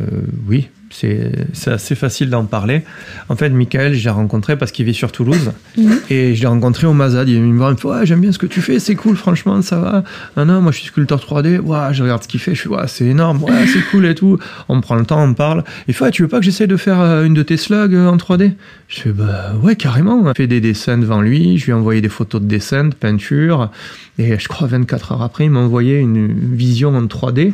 [0.46, 1.32] oui, c'est
[1.66, 2.82] assez facile d'en parler.
[3.28, 5.53] En fait, Michael, je l'ai rencontré parce qu'il vit sur Toulouse.
[5.76, 5.93] Mmh.
[6.11, 7.28] Et je l'ai rencontré au Mazad.
[7.28, 9.16] Il me voir, il me fait Ouais, j'aime bien ce que tu fais, c'est cool,
[9.16, 10.05] franchement, ça va.
[10.36, 11.59] Ah non, moi je suis sculpteur 3D.
[11.59, 12.55] Ouais, je regarde ce qu'il fait.
[12.55, 13.43] Je suis Ouais, c'est énorme.
[13.43, 14.39] Ouais, c'est cool et tout.
[14.68, 15.64] On prend le temps, on parle.
[15.86, 17.95] Il fait ouais, Tu veux pas que j'essaye de faire euh, une de tes slugs
[17.95, 18.53] en 3D
[18.89, 20.14] Je fais Bah ouais, carrément.
[20.14, 21.59] On a fait des dessins devant lui.
[21.59, 23.70] Je lui ai envoyé des photos de dessins, de peinture.
[24.18, 27.53] Et je crois 24 heures après, il m'a envoyé une vision en 3D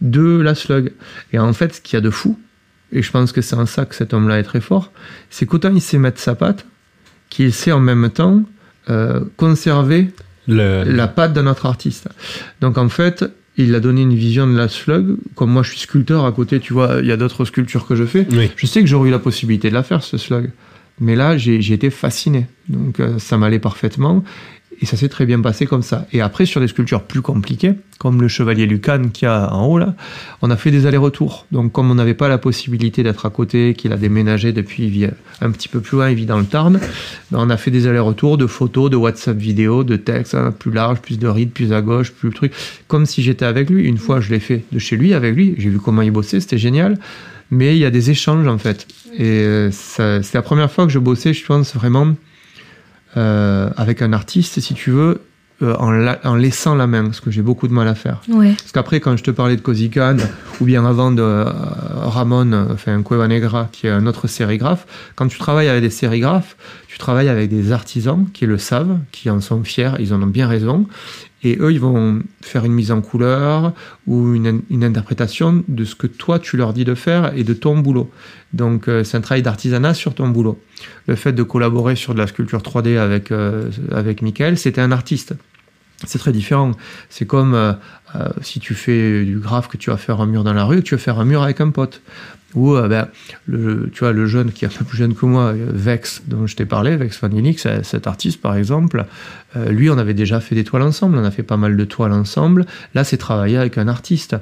[0.00, 0.92] de la slug.
[1.32, 2.38] Et en fait, ce qu'il y a de fou,
[2.92, 4.92] et je pense que c'est en ça que cet homme-là est très fort,
[5.30, 6.66] c'est qu'autant il sait mettre sa patte,
[7.30, 8.42] qu'il sait en même temps
[8.88, 10.08] euh, conserver
[10.46, 10.84] Le...
[10.84, 12.08] la patte de notre artiste.
[12.60, 13.24] Donc en fait,
[13.56, 15.16] il a donné une vision de la slug.
[15.34, 17.96] Comme moi, je suis sculpteur à côté, tu vois, il y a d'autres sculptures que
[17.96, 18.26] je fais.
[18.30, 18.50] Oui.
[18.54, 20.50] Je sais que j'aurais eu la possibilité de la faire, ce slug.
[21.00, 22.46] Mais là, j'ai été fasciné.
[22.68, 24.24] Donc euh, ça m'allait parfaitement.
[24.80, 26.06] Et ça s'est très bien passé comme ça.
[26.12, 29.78] Et après, sur des sculptures plus compliquées, comme le chevalier Lucan qui a en haut
[29.78, 29.94] là,
[30.42, 31.46] on a fait des allers-retours.
[31.50, 35.06] Donc, comme on n'avait pas la possibilité d'être à côté, qu'il a déménagé depuis,
[35.40, 36.78] un petit peu plus loin, il vit dans le Tarn,
[37.30, 40.70] ben on a fait des allers-retours de photos, de WhatsApp vidéo, de textes, hein, plus
[40.70, 42.52] large, plus de rides, plus à gauche, plus le truc.
[42.86, 43.84] Comme si j'étais avec lui.
[43.84, 45.54] Une fois, je l'ai fait de chez lui, avec lui.
[45.58, 46.98] J'ai vu comment il bossait, c'était génial.
[47.50, 48.88] Mais il y a des échanges en fait.
[49.16, 52.14] Et c'est la première fois que je bossais, je pense vraiment
[53.16, 55.22] euh, avec un artiste, si tu veux,
[55.62, 58.20] euh, en, la, en, laissant la main, ce que j'ai beaucoup de mal à faire.
[58.28, 58.52] Ouais.
[58.58, 60.16] Parce qu'après, quand je te parlais de Kozikan,
[60.60, 61.44] ou bien avant de euh,
[62.02, 66.56] Ramon, enfin Cueva Negra, qui est un autre sérigraphe, quand tu travailles avec des sérigraphes,
[66.88, 70.26] tu travailles avec des artisans qui le savent, qui en sont fiers, ils en ont
[70.26, 70.86] bien raison,
[71.46, 73.72] et eux, ils vont faire une mise en couleur
[74.06, 77.78] ou une, interprétation de ce que toi, tu leur dis de faire et de ton
[77.78, 78.10] boulot.
[78.52, 80.60] Donc, euh, c'est un travail d'artisanat sur ton boulot.
[81.06, 84.90] Le fait de collaborer sur de la sculpture 3D avec, euh, avec Michael, c'était un
[84.90, 85.34] artiste.
[86.04, 86.72] C'est très différent.
[87.08, 87.72] C'est comme euh,
[88.42, 90.82] si tu fais du graphe, que tu vas faire un mur dans la rue, que
[90.82, 92.02] tu vas faire un mur avec un pote.
[92.54, 93.08] Ou ben,
[93.46, 96.46] le, tu vois, le jeune qui est un peu plus jeune que moi, Vex, dont
[96.46, 97.28] je t'ai parlé, Vex Van
[97.82, 99.04] cet artiste par exemple,
[99.56, 101.84] euh, lui, on avait déjà fait des toiles ensemble, on a fait pas mal de
[101.84, 102.66] toiles ensemble.
[102.94, 104.36] Là, c'est travailler avec un artiste.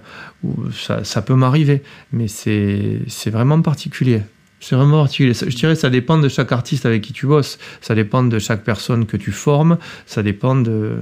[0.72, 1.82] Ça, ça peut m'arriver,
[2.12, 4.22] mais c'est vraiment particulier.
[4.60, 5.34] C'est vraiment particulier.
[5.34, 7.58] Je dirais ça dépend de chaque artiste avec qui tu bosses.
[7.80, 9.76] Ça dépend de chaque personne que tu formes.
[10.06, 10.98] Ça dépend de,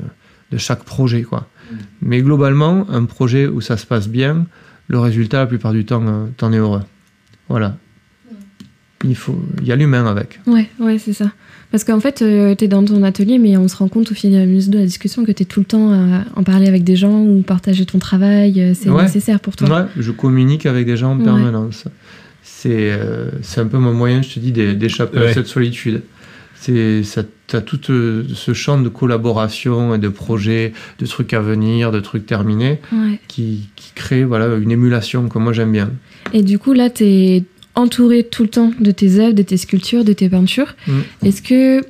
[0.52, 1.22] de chaque projet.
[1.22, 1.40] Quoi.
[1.40, 1.76] Mmh.
[2.02, 4.46] Mais globalement, un projet où ça se passe bien,
[4.88, 6.82] le résultat, la plupart du temps, euh, t'en es heureux.
[7.48, 7.76] Voilà.
[9.04, 10.40] Il, faut, il y a l'humain avec.
[10.46, 11.32] Ouais, ouais, c'est ça.
[11.72, 14.14] Parce qu'en fait, euh, tu es dans ton atelier, mais on se rend compte au
[14.14, 16.94] fil de la discussion que tu es tout le temps à en parler avec des
[16.94, 18.76] gens ou partager ton travail.
[18.78, 19.02] C'est ouais.
[19.02, 19.68] nécessaire pour toi.
[19.68, 21.86] Ouais, je communique avec des gens en permanence.
[21.86, 21.92] Ouais.
[22.42, 25.30] C'est euh, un peu mon moyen, je te dis, d'échapper ouais.
[25.30, 26.02] à cette solitude.
[27.52, 31.92] Tu as tout euh, ce champ de collaboration et de projets, de trucs à venir,
[31.92, 33.20] de trucs terminés, ouais.
[33.28, 35.90] qui, qui crée voilà, une émulation que moi j'aime bien.
[36.32, 37.44] Et du coup, là, tu es
[37.74, 40.74] entouré tout le temps de tes œuvres, de tes sculptures, de tes peintures.
[40.86, 41.00] Mm.
[41.26, 41.84] Est-ce que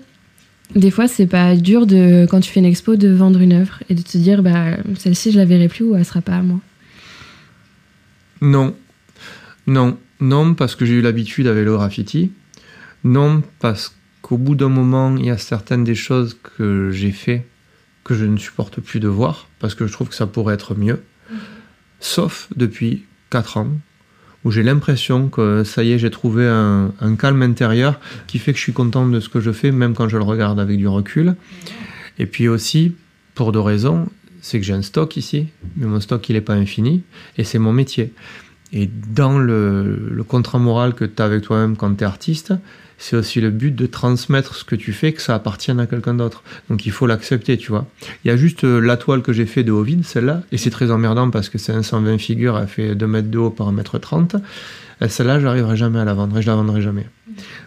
[0.75, 3.79] des fois, c'est pas dur de, quand tu fais une expo de vendre une œuvre
[3.89, 6.43] et de te dire, bah, celle-ci, je la verrai plus ou elle sera pas à
[6.43, 6.59] moi?
[8.41, 8.75] Non.
[9.69, 9.97] Non.
[10.19, 12.33] Non, parce que j'ai eu l'habitude avec le graffiti.
[13.05, 17.47] Non, parce qu'au bout d'un moment, il y a certaines des choses que j'ai fait
[18.05, 20.75] que je ne supporte plus de voir, parce que je trouve que ça pourrait être
[20.75, 21.03] mieux.
[21.31, 21.35] Mmh.
[22.01, 23.69] Sauf depuis 4 ans,
[24.45, 28.53] où j'ai l'impression que ça y est, j'ai trouvé un, un, calme intérieur qui fait
[28.53, 30.79] que je suis content de ce que je fais, même quand je le regarde avec
[30.79, 31.37] du recul.
[32.19, 32.95] Et puis aussi,
[33.35, 34.09] pour deux raisons,
[34.41, 37.03] c'est que j'ai un stock ici, mais mon stock, il n'est pas infini,
[37.39, 38.13] et c'est mon métier.
[38.73, 42.53] Et dans le, le contrat moral que tu as avec toi-même quand tu es artiste,
[43.03, 46.15] c'est aussi le but de transmettre ce que tu fais, que ça appartienne à quelqu'un
[46.15, 46.45] d'autre.
[46.71, 47.85] Donc il faut l'accepter, tu vois.
[48.25, 50.93] Il y a juste la toile que j'ai fait de Ovid, celle-là, et c'est très
[50.93, 53.73] emmerdant parce que c'est un 120 figures, elle fait 2 mètres de haut par 1
[53.73, 54.37] mètre 30.
[55.09, 57.09] Celle-là, j'arriverai jamais à la vendre, et je la vendrai jamais.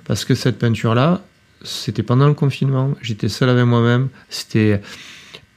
[0.05, 1.21] Parce que cette peinture-là,
[1.65, 4.79] c'était pendant le confinement, j'étais seul avec moi-même, c'était...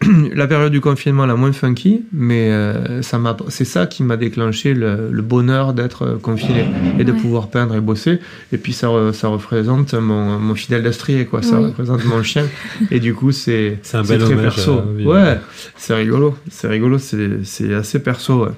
[0.34, 4.16] la période du confinement la moins funky, mais euh, ça m'a, c'est ça qui m'a
[4.16, 6.66] déclenché le, le bonheur d'être euh, confiné
[7.00, 7.18] et de Ouais.
[7.18, 8.20] pouvoir peindre et bosser.
[8.52, 11.42] Et puis ça, re- ça représente mon, mon fidèle destrier, quoi.
[11.42, 11.66] Ça Oui.
[11.66, 12.46] représente mon chien.
[12.92, 14.78] Et du coup, c'est C'est un c'est bel très perso.
[14.78, 15.38] à ouais,
[15.76, 16.36] c'est rigolo.
[16.48, 16.98] C'est rigolo.
[16.98, 18.44] C'est c'est assez perso.
[18.44, 18.52] Ouais.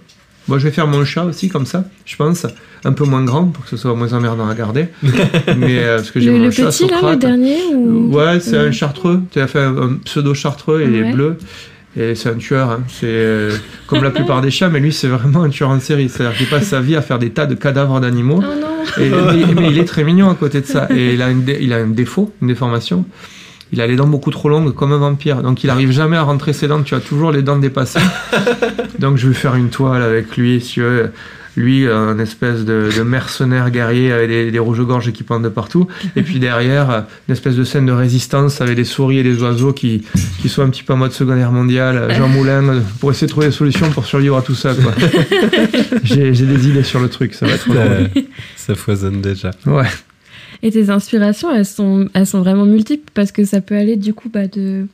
[0.48, 2.46] Moi, je vais faire mon chat aussi comme ça, je pense,
[2.84, 4.86] un peu moins grand pour que ce soit moins emmerdant à garder.
[5.02, 8.12] mais euh, parce que j'ai Le, mon le chat petit, là, le dernier ou...
[8.14, 8.68] Ouais, c'est Ouais.
[8.68, 9.22] un chartreux.
[9.30, 11.36] Tu as fait un, un pseudo chartreux et il est bleu.
[11.96, 12.70] Et c'est un tueur.
[12.70, 12.80] hein.
[12.88, 13.50] C'est euh,
[13.86, 16.08] comme la plupart des chats, mais lui, c'est vraiment un tueur en série.
[16.08, 18.40] C'est-à-dire qu'il passe sa vie à faire des tas de cadavres d'animaux.
[18.42, 19.10] Oh non Et-
[19.46, 20.86] mais, mais il est très mignon à côté de ça.
[20.90, 23.04] Et il a, une dé- il a un défaut, une déformation.
[23.72, 25.42] Il a les dents beaucoup trop longues, comme un vampire.
[25.42, 26.82] Donc il arrive jamais à rentrer ses dents.
[26.82, 28.00] Tu as toujours les dents dépassées.
[28.98, 31.10] Donc je vais faire une toile avec lui, si veux.
[31.56, 35.88] Lui, un espèce de, de mercenaire guerrier avec des, des rouges-gorges qui pendent de partout.
[36.14, 39.72] Et puis derrière, une espèce de scène de résistance avec des souris et des oiseaux
[39.72, 40.04] qui,
[40.40, 42.14] qui sont un petit peu en mode Seconde Guerre mondiale.
[42.16, 44.74] Jean Moulin, pour essayer de trouver des solutions pour survivre à tout ça.
[46.04, 47.66] J'ai des idées sur le truc, ça va être.
[47.66, 48.22] Ça,
[48.56, 49.50] ça foisonne déjà.
[49.66, 49.88] Ouais.
[50.62, 54.12] Et tes inspirations, elles sont, elles sont vraiment multiples parce que ça peut aller du
[54.12, 54.86] coup bah, de,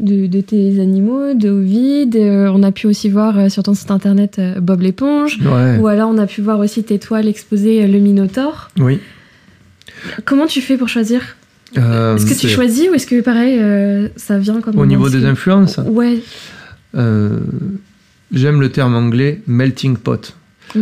[0.00, 2.16] de, de tes animaux, de Ovid.
[2.16, 5.38] euh, on a pu aussi voir euh, sur ton site internet euh, Bob l'éponge.
[5.44, 5.78] Ouais.
[5.78, 8.70] Ou alors on a pu voir aussi tes toiles exposées euh, le Minotaure.
[8.80, 8.98] Oui.
[10.24, 11.20] Comment tu fais pour choisir?
[11.78, 15.08] Euh, Est-ce que tu choisis ou est-ce que pareil, euh, ça vient comme Au niveau
[15.08, 16.18] des influences Ouais.
[16.96, 17.38] euh,
[18.32, 20.34] J'aime le terme anglais melting pot.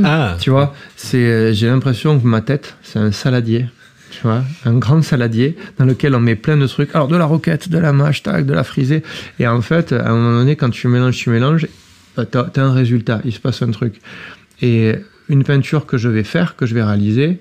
[0.05, 3.67] Ah, Tu vois, c'est, j'ai l'impression que ma tête, c'est un saladier.
[4.11, 6.95] Tu vois, un grand saladier dans lequel on met plein de trucs.
[6.95, 9.03] Alors, de la roquette, de la mâche, de la frisée.
[9.39, 11.67] Et en fait, à un moment donné, quand tu mélanges, tu mélanges,
[12.17, 13.21] bah, t'as, t'as un résultat.
[13.25, 14.01] Il se passe un truc.
[14.63, 14.95] Et
[15.29, 17.39] une peinture que je vais faire, que je vais réaliser,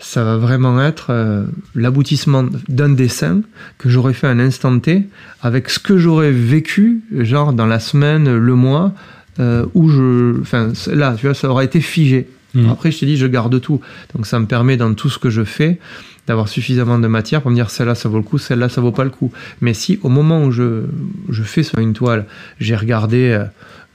[0.00, 1.44] ça va vraiment être euh,
[1.74, 3.42] l'aboutissement d'un dessin
[3.78, 5.08] que j'aurais fait à un instant T
[5.42, 8.94] avec ce que j'aurais vécu, genre dans la semaine, le mois,
[9.38, 10.40] euh, où je.
[10.40, 12.28] Enfin, là, tu vois, ça aura été figé.
[12.54, 12.70] Mhm.
[12.70, 13.80] Après, je te dis, je garde tout.
[14.14, 15.78] Donc, ça me permet, dans tout ce que je fais,
[16.26, 18.92] d'avoir suffisamment de matière pour me dire celle-là, ça vaut le coup, celle-là, ça vaut
[18.92, 19.32] pas le coup.
[19.60, 20.84] Mais si, au moment où je,
[21.28, 22.26] je fais sur une toile,
[22.58, 23.30] j'ai regardé.
[23.30, 23.44] euh,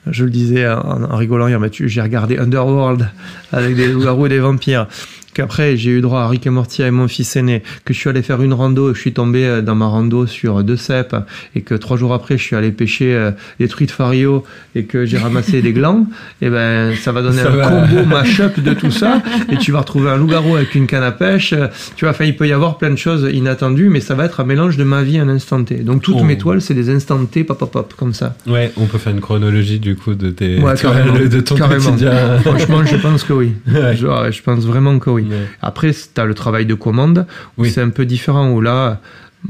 [0.08, 3.10] je le disais en, en rigolant hier, j'ai regardé Underworld
[3.52, 4.88] avec des loups-garous et des vampires.
[5.36, 7.62] Qu'après, j'ai eu droit à Rick et Morty avec mon fils aîné.
[7.84, 10.26] Que je suis allé faire une rando et je suis tombé euh, dans ma rando
[10.26, 11.16] sur deux cèpes.
[11.56, 14.44] Et que trois jours après, je suis allé pêcher euh, des truites fario
[14.76, 16.08] et que j'ai ramassé des glands.
[16.42, 17.68] Et ben, ça va donner Ça un va.
[17.70, 19.22] combo mash-up de tout ça.
[19.52, 21.52] Et tu vas retrouver un loup-garou avec une canne à pêche.
[21.54, 21.68] Euh,
[21.98, 24.40] Tu vois, enfin, il peut y avoir plein de choses inattendues, mais ça va être
[24.40, 25.76] un mélange de ma vie en instant T.
[25.76, 26.24] Donc, toutes Oh.
[26.24, 28.36] mes toiles, c'est des instants T, pop, pop, pop, comme ça.
[28.48, 31.14] ouais, on peut faire une chronologie du coup de tes Ouais, carrément.
[31.20, 31.84] de ton Carrément.
[31.92, 32.38] quotidien.
[32.42, 33.52] Franchement, je pense que oui.
[33.74, 33.96] Ouais.
[34.32, 35.25] Je pense vraiment que oui.
[35.30, 35.48] Ouais.
[35.62, 37.26] Après, tu as le travail de commande,
[37.58, 37.70] où Oui.
[37.72, 39.02] c'est un peu différent, où là,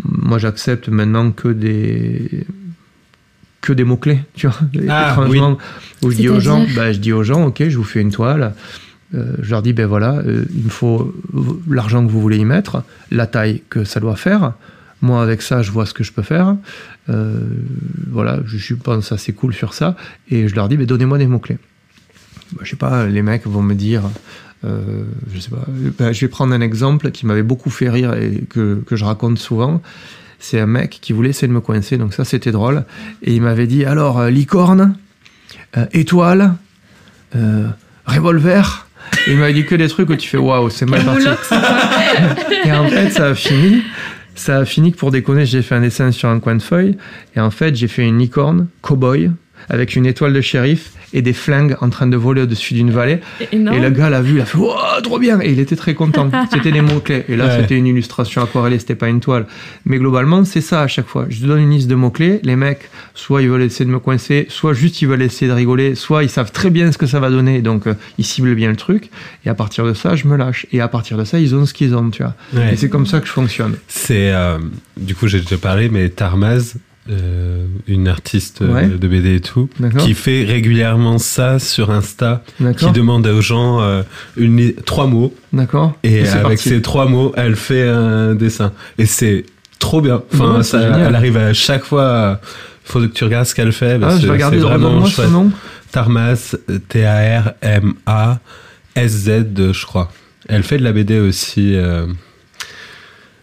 [0.04, 2.46] moi j'accepte maintenant que des
[3.62, 4.56] que des mots-clés, tu vois,
[4.90, 5.58] Ah, étrangement,
[6.04, 8.12] où je dis aux gens, bah, je dis aux gens, ok, je vous fais une
[8.12, 8.54] toile,
[9.16, 11.14] euh, je leur dis, ben voilà, euh, il me faut
[11.70, 14.54] l'argent que vous voulez y mettre, la taille que ça doit faire,
[15.02, 16.56] moi avec ça, je vois ce que je peux faire,
[17.10, 17.40] euh,
[18.12, 19.96] voilà, je, je pense assez cool sur ça,
[20.30, 21.58] et je leur dis, ben donnez-moi des mots-clés.
[22.54, 24.04] Bah, je sais pas, les mecs vont me dire,
[24.66, 25.04] euh,
[25.34, 28.44] je sais pas, ben, je vais prendre un exemple qui m'avait beaucoup fait rire et
[28.50, 29.82] que, que je raconte souvent.
[30.40, 32.84] C'est un mec qui voulait essayer de me coincer, donc ça c'était drôle.
[33.22, 34.96] Et il m'avait dit alors euh, licorne,
[35.78, 36.56] euh, étoile,
[38.06, 38.88] revolver.
[39.28, 41.28] Et il m'avait dit que des trucs où tu fais waouh, c'est mal parti.
[42.66, 43.84] et en fait, ça a fini.
[44.36, 46.98] Ça a fini que pour déconner, j'ai fait un dessin sur un coin de feuille.
[47.36, 49.32] Et en fait, j'ai fait une licorne, cowboy,
[49.70, 53.20] avec une étoile de shérif et des flingues en train de voler au-dessus d'une vallée.
[53.52, 53.78] Énorme.
[53.78, 55.94] Et le gars l'a vu, il a fait Wow, trop bien Et il était très
[55.94, 56.30] content.
[56.54, 57.24] C'était des mots-clés.
[57.30, 57.58] Et là, Ouais.
[57.62, 59.46] c'était une illustration aquarellée, c'était pas une toile.
[59.86, 61.26] Mais globalement, c'est ça à chaque fois.
[61.30, 62.40] Je te donne une liste de mots-clés.
[62.44, 65.56] Les mecs, soit ils veulent essayer de me coincer, soit juste ils veulent essayer de
[65.56, 67.62] rigoler, soit ils savent très bien ce que ça va donner.
[67.62, 69.10] Donc, euh, ils ciblent bien le truc.
[69.46, 70.66] Et à partir de ça, je me lâche.
[70.74, 72.34] Et à partir de ça, ils ont ce qu'ils ont, tu vois.
[72.54, 72.74] Ouais.
[72.74, 73.76] Et c'est comme ça que je fonctionne.
[73.88, 74.58] C'est euh,
[74.98, 76.76] du coup j'ai déjà parlé, mais Tarmaz,
[77.10, 78.88] euh, une artiste euh, Ouais.
[78.88, 82.44] de BD et tout, qui fait régulièrement ça sur Insta,
[82.78, 84.02] qui demande aux gens euh,
[84.38, 86.70] une trois mots D'accord et avec parti.
[86.70, 89.46] ces trois mots, elle fait un dessin et c'est
[89.80, 90.24] trop bien.
[90.34, 91.02] Enfin, Ouais, c'est ça, génial.
[91.10, 92.40] elle arrive à chaque fois.
[92.84, 94.00] Faut que tu regardes ce qu'elle fait.
[94.02, 95.32] Ah, je vais regarder, vraiment redonne-moi chouette.
[95.32, 95.52] nom.
[95.92, 96.56] Tarmas,
[96.90, 97.72] T-A-R-M-A-S-Z,
[99.72, 100.12] je crois.
[100.48, 101.76] Elle fait de la BD aussi.
[101.76, 102.06] euh,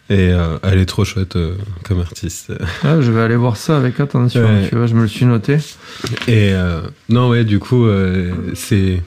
[0.09, 2.51] et euh, elle est trop chouette euh, comme artiste.
[2.83, 4.41] Ah, je vais aller voir ça avec attention.
[4.41, 4.67] Ouais.
[4.69, 5.57] Tu vois, je me le suis noté.
[6.27, 7.87] Et euh, non, ouais, du coup,
[8.53, 9.01] c'est.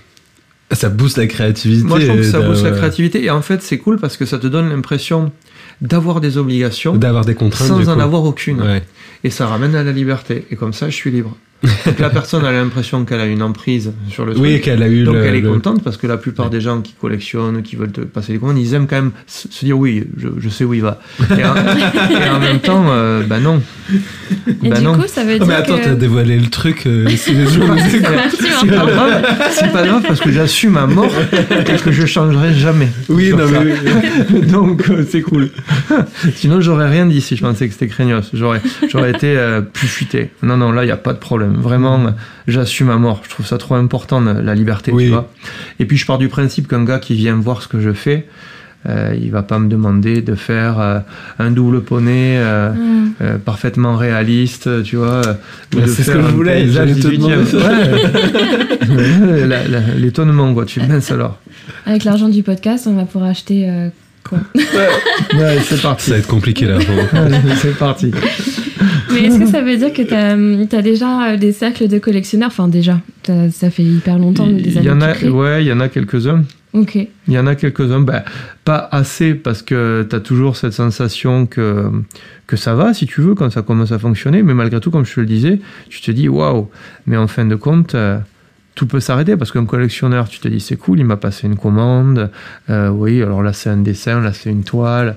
[0.73, 1.85] Ça booste la créativité.
[1.87, 3.23] Moi, je trouve que ça booste la créativité.
[3.23, 5.31] Et en fait, c'est cool parce que ça te donne l'impression
[5.81, 7.69] d'avoir des obligations, D'avoir des contraintes.
[7.69, 8.01] sans en coup.
[8.01, 8.63] avoir aucune.
[8.63, 8.83] Ouais.
[9.23, 10.45] Et ça ramène à la liberté.
[10.51, 11.37] Et comme ça, je suis libre.
[11.87, 14.43] Donc la personne a l'impression qu'elle a une emprise sur le truc.
[14.45, 16.61] Oui, qu'elle a eu Donc le- elle est le- contente parce que la plupart des
[16.61, 19.79] gens qui collectionnent, qui veulent te passer des commandes, ils aiment quand même se dire
[19.79, 21.01] oui, je, je sais où il va.
[21.39, 21.55] Et en,
[22.17, 23.61] et en même temps, euh, bah non.
[24.63, 24.95] Et Bah du non.
[24.95, 25.85] coup, ça veut Ah, dire mais attends, que...
[25.85, 26.87] t'as dévoilé le truc.
[26.87, 27.07] euh.
[27.17, 27.33] C'est
[28.71, 32.89] pas grave, c'est pas grave parce que j'assume à mort et que je changerai jamais.
[33.09, 33.61] Oui, non, ça.
[33.65, 33.75] mais
[34.33, 34.41] oui.
[34.47, 35.51] Donc euh, c'est cool.
[36.35, 38.31] Sinon j'aurais rien dit si je pensais que c'était craignos.
[38.33, 38.61] J'aurais,
[38.91, 40.31] j'aurais été euh, plus futé.
[40.43, 41.56] Non, non, là il n'y a pas de problème.
[41.57, 42.07] Vraiment,
[42.47, 43.21] j'assume à mort.
[43.25, 45.05] Je trouve ça trop important la liberté, Oui.
[45.05, 45.29] tu vois.
[45.81, 48.27] Et puis je pars du principe qu'un gars qui vient voir ce que je fais.
[48.89, 50.99] Euh, il va pas me demander de faire euh,
[51.41, 53.13] un double poney euh, Hmm.
[53.21, 57.01] euh, parfaitement réaliste, tu vois, ou Bah, de c'est ce que je voulais, paysage j'allais
[57.01, 57.17] te 18e.
[57.17, 57.57] demander ça.
[59.17, 59.95] Ouais.
[59.99, 60.65] L'étonnement, quoi.
[60.67, 61.39] Tu mince alors.
[61.85, 63.69] Avec l'argent du podcast, on va pouvoir acheter
[64.29, 66.07] quoi Ouais, c'est parti.
[66.07, 66.79] Ça va être compliqué là.
[67.61, 68.13] c'est parti.
[69.13, 72.49] Mais est-ce que ça veut dire que tu as, déjà euh, des cercles de collectionneurs?
[72.49, 75.73] Enfin, déjà, ça fait hyper longtemps, des Il années y en a, ouais, il y
[75.73, 76.43] en a quelques-uns.
[76.73, 76.97] Ok.
[76.97, 78.23] Il y en a quelques-uns, ben,
[78.65, 81.91] pas assez parce que tu as toujours cette sensation que,
[82.47, 84.43] que ça va, si tu veux, quand ça commence à fonctionner.
[84.43, 85.59] Mais malgré tout, comme je te le disais,
[85.89, 86.69] tu te dis waouh.
[87.07, 88.19] Mais en fin de compte, euh,
[88.77, 91.57] tout peut s'arrêter parce qu'un collectionneur, tu te dis c'est cool, il m'a passé une
[91.57, 92.31] commande.
[92.71, 95.17] euh, oui, alors là c'est un dessin, là c'est une toile.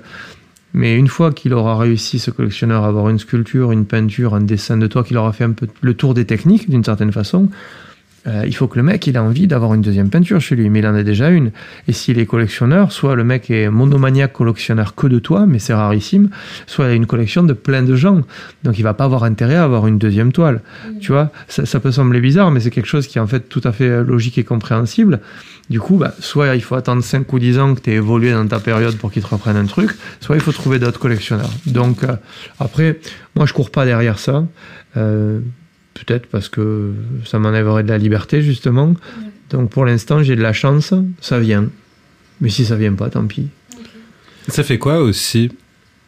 [0.72, 4.40] Mais une fois qu'il aura réussi, ce collectionneur, à avoir une sculpture, une peinture, un
[4.40, 7.48] dessin de toi, qu'il aura fait un peu le tour des techniques d'une certaine façon,
[8.26, 10.68] euh, il faut que le mec il a envie d'avoir une deuxième peinture chez lui,
[10.68, 11.52] mais il en a déjà une.
[11.88, 15.74] Et s'il est collectionneur, soit le mec est monomaniaque collectionneur que de toi, mais c'est
[15.74, 16.28] rarissime,
[16.66, 18.22] soit il a une collection de plein de gens.
[18.62, 20.60] Donc il va pas avoir intérêt à avoir une deuxième toile.
[21.00, 23.48] Tu vois, ça, ça peut sembler bizarre, mais c'est quelque chose qui est en fait
[23.48, 25.20] tout à fait euh, logique et compréhensible.
[25.70, 28.32] Du coup, bah, soit il faut attendre 5 ou 10 ans que tu aies évolué
[28.32, 31.50] dans ta période pour qu'ils te reprennent un truc, soit il faut trouver d'autres collectionneurs.
[31.66, 32.16] Donc euh,
[32.58, 32.98] après,
[33.36, 34.44] moi je cours pas derrière ça.
[34.96, 35.40] Euh,
[35.94, 36.92] Peut-être parce que
[37.24, 38.94] ça m'enlèverait de la liberté, justement.
[39.50, 41.66] Donc pour l'instant, j'ai de la chance, ça vient.
[42.40, 43.48] Mais si ça vient pas, tant pis.
[44.48, 45.50] Ça fait quoi aussi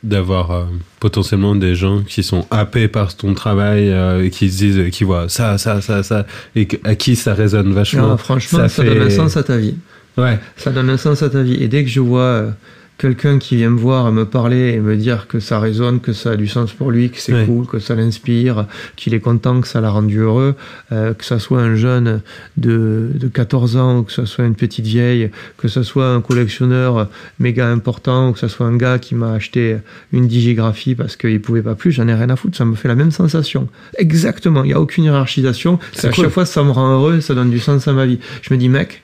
[0.02, 0.64] d'avoir euh,
[0.98, 5.04] potentiellement des gens qui sont happés par ton travail euh, et qui se disent, qui
[5.04, 6.26] voient ça, ça, ça, ça,
[6.56, 8.08] et que- à qui ça résonne vachement?
[8.08, 9.76] Non, franchement, ça, donne un sens à ta vie.
[10.16, 10.38] Ouais.
[10.56, 11.62] Ça donne un sens à ta vie.
[11.62, 12.50] Et dès que je vois euh,
[12.98, 16.12] quelqu'un qui vient me voir et me parler et me dire que ça résonne, que
[16.12, 17.46] ça a du sens pour lui, que c'est Ouais.
[17.46, 20.54] cool, que ça l'inspire, qu'il est content, que ça l'a rendu heureux,
[20.92, 22.20] euh, que ça soit un jeune
[22.56, 26.20] de, de 14 ans ou que ça soit une petite vieille, que ça soit un
[26.20, 27.08] collectionneur
[27.40, 29.78] méga important ou que ça soit un gars qui m'a acheté
[30.12, 32.88] une digigraphie parce qu'il pouvait pas plus, j'en ai rien à foutre, ça me fait
[32.88, 33.66] la même sensation.
[33.98, 35.78] Exactement, il n'y a aucune hiérarchisation.
[35.92, 36.24] C'est À cool.
[36.24, 38.18] chaque fois, ça me rend heureux, ça donne du sens à ma vie.
[38.42, 39.02] Je me dis, mec,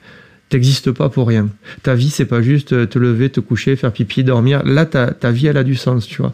[0.49, 1.47] T'existes pas pour rien.
[1.83, 4.63] Ta vie, c'est pas juste euh, te lever, te coucher, faire pipi, dormir.
[4.65, 6.33] Là, ta, ta vie, elle a du sens, tu vois.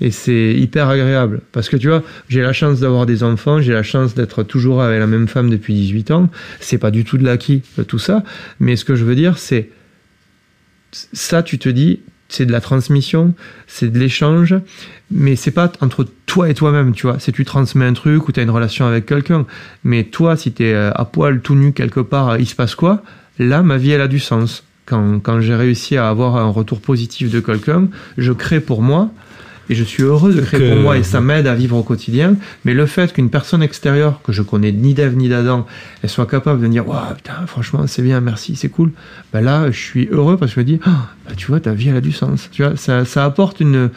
[0.00, 1.42] Et c'est hyper agréable.
[1.52, 4.82] Parce que tu vois, j'ai la chance d'avoir des enfants, j'ai la chance d'être toujours
[4.82, 6.30] avec la même femme depuis 18 ans.
[6.58, 8.24] C'est pas du tout de l'acquis, euh, tout ça.
[8.60, 9.68] Mais ce que je veux dire, c'est
[10.92, 13.34] ça, tu te dis, c'est de la transmission,
[13.66, 14.54] c'est de l'échange,
[15.10, 17.18] mais c'est pas entre toi et toi-même, tu vois.
[17.18, 19.44] C'est tu transmets un truc ou tu as une relation avec quelqu'un.
[19.84, 23.02] Mais toi, si tu es à poil, tout nu quelque part, il se passe quoi?
[23.40, 24.62] Là, ma vie, elle a du sens.
[24.86, 27.88] Quand, quand j'ai réussi à avoir un retour positif de quelqu'un,
[28.18, 29.10] je crée pour moi.
[29.68, 31.84] Et je suis heureux de créer Que- pour moi et ça m'aide à vivre au
[31.84, 32.34] quotidien.
[32.64, 35.64] Mais le fait qu'une personne extérieure, que je connais ni d'Ève ni d'Adam,
[36.02, 38.90] elle soit capable de me dire Waouh, putain, franchement, c'est bien, merci, c'est cool.
[39.32, 41.72] Ben là, je suis heureux parce que je me dis Ah, bah, Tu vois, ta
[41.72, 42.48] vie, elle a du sens.
[42.50, 43.90] Tu vois, ça, ça apporte une,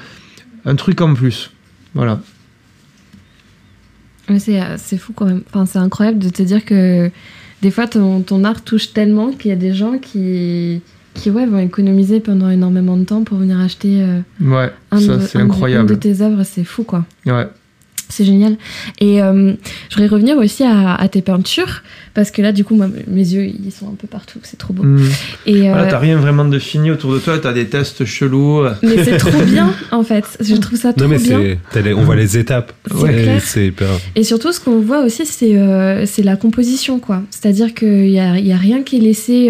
[0.66, 1.50] un truc en plus.
[1.96, 2.20] Voilà.
[4.30, 5.42] Euh, c'est fou quand même.
[5.50, 7.10] Enfin, c'est incroyable de te dire que
[7.64, 10.82] des fois ton, ton art touche tellement qu'il y a des gens qui,
[11.16, 15.18] qui ouais, vont économiser pendant énormément de temps pour venir acheter euh, Ouais, un, ça,
[15.18, 15.90] de, un incroyable.
[15.90, 16.44] de tes œuvres.
[16.44, 17.06] C'est fou quoi.
[17.26, 17.48] Ouais.
[18.16, 18.58] C'est génial.
[19.00, 19.54] Et euh,
[19.90, 21.82] je voudrais revenir aussi à, à tes peintures
[22.14, 24.38] parce que là, du coup, moi, mes yeux, ils sont un peu partout.
[24.44, 24.84] C'est trop beau.
[24.84, 25.02] Mm.
[25.48, 28.66] Et, Voilà, euh, t'as rien vraiment de fini autour de toi, t'as des tests chelous.
[28.84, 30.26] mais c'est trop bien en fait.
[30.40, 31.40] Je trouve ça trop Non, mais bien.
[31.40, 32.72] les- on voit les étapes.
[32.96, 33.42] C'est Et clair.
[33.44, 33.88] c'est hyper.
[34.16, 37.24] Et surtout, ce qu'on voit aussi, c'est euh, c'est la composition, quoi.
[37.32, 39.48] C'est-à-dire qu'il n'y a, y a rien qui est laissé.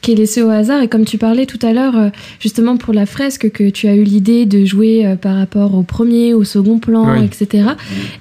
[0.00, 2.08] Qui est laissé au hasard et comme tu parlais tout à l'heure euh,
[2.40, 5.82] justement pour la fresque que tu as eu l'idée de jouer euh, par rapport au
[5.82, 7.24] premier au second plan Oui.
[7.24, 7.70] etc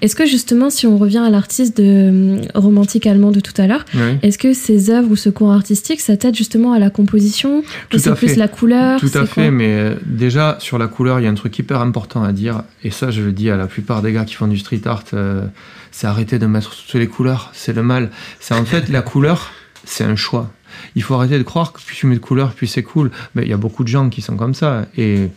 [0.02, 3.68] est-ce que justement si on revient à l'artiste de euh, romantique allemand de tout à
[3.68, 3.86] l'heure
[4.24, 7.64] est-ce que ces œuvres ou ce cours artistique ça t'aide justement à la composition?
[7.90, 9.00] Tout ou c'est plus la couleur?
[9.00, 12.24] Tout à fait, mais déjà sur la couleur, il y a un truc hyper important
[12.24, 14.58] à dire, et ça je le dis à la plupart des gars qui font du
[14.58, 15.46] street art, euh,
[15.92, 18.10] c'est arrêter de mettre toutes les couleurs, c'est le mal.
[18.40, 19.52] C'est en fait la couleur,
[19.84, 20.52] c'est un choix.
[20.96, 23.12] Il faut arrêter de croire que plus tu mets de couleurs, plus c'est cool.
[23.36, 25.30] Mais il y a beaucoup de gens qui sont comme ça, et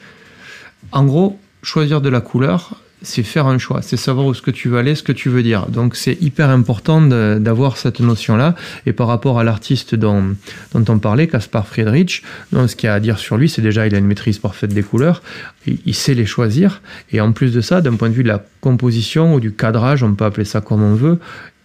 [0.93, 4.51] En gros, choisir de la couleur, c'est faire un choix, c'est savoir où ce que
[4.51, 5.67] tu veux aller, ce que tu veux dire.
[5.67, 8.55] Donc c'est hyper important d'avoir cette notion-là.
[8.87, 10.37] Et par rapport à l'artiste dont,
[10.75, 12.23] dont on parlait, Caspar Friedrich,
[12.53, 14.39] non, ce qu'il y a à dire sur lui, c'est déjà il a une maîtrise
[14.39, 15.23] parfaite des couleurs,
[15.67, 16.83] il, il sait les choisir.
[17.13, 20.03] Et en plus de ça, d'un point de vue de la composition ou du cadrage,
[20.03, 21.19] on peut appeler ça comme on veut,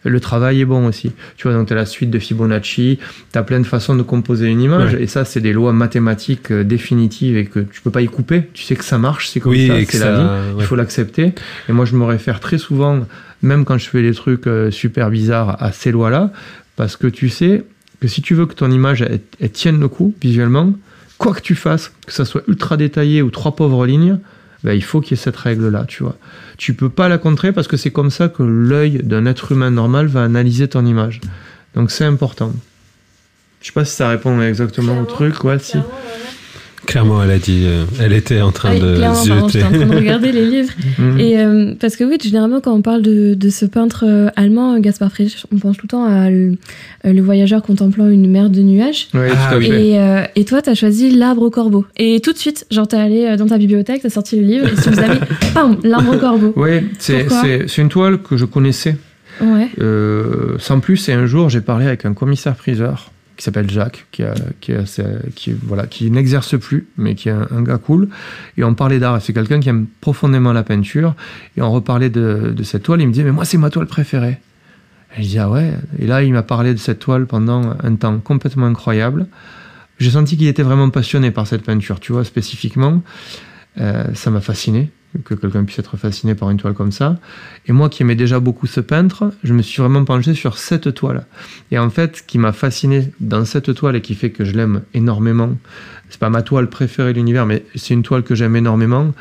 [0.09, 1.11] le travail est bon aussi.
[1.37, 2.99] Tu vois, donc tu as la suite de Fibonacci,
[3.31, 5.03] tu as plein de façons de composer une image, Ouais.
[5.03, 8.43] et ça, c'est des lois mathématiques euh, définitives et que tu peux pas y couper.
[8.53, 10.23] Tu sais que ça marche, c'est comme Oui, ça, c'est la vie,
[10.55, 10.59] ouais.
[10.59, 11.33] il faut l'accepter.
[11.69, 13.05] Et moi, je me réfère très souvent,
[13.41, 16.31] même quand je fais des trucs euh, super bizarres, à ces lois-là,
[16.75, 17.63] parce que tu sais
[18.01, 20.73] que si tu veux que ton image elle, elle tienne le coup visuellement,
[21.17, 24.19] quoi que tu fasses, que ça soit ultra détaillé ou trois pauvres lignes,
[24.65, 26.17] ben, il faut qu'il y ait cette règle-là, tu vois.
[26.57, 29.69] Tu peux pas la contrer parce que c'est comme ça que l'œil d'un être humain
[29.69, 31.21] normal va analyser ton image.
[31.75, 32.51] Donc c'est important.
[33.61, 35.77] Je sais pas si ça répond exactement au truc, ouais, si.
[36.85, 39.51] Clairement, elle a dit, euh, elle était en train Ah oui, de clairement, pardon, zioter.
[39.59, 40.73] j'étais en train de regarder les livres.
[40.97, 41.19] Mhm.
[41.19, 44.79] Et euh, parce que oui, généralement quand on parle de, de ce peintre euh, allemand,
[44.79, 46.55] Gaspard Friedrich, on pense tout le temps à le,
[47.03, 49.09] le voyageur contemplant une mer de nuages.
[49.13, 49.67] Ouais, Ah, tout à oui.
[49.67, 49.87] fait.
[49.87, 51.85] Et, euh, et toi, t'as choisi l'arbre au corbeau.
[51.97, 54.75] Et tout de suite, genre t'es allé dans ta bibliothèque, t'as sorti le livre, et
[54.81, 55.19] tu nous as mis,
[55.53, 56.53] pam, l'arbre au corbeau.
[56.55, 58.95] Oui, c'est une toile que je connaissais
[59.41, 59.67] Ouais.
[59.81, 64.23] Euh, sans plus, et un jour, j'ai parlé avec un commissaire-priseur qui s'appelle Jacques, qui,
[65.35, 68.09] qui, voilà, qui n'exerce plus, mais qui est un, gars cool.
[68.57, 69.21] Et on parlait d'art.
[69.21, 71.15] C'est quelqu'un qui aime profondément la peinture.
[71.57, 73.01] Et on reparlait de, cette toile.
[73.01, 74.39] Il me disait, mais moi, c'est ma toile préférée.
[75.17, 75.73] Et je dis, ah ouais.
[75.99, 79.27] Et là, il m'a parlé de cette toile pendant un temps complètement incroyable.
[79.99, 83.01] J'ai senti qu'il était vraiment passionné par cette peinture, tu vois, spécifiquement.
[83.79, 84.91] Euh, ça m'a fasciné
[85.23, 87.17] que quelqu'un puisse être fasciné par une toile comme ça.
[87.67, 90.93] Et moi qui aimais déjà beaucoup ce peintre, je me suis vraiment penché sur cette
[90.93, 91.25] toile.
[91.71, 94.53] Et en fait, ce qui m'a fasciné dans cette toile et qui fait que je
[94.53, 95.55] l'aime énormément,
[96.09, 99.13] c'est pas ma toile préférée de l'univers, mais c'est une toile que j'aime énormément,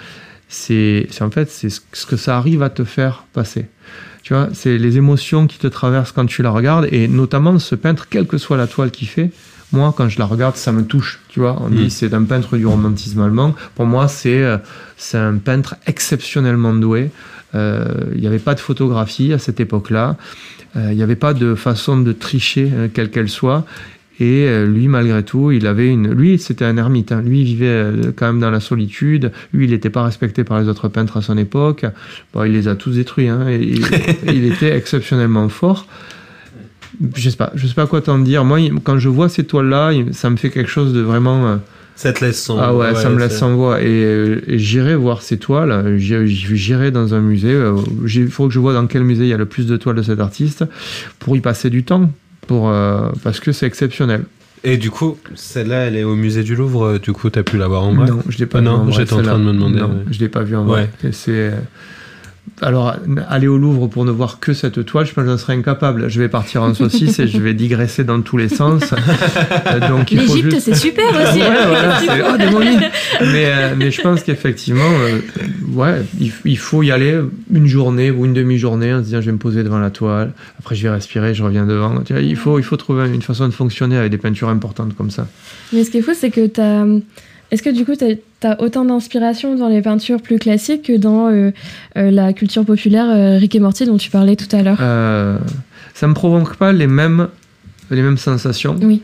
[0.48, 3.66] c'est en fait c'est ce ce que ça arrive à te faire passer.
[4.22, 7.74] Tu vois, c'est les émotions qui te traversent quand tu la regardes, et notamment ce
[7.74, 9.30] peintre, quelle que soit la toile qu'il fait,
[9.74, 11.20] moi, quand je la regarde, ça me touche.
[11.28, 11.90] Tu vois, on dit Mm.
[11.90, 13.54] c'est un peintre du romantisme allemand.
[13.74, 14.56] Pour moi, c'est euh,
[14.96, 17.10] c'est un peintre exceptionnellement doué.
[17.54, 17.84] Euh,
[18.14, 20.16] Il n'y avait pas de photographie à cette époque-là.
[20.76, 23.64] Euh, Il n'y avait pas de façon de tricher, euh, quelle qu'elle soit.
[24.20, 26.12] Et lui, malgré tout, il avait une.
[26.12, 27.10] Lui, c'était un ermite.
[27.10, 27.20] hein.
[27.20, 27.84] Lui, il vivait
[28.14, 29.32] quand même dans la solitude.
[29.52, 31.84] Lui, il n'était pas respecté par les autres peintres à son époque.
[32.32, 33.26] Bon, il les a tous détruits.
[33.28, 33.48] hein.
[33.48, 33.84] Et il,
[34.32, 35.88] il était exceptionnellement fort.
[37.16, 38.44] Je sais pas, je sais pas quoi t'en dire.
[38.44, 41.46] Moi, quand je vois ces toiles-là, il- ça me fait quelque chose de vraiment.
[41.46, 41.56] euh,
[41.96, 42.58] Ça te laisse sans.
[42.58, 43.80] ah ouais, ça me laisse sans voix.
[43.80, 45.96] Et, euh, et j'irai voir ces toiles.
[45.98, 47.52] J'irai dans un musée.
[47.52, 47.76] euh,
[48.12, 49.96] Il faut que je vois dans quel musée il y a le plus de toiles
[49.96, 50.64] de cet artiste
[51.18, 52.10] pour y passer du temps.
[52.46, 54.24] Pour, euh, parce que c'est exceptionnel.
[54.64, 56.98] Et du coup, celle-là, elle est au musée du Louvre.
[56.98, 59.12] Du coup, t'as pu la voir en vrai Non, je l'ai pas Ah non, j'étais
[59.12, 59.94] en train de me demander, Non, ouais.
[60.10, 60.90] je l'ai pas vu en vrai.
[61.04, 61.52] Et C'est
[62.62, 62.94] alors
[63.28, 66.08] aller au Louvre pour ne voir que cette toile, je pense que j'en serais incapable.
[66.08, 68.82] Je vais partir en saucisse et je vais digresser dans tous les sens.
[69.66, 71.40] Euh, Donc L'Égypte, juste- c'est super aussi.
[71.40, 72.76] Ouais, voilà, c'est oh, des momies.
[73.20, 75.18] Mais, euh, mais je pense qu'effectivement, euh,
[75.72, 77.18] ouais, il, il faut y aller
[77.52, 80.32] une journée ou une demi-journée en se disant je vais me poser devant la toile.
[80.58, 82.00] Après, je vais respirer, je reviens devant.
[82.02, 84.94] Tu vois, il faut, il faut trouver une façon de fonctionner avec des peintures importantes
[84.96, 85.26] comme ça.
[85.72, 86.84] Mais ce qui est fou, c'est que t'as.
[87.50, 88.14] Est-ce que du coup, t'as as
[88.60, 91.50] autant d'inspiration dans les peintures plus classiques que dans euh,
[91.96, 94.80] euh, la culture populaire euh, Rick et Morty dont tu parlais tout à l'heure
[95.94, 97.28] ça me provoque pas les mêmes,
[97.90, 98.76] les mêmes sensations.
[98.82, 99.02] Oui.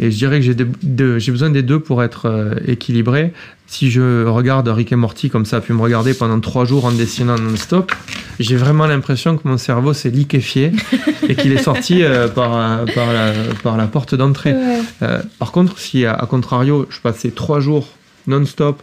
[0.00, 3.32] Et je dirais que j'ai des- de- j'ai besoin des deux pour être équilibré.
[3.66, 6.92] Si je regarde Rick et Morty comme ça, puis me regarder pendant trois jours en
[6.92, 7.92] dessinant non-stop,
[8.38, 10.72] j'ai vraiment l'impression que mon cerveau s'est liquéfié
[11.28, 14.52] et qu'il est sorti euh, par, par, la, par la porte d'entrée.
[14.54, 14.78] Ouais.
[15.02, 17.86] Euh, par contre, si à, à contrario, je passais trois jours
[18.26, 18.82] non-stop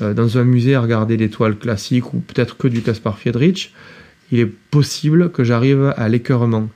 [0.00, 3.72] euh, dans un musée à regarder des toiles classiques ou peut-être que du Caspar Friedrich,
[4.30, 6.68] il est possible que j'arrive à l'écœurement.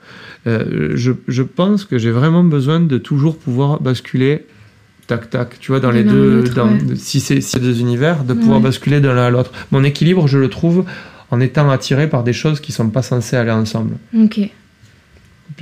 [0.46, 4.46] Euh, je, je pense que j'ai vraiment besoin de toujours pouvoir basculer
[5.06, 6.96] tac tac, tu vois, dans les deux, l'autre, dans, ouais.
[6.96, 9.52] si c'est deux univers, de pouvoir basculer de l'un à l'autre.
[9.70, 10.84] Mon équilibre, je le trouve
[11.30, 13.96] en étant attiré par des choses qui sont pas censées aller ensemble.
[14.18, 14.40] Ok.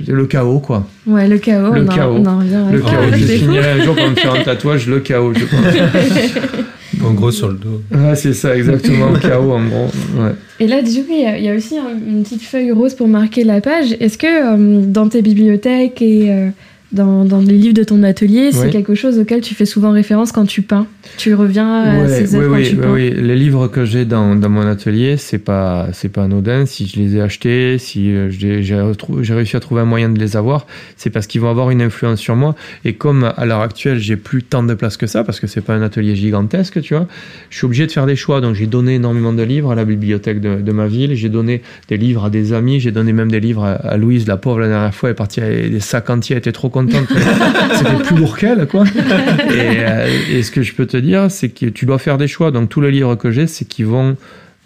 [0.07, 0.87] Le chaos, quoi.
[1.05, 2.15] Ouais, le chaos, Le on, en- chaos.
[2.17, 2.91] on en revient à Le chaos.
[3.11, 3.45] Ah, je c'est fou.
[3.45, 5.65] finirai un jour par me faire un tatouage, le chaos, je pense.
[7.03, 7.81] En gros, sur le dos.
[7.91, 9.87] Ouais, c'est ça, exactement, chaos en gros.
[10.19, 10.33] Ouais.
[10.59, 12.71] Et là, du coup, il y, a- il y a aussi un- une petite feuille
[12.71, 13.95] rose pour marquer la page.
[13.99, 16.49] Est-ce que euh, dans tes bibliothèques et euh,
[16.91, 20.31] dans, dans les livres de ton atelier, c'est quelque chose auquel tu fais souvent référence
[20.31, 20.87] quand tu peins.
[21.17, 22.93] Tu reviens à Ouais, ces œuvres oui, quand oui, tu oui, peins.
[23.17, 23.27] oui.
[23.27, 26.65] Les livres que j'ai dans, dans mon atelier, c'est pas c'est pas anodin.
[26.65, 30.35] Si je les ai achetés, si euh, j'ai réussi à trouver un moyen de les
[30.35, 32.55] avoir, c'est parce qu'ils vont avoir une influence sur moi.
[32.83, 35.61] Et comme à l'heure actuelle, j'ai plus tant de place que ça, parce que c'est
[35.61, 37.07] pas un atelier gigantesque, tu vois,
[37.49, 38.41] je suis obligé de faire des choix.
[38.41, 41.15] Donc j'ai donné énormément de livres à la bibliothèque de, de ma ville.
[41.15, 42.79] J'ai donné des livres à des amis.
[42.81, 45.07] J'ai donné même des livres à, à Louise, la pauvre, la dernière fois.
[45.09, 46.33] Elle est partie des sacs entiers.
[46.35, 46.80] Elle était trop contente.
[47.75, 48.85] C'était plus lourd qu'elle, quoi.
[48.85, 52.27] Et, euh, et ce que je peux te dire, c'est que tu dois faire des
[52.27, 52.51] choix.
[52.51, 54.17] Donc tous les livres que j'ai, c'est qu'ils vont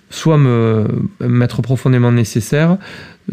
[0.09, 0.87] soit me
[1.19, 2.77] m'être profondément nécessaires,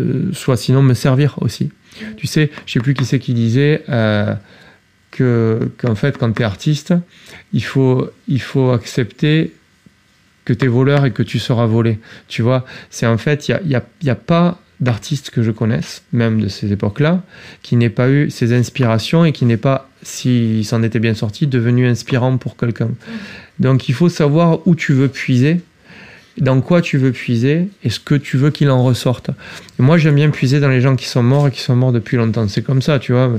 [0.01, 1.71] euh, soit sinon me servir aussi.
[2.17, 4.35] Tu sais, je sais plus qui c'est qui disait euh,
[5.11, 6.95] que qu'en fait, quand tu es artiste,
[7.53, 9.53] il faut il faut accepter
[10.45, 11.99] que tu es voleur et que tu seras volé.
[12.29, 16.03] Tu vois, c'est en fait, il y a, y a pas d'artiste que je connaisse,
[16.13, 17.23] même de ces époques-là,
[17.63, 21.47] qui n'ait pas eu ces inspirations et qui n'est pas, s'il s'en était bien sorti,
[21.47, 22.91] devenu inspirant pour quelqu'un.
[23.61, 25.61] Donc il faut savoir où tu veux puiser,
[26.39, 29.31] dans quoi tu veux puiser et ce que tu veux qu'il en ressorte.
[29.79, 31.93] Et moi j'aime bien puiser dans les gens qui sont morts et qui sont morts
[31.93, 32.49] depuis longtemps.
[32.49, 33.39] C'est comme ça, tu vois,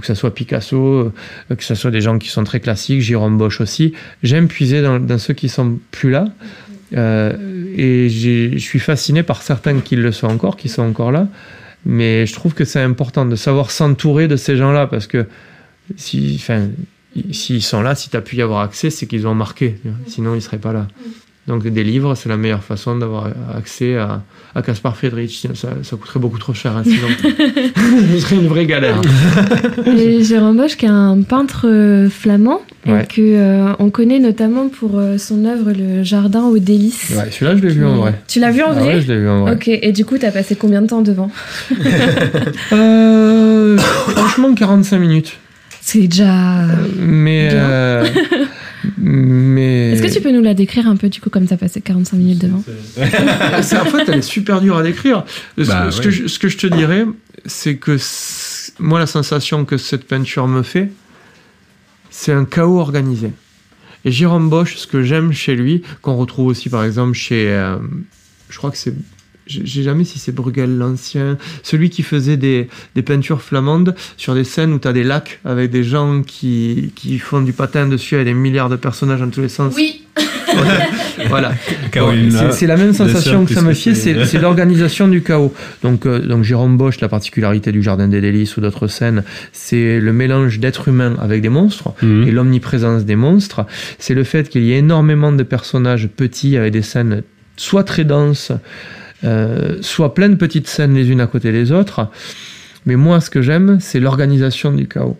[0.00, 3.38] que ce soit Picasso, euh, que ce soit des gens qui sont très classiques, Jérôme
[3.38, 3.92] Bosch aussi.
[4.24, 6.24] J'aime puiser dans, dans ceux qui sont plus là.
[6.96, 7.36] Euh,
[7.76, 11.28] et je suis fasciné par certains qui le sont encore, qui sont encore là.
[11.86, 15.26] Mais je trouve que c'est important de savoir s'entourer de ces gens-là parce que
[15.96, 16.68] si, enfin,
[17.32, 19.76] s'ils sont là, si tu as pu y avoir accès, c'est qu'ils ont marqué.
[20.06, 20.88] Sinon, ils ne seraient pas là.
[21.46, 24.22] Donc, des livres, c'est la meilleure façon d'avoir accès à,
[24.54, 25.48] à Caspar Friedrich.
[25.54, 26.76] Ça, ça coûterait beaucoup trop cher.
[26.76, 27.08] hein, sinon,
[28.12, 29.00] ce serait une vraie galère.
[29.86, 33.02] Et Jérôme Bosch, qui est un peintre euh, flamand, Ouais.
[33.02, 37.10] et que euh, on connaît notamment pour euh, son œuvre Le Jardin aux délices.
[37.10, 38.14] Ouais, Celui-là, je l'ai vu en vrai.
[38.26, 39.52] Tu l'as vu en Ah vrai ouais, je l'ai vu en vrai.
[39.52, 41.30] Ok, et du coup, t'as passé combien de temps devant
[42.72, 45.36] Euh, franchement, 45 minutes.
[45.80, 46.64] C'est déjà.
[46.98, 47.50] Mais.
[48.98, 49.92] Mais.
[49.92, 52.16] Est-ce que tu peux nous la décrire un peu, du coup, comme t'as passé 45
[52.16, 52.62] minutes devant?
[53.62, 55.24] C'est- en fait, elle est super dure à décrire.
[55.58, 56.04] Ce, Bah, ce ouais.
[56.04, 57.04] que je, ce que je te dirais,
[57.46, 57.96] c'est que
[58.78, 60.90] moi, la sensation que cette peinture me fait,
[62.10, 63.32] c'est un chaos organisé.
[64.04, 67.50] Et Jérôme Bosch, ce que j'aime chez lui, qu'on retrouve aussi par exemple chez.
[67.50, 67.76] euh,
[68.48, 68.94] je crois que c'est.
[69.64, 74.44] J'ai jamais si c'est Bruegel l'ancien, celui qui faisait des, des peintures flamandes sur des
[74.44, 78.14] scènes où tu as des lacs avec des gens qui, qui font du patin dessus
[78.14, 79.74] avec des milliards de personnages dans tous les sens.
[79.76, 80.04] Oui
[81.28, 81.52] Voilà.
[82.52, 85.52] C'est- la même sensation que ça me puisque fait, c'est- c'est c'est l'organisation du chaos.
[85.82, 89.98] Donc, euh, donc Jérôme Bosch, la particularité du Jardin des Délices ou d'autres scènes, c'est
[90.00, 92.28] le mélange d'êtres humains avec des monstres Mhm.
[92.28, 93.66] et l'omniprésence des monstres.
[93.98, 97.22] C'est le fait qu'il y ait énormément de personnages petits avec des scènes
[97.56, 98.52] soit très denses,
[99.24, 102.08] euh, soit plein de petites scènes les unes à côté des autres.
[102.86, 105.18] Mais moi, ce que j'aime, c'est l'organisation du chaos.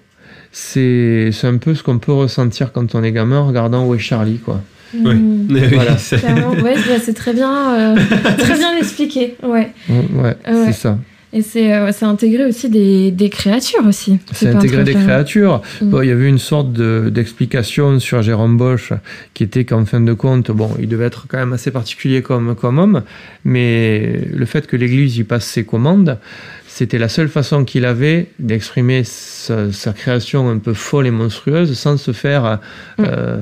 [0.53, 3.95] C'est c'est un peu ce qu'on peut ressentir quand on est gamin en regardant Où
[3.95, 4.61] est Charlie, quoi.
[4.95, 5.15] Oui.
[5.49, 5.97] Oui, Voilà.
[5.99, 6.51] c'est- clairement.
[6.55, 7.97] Ouais, bah, c'est très bien, euh,
[8.39, 9.37] très bien expliqué.
[9.43, 9.71] Ouais.
[9.89, 10.65] Ouais, ouais, Ouais.
[10.67, 10.99] c'est ça.
[11.33, 14.19] Et c'est euh, intégrer aussi des, des créatures aussi.
[14.33, 15.07] C'est ces intégrer des flamands.
[15.07, 15.63] créatures.
[15.81, 15.91] Mm.
[15.91, 18.93] Bon, il y avait une sorte de- d'explication sur Jérôme Bosch
[19.35, 22.57] qui était qu'en fin de compte, bon, il devait être quand même assez particulier comme,
[22.57, 23.03] comme homme,
[23.45, 26.19] mais le fait que l'Église y passe ses commandes,
[26.67, 31.77] c'était la seule façon qu'il avait d'exprimer sa, sa création un peu folle et monstrueuse
[31.77, 32.59] sans se faire
[33.01, 33.39] euh,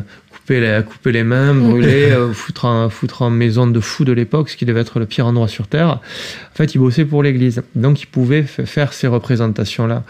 [0.49, 4.13] couper, les, couper les mains, brûler, euh, foutre, en, foutre en maison de fou de
[4.13, 5.89] l'époque, ce qui devait être le pire endroit sur Terre.
[5.89, 7.63] En fait, il bossait pour l'Église.
[7.75, 10.05] Donc, il pouvait faire ces représentations-là.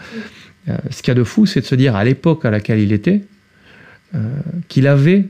[0.69, 2.79] Euh, ce qu'il y a de fou, c'est de se dire à l'époque à laquelle
[2.79, 3.21] il était,
[4.15, 4.19] euh,
[4.69, 5.25] qu'il avait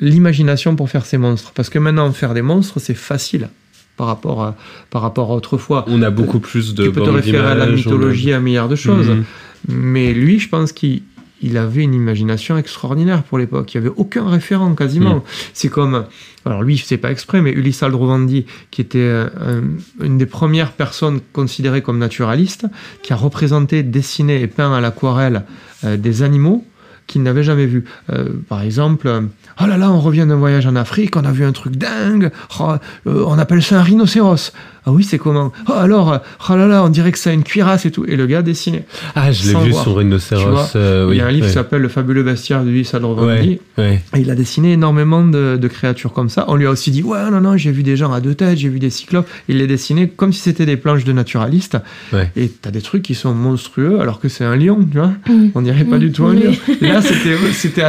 [0.00, 1.52] l'imagination pour faire ces monstres.
[1.54, 3.48] Parce que maintenant, faire des monstres, c'est facile
[3.96, 4.56] par rapport à,
[4.90, 5.84] par rapport à autrefois.
[5.88, 8.68] On a beaucoup plus de tu peux te référer à la mythologie, à un milliard
[8.68, 9.08] de choses.
[9.08, 9.24] Mhm.
[9.68, 11.02] Mais lui, je pense qu'il
[11.42, 13.74] il avait une imagination extraordinaire pour l'époque.
[13.74, 15.16] Il n'y avait aucun référent quasiment.
[15.16, 15.22] Mm.
[15.52, 16.04] C'est comme,
[16.44, 20.72] alors lui, c'est pas exprès, mais Ulysse Aldrovandi, qui était euh, un- une des premières
[20.72, 22.66] personnes considérées comme naturaliste,
[23.02, 25.44] qui a représenté, dessiné et peint à l'aquarelle
[25.84, 26.64] euh, des animaux
[27.08, 27.84] qu'il n'avait jamais vus.
[28.12, 29.22] Euh, par exemple, euh,
[29.60, 32.30] oh là là, on revient d'un voyage en Afrique, on a vu un truc dingue,
[32.60, 32.74] oh,
[33.08, 34.52] euh, on appelle ça un rhinocéros.
[34.86, 37.42] Ah oui, c'est comment Oh alors, oh là là, on dirait que ça a une
[37.42, 38.06] cuirasse et tout.
[38.06, 38.84] Et le gars dessiné.
[39.14, 39.82] Ah, je l'ai vu voir.
[39.82, 40.50] sur Tu Rhinocéros.
[40.50, 41.48] vois, euh, oui, Il y a un livre ouais.
[41.48, 43.60] qui s'appelle Le fabuleux bestiaire de Ulysse Aldrovandi.
[43.76, 44.02] Ouais, ouais.
[44.16, 46.46] Et il a dessiné énormément de, de créatures comme ça.
[46.48, 48.56] On lui a aussi dit Ouais, non, non, j'ai vu des gens à deux têtes,
[48.56, 49.28] j'ai vu des cyclopes.
[49.48, 51.76] Il les dessinait comme si c'était des planches de naturalistes.
[52.14, 52.30] Ouais.
[52.36, 55.12] Et t'as des trucs qui sont monstrueux alors que c'est un lion, tu vois.
[55.28, 55.48] Mm.
[55.54, 56.44] On dirait pas Mm, du tout un oui.
[56.44, 56.52] lion.
[56.80, 57.82] Là, Là, c'était,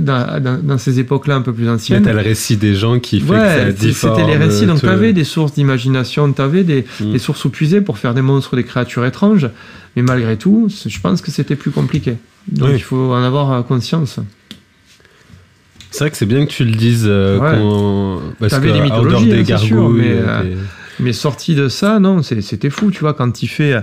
[0.00, 2.02] dans, dans, ces époques-là un peu plus Mais anciennes.
[2.02, 4.16] t'as le récit des gens qui fait que ça Ouais, difforme.
[4.18, 4.66] c'était les récits.
[4.66, 7.12] Donc, te- tu avais des sources d'imagination, tu avais des, Mm.
[7.12, 9.48] des sources où puiser pour faire des monstres, des créatures étranges.
[9.96, 12.14] Mais malgré tout, je pense que c'était plus compliqué.
[12.48, 12.74] Donc, Oui.
[12.76, 14.18] il faut en avoir euh, conscience.
[15.90, 17.04] C'est vrai que c'est bien que tu le dises.
[17.06, 18.32] euh, Ouais.
[18.40, 20.56] Parce T'avais que des mythologies, des hein, sûr, mais, euh, euh, des-
[21.00, 23.74] Mais sorti de ça, non, c'était fou, tu vois, quand il fait...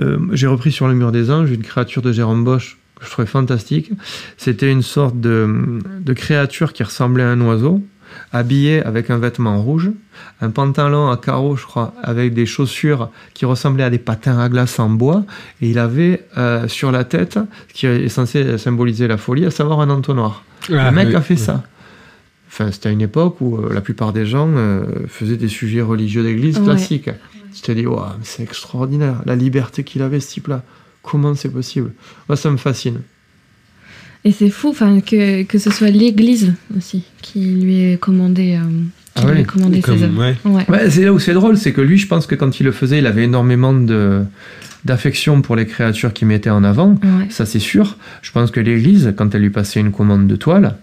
[0.00, 3.10] euh, J'ai repris sur le mur des anges une créature de Jérôme Bosch que je
[3.12, 3.90] trouvais fantastique.
[4.36, 7.82] C'était une sorte de, de créature qui ressemblait à un oiseau,
[8.32, 9.90] habillé avec un vêtement rouge,
[10.40, 14.48] un pantalon à carreaux, je crois, avec des chaussures qui ressemblaient à des patins à
[14.48, 15.24] glace en bois,
[15.60, 17.38] et il avait euh, sur la tête,
[17.68, 20.44] ce qui est censé symboliser la folie, à savoir un entonnoir.
[20.70, 21.14] Ah, le mec oui.
[21.16, 21.62] a fait ça.
[22.48, 26.22] Enfin, c'était une époque où euh, la plupart des gens euh, faisaient des sujets religieux
[26.22, 26.64] d'église Ouais.
[26.64, 27.10] classiques.
[27.54, 27.84] Tu te dis,
[28.22, 30.62] c'est extraordinaire, la liberté qu'il avait, ce type-là.
[31.02, 31.92] Comment c'est possible?
[32.28, 33.00] Moi, ça me fascine.
[34.24, 38.68] Et c'est fou enfin, que, que ce soit l'Église aussi qui lui ait commandé, euh,
[39.16, 40.20] Ah lui ait oui, commandé Comme- ses œuvres.
[40.20, 40.36] ouais.
[40.44, 40.64] Ouais.
[40.70, 42.72] Ouais, c'est là où c'est drôle, c'est que lui, je pense que quand il le
[42.72, 44.22] faisait, il avait énormément de
[44.84, 46.94] d'affection pour les créatures qu'il mettait en avant.
[47.04, 47.26] Ouais.
[47.30, 47.96] Ça, c'est sûr.
[48.20, 50.76] Je pense que l'Église, quand elle lui passait une commande de toile,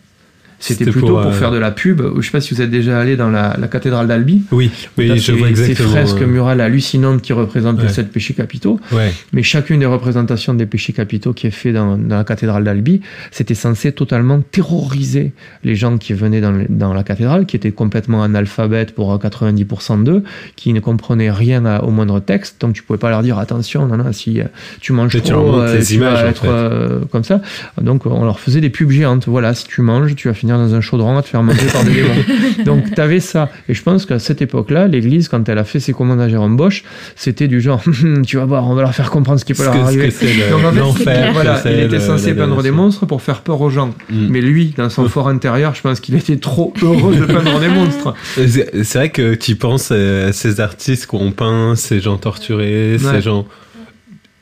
[0.60, 2.02] c'était plutôt pour, pour, euh, faire de la pub.
[2.18, 4.44] Je sais pas si vous êtes déjà allé dans la, la cathédrale d'Albi.
[4.52, 5.90] Oui, oui, je ces- vois Ces exactement.
[5.90, 7.84] fresques euh, murales hallucinantes qui représentent Ouais.
[7.84, 8.80] les sept péchés capitaux.
[8.92, 9.14] Ouais.
[9.34, 13.02] Mais chacune des représentations des péchés capitaux qui est fait dans, dans la cathédrale d'Albi,
[13.32, 15.32] c'était censé totalement terroriser
[15.64, 20.24] les gens qui venaient dans, la cathédrale, qui étaient complètement analphabètes pour 90% d'eux,
[20.56, 22.60] qui ne comprenaient rien à- au moindre texte.
[22.62, 24.46] Donc tu pouvais pas leur dire attention, non, non, si euh,
[24.82, 26.48] tu manges Mais tu trop, montres les tu images, vas en être fait.
[26.50, 27.42] euh, comme ça.
[27.82, 29.28] Donc on leur faisait des pubs géantes.
[29.28, 31.84] Voilà, si tu manges, tu vas finir dans un chaudron à te faire manger par
[31.84, 32.64] des démons.
[32.66, 33.50] Donc tu avais ça.
[33.68, 36.58] Et je pense qu'à cette époque-là, l'Église, quand elle a fait ses commandes à Jérôme
[36.58, 36.84] Bosch,
[37.16, 37.82] c'était du genre,
[38.26, 40.08] tu vas voir, on va leur faire comprendre ce qui peut leur arriver.
[40.10, 43.42] que c'est le- Donc en fait, voilà, il était censé peindre des monstres pour faire
[43.42, 43.94] peur aux gens.
[44.10, 44.28] Mm.
[44.30, 47.70] Mais lui, dans son fort intérieur, je pense qu'il était trop heureux de peindre des
[47.70, 48.14] monstres.
[48.36, 53.22] C'est c'est vrai que tu penses à ces artistes qu'on peint, ces gens torturés, ces
[53.22, 53.46] gens.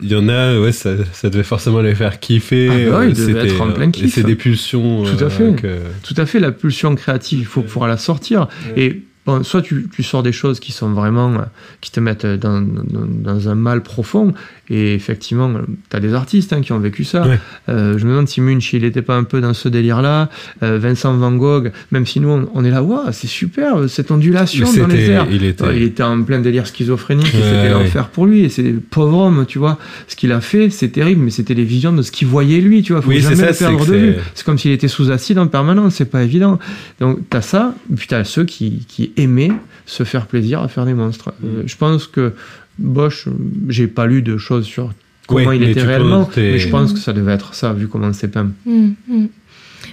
[0.02, 2.68] Il y en a, ouais, ça, ça devait forcément les faire kiffer.
[2.69, 4.14] Ah bah euh, ils devaient être en euh, plein et kiff.
[4.14, 5.03] C'est des pulsions.
[5.03, 5.56] Tout à euh, fait.
[5.61, 8.48] que- Tout à fait, la pulsion créative, il faut pouvoir la sortir.
[8.76, 11.38] Et bon, soit tu, tu sors des choses qui sont vraiment, euh,
[11.82, 14.34] qui te mettent dans, dans, dans un mal profond,
[14.70, 15.52] et effectivement,
[15.90, 17.26] tu as des artistes hein, qui ont vécu ça.
[17.28, 17.40] Ouais.
[17.70, 20.30] Euh, je me demande si Munch, il n'était pas un peu dans ce délire-là.
[20.64, 24.12] Euh, Vincent Van Gogh, même si nous, on, on est là, waouh, c'est super, cette
[24.12, 25.28] ondulation dans les airs.
[25.32, 25.64] il était.
[25.64, 28.41] Ouais, il était en plein délire schizophrénique et Ouais, c'était l'enfer pour lui.
[28.44, 29.78] Et c'est pauvre homme, tu vois.
[30.08, 32.82] Ce qu'il a fait, c'est terrible, mais c'était les visions de ce qu'il voyait lui,
[32.84, 33.02] tu vois.
[33.02, 34.16] Faut Oui, jamais ça, le perdre de vue.
[34.36, 36.60] c'est- comme s'il était sous acide en permanence, c'est pas évident.
[36.99, 39.52] Donc t'as ça, et puis t'as ceux qui, qui aimaient
[39.85, 41.34] se faire plaisir à faire des monstres.
[41.41, 41.45] Mm.
[41.45, 42.34] Euh, je pense que
[42.80, 43.27] Bosch,
[43.69, 44.94] j'ai pas lu de choses sur
[45.27, 48.30] comment il était réellement, mais je pense que ça devait être ça, vu comment c'est
[48.30, 48.52] peint.
[48.65, 49.27] Mm, mm.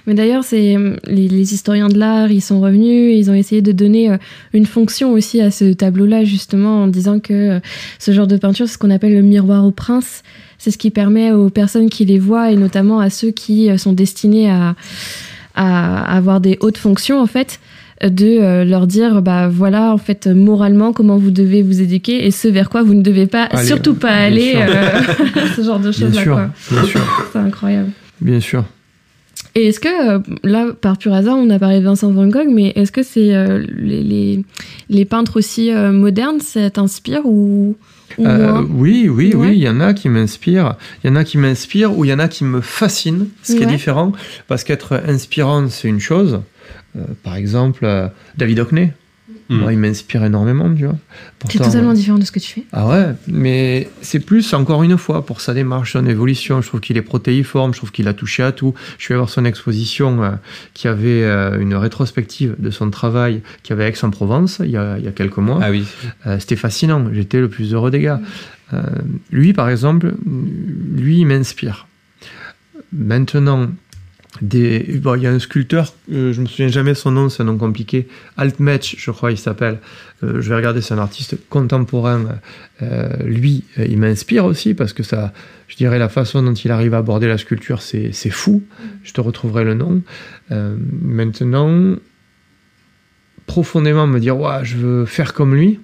[0.07, 3.63] Mais d'ailleurs, c'est euh, les, les historiens de l'art, ils sont revenus, ils ont essayé
[3.63, 4.17] de donner euh,
[4.53, 7.61] une fonction aussi à ce tableau-là, justement, en disant que
[7.99, 10.23] ce genre de peinture, c'est ce qu'on appelle le miroir au prince.
[10.59, 13.93] C'est ce qui permet aux personnes qui les voient, et notamment à ceux qui sont
[13.93, 14.75] destinés à,
[15.55, 19.99] à avoir des hautes fonctions, en fait, euh, de euh, leur dire, bah voilà, en
[19.99, 23.27] fait, euh, moralement, comment vous devez vous éduquer, et ce vers quoi vous ne devez
[23.27, 25.01] pas, surtout pas aller, euh,
[25.57, 26.51] ce genre de Bien choses-là, sûr, quoi.
[26.71, 27.01] bien sûr,
[27.33, 27.91] C'est incroyable.
[28.21, 28.65] bien sûr.
[29.57, 32.73] Et est-ce que, là, par pur hasard, on a parlé de Vincent Van Gogh, mais
[32.75, 34.45] est-ce que c'est euh, les, les,
[34.91, 37.77] les peintres aussi euh, modernes, ça t'inspire ou,
[38.19, 39.51] ou Euh, oui, oui, Ouais.
[39.51, 40.75] oui, il y en a qui m'inspirent.
[41.05, 43.55] Il y en a qui m'inspirent ou il y en a qui me fascinent, ce
[43.55, 44.11] qui est différent.
[44.49, 46.41] Parce qu'être inspirant, c'est une chose.
[46.97, 48.93] Euh, par exemple, euh, David Hockney,
[49.49, 49.57] Mm.
[49.59, 50.97] moi, il m'inspire énormément, tu vois.
[51.51, 52.65] C'est totalement euh, différent de ce que tu fais.
[52.73, 56.61] Ah ouais, mais c'est plus, encore une fois, pour sa démarche, son évolution.
[56.63, 58.75] Je trouve qu'il est protéiforme, je trouve qu'il a touché à tout.
[58.99, 60.31] Je vais voir son exposition euh,
[60.75, 65.05] qui avait euh, une rétrospective de son travail qui avait Aix-en-Provence il, y a- il
[65.05, 65.59] y a quelques mois.
[65.63, 65.85] Ah oui.
[66.27, 68.21] Euh, C'était fascinant, j'étais le plus heureux des gars.
[68.73, 68.83] Euh,
[69.31, 71.87] lui, par exemple, lui, il m'inspire.
[72.93, 73.69] Maintenant,
[74.43, 77.57] il y a un sculpteur, euh, je me souviens jamais son nom, c'est un nom
[77.57, 79.79] compliqué, Altmetch, je crois il s'appelle.
[80.25, 82.25] Euh, je vais regarder, c'est un artiste contemporain.
[82.83, 85.33] Euh, lui, euh, il m'inspire aussi parce que ça,
[85.69, 88.63] je dirais, la façon dont il arrive à aborder la sculpture, c'est fou.
[89.03, 90.03] Je te retrouverai le nom.
[90.51, 91.97] Maintenant,
[93.47, 95.81] profondément me dire, ouais, je veux faire comme lui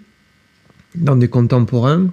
[0.95, 2.09] dans des contemporains.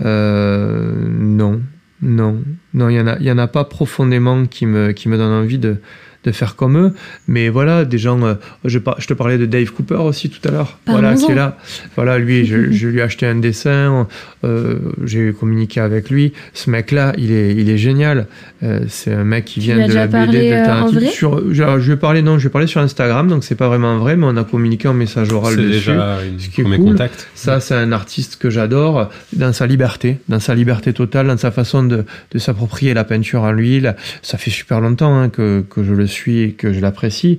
[0.00, 1.60] Non,
[2.04, 2.42] non,
[2.74, 5.32] non, il y en a, y en a pas profondément qui me, qui me donne
[5.32, 5.80] envie de
[6.24, 6.92] de faire comme eux.
[7.28, 8.34] Mais voilà, des gens, euh,
[8.64, 11.34] je, par- je te parlais de Dave Cooper aussi tout à l'heure, voilà, qui est
[11.34, 11.56] là.
[11.96, 14.06] Voilà, lui, je, je lui ai acheté un dessin,
[14.44, 16.32] euh, j'ai communiqué avec lui.
[16.52, 18.26] Ce mec-là, il est, il est génial.
[18.62, 21.08] Euh, c'est un mec qui vient de la BD d'alternative.
[21.08, 23.68] en Sur, je lui ai parlé, non, je ai parlé sur Instagram, donc c'est pas
[23.68, 25.72] vraiment vrai, mais on a communiqué en message oral C'est dessus.
[25.90, 26.86] déjà un ce qui est premier cool.
[26.92, 27.28] contact.
[27.34, 31.50] Ça, c'est un artiste que j'adore dans sa liberté, dans sa liberté totale, dans sa
[31.50, 33.96] façon de, de s'approprier la peinture à l'huile.
[34.22, 37.38] Ça fait super longtemps hein, que, que je le suis et que je l'apprécie.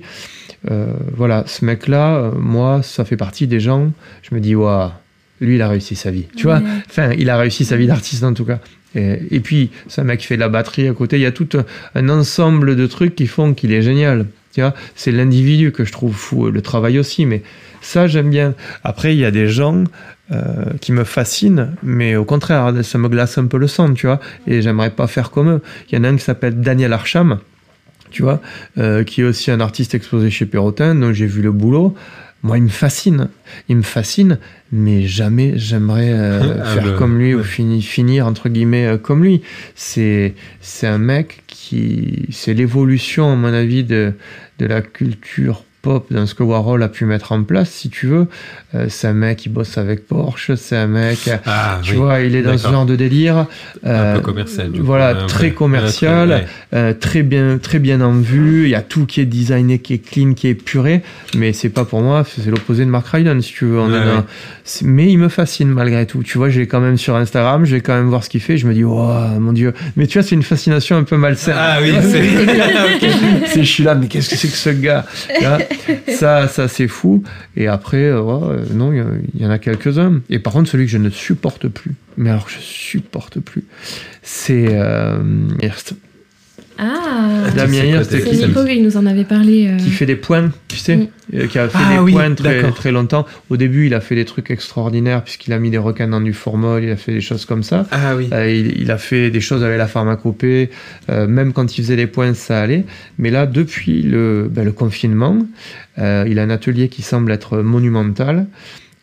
[0.70, 3.92] Euh, voilà, ce mec-là, euh, moi, ça fait partie des gens.
[4.22, 4.90] Je me dis, waouh,
[5.40, 6.26] lui, il a réussi sa vie.
[6.36, 8.58] Tu vois, enfin, il a réussi sa vie d'artiste en tout cas.
[8.94, 11.16] Et, et puis, c'est un mec qui fait de la batterie à côté.
[11.16, 14.26] Il y a tout un, un ensemble de trucs qui font qu'il est génial.
[14.54, 17.42] Tu vois, c'est l'individu que je trouve fou, le travail aussi, mais
[17.82, 18.54] ça, j'aime bien.
[18.84, 19.84] Après, il y a des gens
[20.32, 24.06] euh, qui me fascinent, mais au contraire, ça me glace un peu le sang, tu
[24.06, 25.62] vois, et j'aimerais pas faire comme eux.
[25.88, 27.38] Il y en a un qui s'appelle Daniel Archam,
[28.16, 28.40] tu vois,
[28.78, 31.94] euh, qui est aussi un artiste exposé chez Perrotin, dont j'ai vu le boulot.
[32.42, 33.28] Moi, il me fascine.
[33.68, 34.38] Il me fascine,
[34.72, 38.96] mais jamais j'aimerais euh, Ah, faire le- comme lui ou fini- finir, entre guillemets, euh,
[38.98, 39.42] comme lui.
[39.74, 42.26] C'est, c'est un mec qui.
[42.30, 44.12] C'est l'évolution, à mon avis, de,
[44.60, 48.08] de la culture pop dans ce que Warhol a pu mettre en place, si tu
[48.08, 48.26] veux.
[48.74, 51.30] Euh, c'est un mec qui bosse avec Porsche, c'est un mec.
[51.46, 51.96] Ah, tu oui.
[51.98, 53.46] vois, il est dans ce genre de délire.
[53.84, 54.86] Un Euh, peu commercial, du coup.
[54.86, 55.50] Voilà, Ouais, très ouais.
[55.52, 58.64] commercial, Ouais, euh, très bien, très bien en vue.
[58.64, 61.02] Il y a tout qui est designé, qui est clean, qui est épuré.
[61.36, 62.24] Mais c'est pas pour moi.
[62.28, 63.78] C'est l'opposé de Mark Ryden, si tu veux.
[63.78, 64.00] On Ouais,
[64.82, 66.24] Mais il me fascine malgré tout.
[66.24, 68.56] Tu vois, j'ai quand même sur Instagram, je vais quand même voir ce qu'il fait.
[68.58, 69.08] Je me dis, oh
[69.38, 69.72] mon dieu.
[69.96, 71.54] Mais tu vois, c'est une fascination un peu malsaine.
[71.56, 72.16] Ah oui, c'est-
[72.96, 73.10] Ok.
[73.46, 75.04] C'est- je suis là, mais qu'est-ce que c'est que ce gars
[75.40, 75.58] Là,
[76.08, 77.22] Ça, ça c'est fou.
[77.56, 80.20] Et après, euh, euh, non, il y en a quelques-uns.
[80.30, 83.64] Et par contre, celui que je ne supporte plus, mais alors je supporte plus,
[84.22, 85.18] c'est euh.
[86.78, 89.68] Ah Damien c'est Hirst C'est qui, Nico, il nous en avait parlé.
[89.68, 91.06] euh, qui fait des points, tu sais, Mm.
[91.34, 93.24] euh, qui a fait Ah des oui, points très, très longtemps.
[93.50, 96.32] Au début, il a fait des trucs extraordinaires puisqu'il a mis des requins dans du
[96.34, 97.86] formol, il a fait des choses comme ça.
[97.90, 98.28] Ah oui.
[98.32, 100.70] Euh, il, il a fait des choses avec la pharmacopée,
[101.08, 102.84] euh, même quand il faisait des points, ça allait.
[103.18, 105.38] Mais là, depuis le, ben, le confinement,
[105.98, 108.46] euh, il a un atelier qui semble être monumental.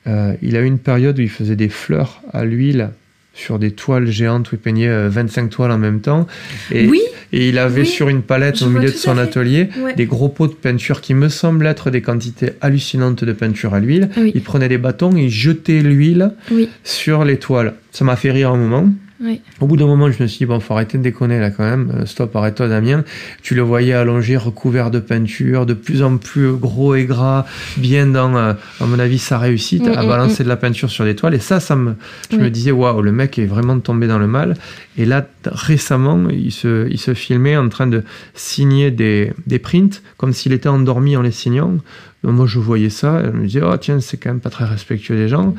[0.06, 2.90] Euh, il a eu une période où il faisait des fleurs à l'huile
[3.34, 6.28] sur des toiles géantes où il peignait euh, 25 toiles en même temps.
[6.72, 7.02] Et, Oui,
[7.32, 9.96] et il avait oui, sur une palette au milieu de son atelier Ouais.
[9.96, 13.80] des gros pots de peinture qui me semblent être des quantités hallucinantes de peinture à
[13.80, 14.10] l'huile.
[14.18, 14.32] Oui.
[14.36, 16.32] Il prenait des bâtons et il jetait l'huile
[16.84, 17.74] sur les toiles.
[17.92, 18.90] Ça m'a fait rire un moment.
[19.22, 19.42] Oui.
[19.60, 21.64] Au bout d'un moment, je me suis dit, bon, faut arrêter de déconner là quand
[21.64, 21.92] même.
[21.96, 23.04] Euh, Stop, arrête-toi, Damien.
[23.42, 27.46] Tu le voyais allongé, recouvert de peinture, de plus en plus gros et gras,
[27.78, 30.90] bien dans, euh, à mon avis, sa réussite, Mm, à mm, balancer de la peinture
[30.90, 31.34] sur les toiles.
[31.34, 31.96] Et ça, ça me,
[32.32, 34.56] je me disais, waouh, le mec est vraiment tombé dans le mal.
[34.98, 38.04] Et là, récemment, il se, il se filmait en train de
[38.34, 41.78] signer des, des prints, comme s'il était endormi en les signant.
[42.24, 44.50] Donc, moi, je voyais ça, et je me disais, oh, tiens, c'est quand même pas
[44.50, 45.56] très respectueux des gens.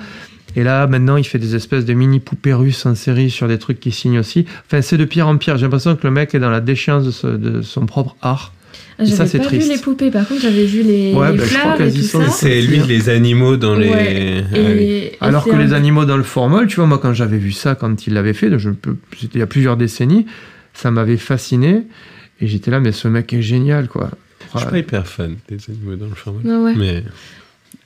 [0.57, 3.59] Et là, maintenant, il fait des espèces de mini poupées russes en série sur des
[3.59, 4.47] trucs qu'il signe aussi.
[4.67, 5.57] Enfin, c'est de pire en pire.
[5.57, 8.53] J'ai l'impression que le mec est dans la déchéance de, ce- de son propre art.
[9.01, 9.67] Et ça, J'avais c'est pas triste.
[9.69, 11.93] vu les poupées, par contre, j'avais vu les, Ouais, les bah, je crois fleurs et
[11.93, 12.19] tout ça.
[12.21, 13.91] les C'est lui, les animaux dans les.
[13.91, 14.45] Ouais.
[14.53, 14.61] Ah oui.
[14.63, 17.39] Et- et Alors que un- les animaux dans le formol, tu vois, moi, quand j'avais
[17.39, 20.27] vu ça, quand il l'avait fait, je peux, c'était il y a plusieurs décennies,
[20.75, 21.83] ça m'avait fasciné.
[22.41, 24.11] Et j'étais là, mais ce mec est génial, quoi.
[24.55, 26.41] Je suis pas hyper fan des animaux dans le format.
[26.49, 26.75] Ah ouais.
[26.77, 27.03] Mais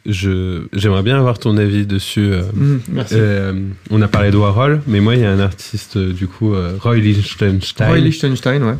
[0.08, 2.32] j'aimerais bien avoir ton avis dessus.
[2.32, 2.42] euh.
[2.54, 3.14] Mm, merci.
[3.16, 3.52] Euh,
[3.90, 6.54] on a parlé de Warhol, mais moi, il y a un artiste, euh, du coup,
[6.80, 7.88] Roy Lichtenstein.
[7.88, 8.76] Roy Lichtenstein, ouais.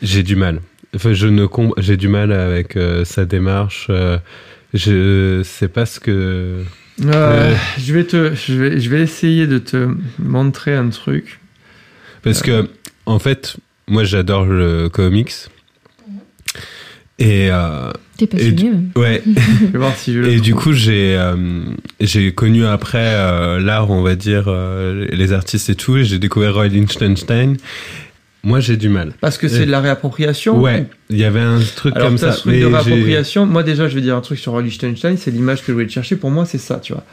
[0.00, 0.60] J'ai du mal.
[0.94, 1.46] Enfin, je ne
[1.78, 3.90] j'ai du mal avec sa démarche.
[4.74, 6.64] je sais pas ce que.
[7.04, 9.88] Euh, je, vais te, je, vais, je vais essayer de te
[10.18, 11.40] montrer un truc.
[12.22, 12.68] Parce que,
[13.06, 13.56] en fait,
[13.88, 15.32] moi, j'adore le comics.
[17.24, 18.90] Et, euh, T'es passionné, même.
[18.96, 19.22] ouais.
[19.60, 21.34] Je vais voir si je le Et du coup, j'ai euh,
[22.00, 25.96] j'ai connu après euh, l'art, on va dire, euh, les artistes et tout.
[25.96, 27.56] et J'ai découvert Roy Lichtenstein.
[28.44, 29.12] Moi, j'ai du mal.
[29.20, 32.30] Parce que c'est de la réappropriation Ouais, il y avait un truc Alors, comme ça.
[32.30, 33.46] de mais j'ai- réappropriation.
[33.46, 35.16] Moi, déjà, je vais dire un truc sur Roy Lichtenstein.
[35.16, 36.16] C'est l'image que je voulais te chercher.
[36.16, 37.04] Pour moi, c'est ça, tu vois.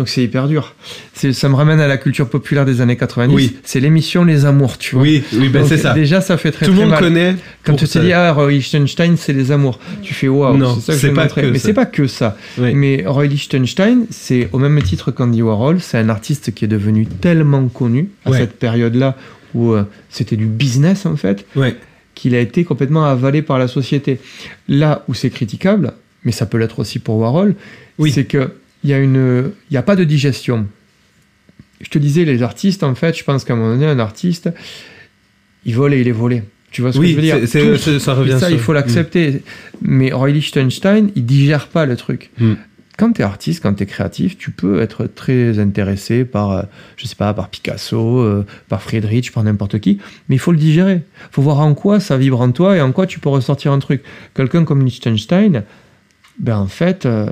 [0.00, 0.74] Donc, c'est hyper dur.
[1.12, 3.34] Ça me ramène à la culture populaire des années 90.
[3.34, 3.56] Oui.
[3.62, 5.02] C'est l'émission Les Amours, tu vois.
[5.04, 5.92] Oui, oui, ben c'est ça.
[5.92, 7.00] Déjà, ça fait très, Tout le monde mal.
[7.00, 7.36] connaît.
[7.64, 10.92] Quand tu te dis, ah, Roy Lichtenstein, c'est les amours, tu fais waouh, Non, c'est
[10.92, 12.34] ça que je pas que Mais c'est pas que ça.
[12.56, 12.72] Oui.
[12.72, 17.04] Mais Roy Lichtenstein, c'est au même titre qu'Andy Warhol, c'est un artiste qui est devenu
[17.04, 18.38] tellement connu à Ouais.
[18.38, 19.18] cette période-là
[19.54, 21.76] où euh, c'était du business en fait, Ouais.
[22.14, 24.18] qu'il a été complètement avalé par la société.
[24.66, 25.92] Là où c'est critiquable,
[26.24, 27.54] mais ça peut l'être aussi pour Warhol,
[27.98, 28.10] Oui.
[28.12, 28.52] c'est que
[28.84, 30.66] il y a a pas de digestion.
[31.80, 34.50] Je te disais, les artistes, en fait, je pense qu'à un moment donné, un artiste,
[35.64, 36.42] il vole et il est volé.
[36.70, 37.48] Tu vois ce Oui, que je veux dire?
[37.48, 39.42] c'est- c'est- ça revient Et ça, sur- il faut l'accepter.
[39.82, 42.30] Mais Roy Lichtenstein, il digère pas le truc.
[42.38, 42.52] Mm.
[42.96, 46.62] Quand tu es artiste, quand tu es créatif, tu peux être très intéressé par, euh,
[46.98, 49.98] je sais pas, par Picasso, euh, par Friedrich, par n'importe qui,
[50.28, 50.96] mais il faut le digérer.
[51.22, 53.72] Il faut voir en quoi ça vibre en toi et en quoi tu peux ressortir
[53.72, 54.02] un truc.
[54.34, 55.64] Quelqu'un comme Lichtenstein,
[56.38, 57.26] ben en fait, euh,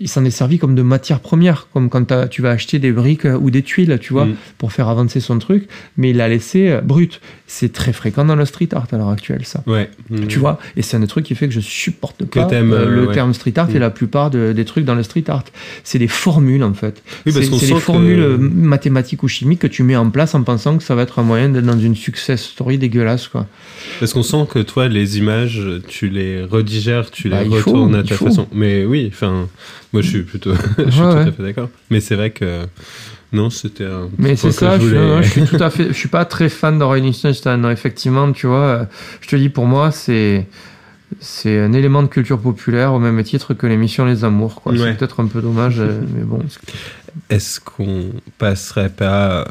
[0.00, 3.26] il s'en est servi comme de matière première, comme quand tu vas acheter des briques
[3.26, 4.34] euh, ou des tuiles, tu vois, Mm.
[4.58, 7.20] pour faire avancer son truc, mais il l'a laissé euh, brut.
[7.46, 9.62] C'est très fréquent dans le street art à l'heure actuelle, ça.
[9.68, 9.88] Ouais.
[10.10, 10.26] Mm.
[10.26, 13.06] Tu vois, et c'est un des trucs qui fait que je supporte pas euh, le
[13.06, 13.14] ouais.
[13.14, 13.78] terme street art et Mm.
[13.78, 15.44] la plupart de- des trucs dans le street art.
[15.84, 17.02] C'est des formules en fait.
[17.24, 20.76] Oui, c'est des que- formules mathématiques ou chimiques que tu mets en place en pensant
[20.76, 23.46] que ça va être un moyen d'être dans une success story dégueulasse quoi.
[24.00, 27.94] Parce qu'on sent que toi, les images, tu les redigères, tu Bah, les faut, retournes
[27.94, 28.48] à ta façon.
[28.52, 29.48] Mais oui, enfin,
[29.94, 31.28] moi je suis plutôt, je suis Ouais, tout ouais.
[31.28, 31.70] à fait d'accord.
[31.90, 32.66] Mais c'est vrai que
[33.32, 34.10] non, c'était un.
[34.18, 36.80] Mais c'est ça, je, voulais- je suis tout à fait, je suis pas très fan
[36.82, 37.60] Roy Lichtenstein.
[37.60, 38.84] Non, Effectivement, tu vois, euh,
[39.22, 40.46] je te dis pour moi, c'est
[41.20, 44.60] c'est un élément de culture populaire au même titre que l'émission Les Amours.
[44.66, 44.76] Ouais.
[44.76, 46.40] C'est peut-être un peu dommage, euh, mais bon.
[47.30, 49.46] Est-ce qu'on passerait pas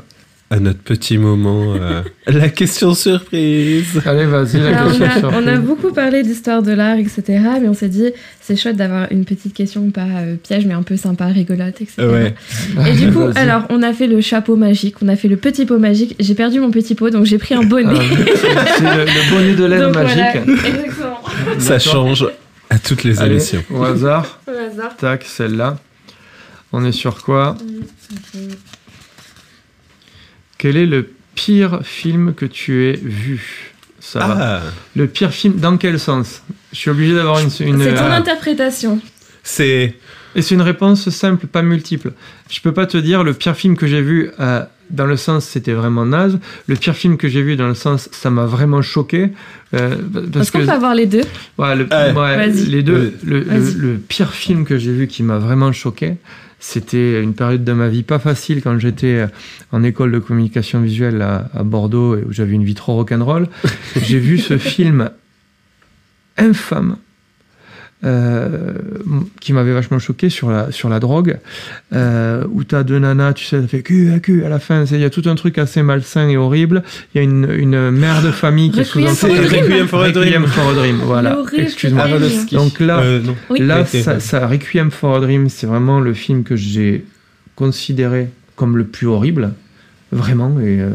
[0.53, 5.19] à notre petit moment, euh, la question surprise Allez, vas-y, la Alors, on, question a,
[5.19, 5.39] surprise.
[5.43, 7.23] on a beaucoup parlé d'histoire de l'art, etc.
[7.59, 10.84] Mais on s'est dit, c'est chouette d'avoir une petite question, pas euh, piège, mais un
[10.84, 11.93] peu sympa, rigolote, etc.
[12.05, 12.35] Ouais.
[12.88, 15.65] Et du coup, alors, on a fait le chapeau magique, on a fait le petit
[15.65, 16.15] pot magique.
[16.19, 17.99] J'ai perdu mon petit pot, donc j'ai pris un bonnet.
[18.55, 20.17] Ah, c'est le, le bonnet de laine donc magique.
[20.17, 21.59] voilà, exactement.
[21.59, 22.27] Ça change
[22.69, 23.63] à toutes les Allez, émissions.
[23.73, 24.39] au hasard.
[24.47, 24.95] Au hasard.
[24.97, 25.77] Tac, celle-là.
[26.71, 27.57] On est sur quoi?
[30.64, 34.38] Quel est le pire film que tu aies vu Ça va.
[34.40, 34.61] Ah,
[34.95, 36.41] Le pire film, dans quel sens?
[36.72, 37.49] Je suis obligé d'avoir une.
[37.68, 38.15] une C'est ton ah.
[38.15, 39.02] interprétation.
[39.44, 39.95] c'est
[40.38, 42.14] Et c'est une réponse simple, pas multiple.
[42.49, 45.44] Je peux pas te dire le pire film que j'ai vu euh, dans le sens
[45.44, 46.40] c'était vraiment naze.
[46.68, 49.31] Le pire film que j'ai vu dans le sens ça m'a vraiment choqué.
[49.73, 49.98] euh,
[50.31, 51.23] parce Est-ce qu'on peut avoir les deux?
[51.57, 52.14] Ouais, le- Ouais.
[52.14, 52.68] ouais, Vas-y.
[52.68, 53.14] les deux.
[53.26, 53.73] Le, le- Vas-y.
[53.73, 56.15] le pire film que j'ai vu qui m'a vraiment choqué,
[56.64, 59.27] c'était une période de ma vie pas facile quand j'étais euh,
[59.73, 63.49] en école de communication visuelle à, à Bordeaux et où j'avais une vie trop rock'n'roll.
[64.02, 65.10] j'ai vu ce film
[66.38, 66.95] infâme.
[68.05, 68.73] Euh,
[69.39, 71.38] qui m'avait vachement choqué sur la, sur la drogue,
[71.93, 74.85] euh, où t'as deux nanas, tu sais, ça fait cul à cul à la fin,
[74.85, 77.49] c'est- il y a tout un truc assez malsain et horrible, il y a une,
[77.49, 79.63] une mère de famille qui est sous Requiem for a Dream.
[79.63, 80.23] Requiem for a Dream.
[80.43, 81.38] Requiem for a Dream, voilà.
[81.57, 82.05] Excuse-moi.
[82.51, 83.21] Donc là, Euh.
[83.49, 83.59] Oui.
[83.59, 87.05] là, ça, ça, Requiem for a Dream, c'est vraiment le film que j'ai
[87.55, 89.53] considéré comme le plus horrible,
[90.11, 90.89] vraiment, et euh,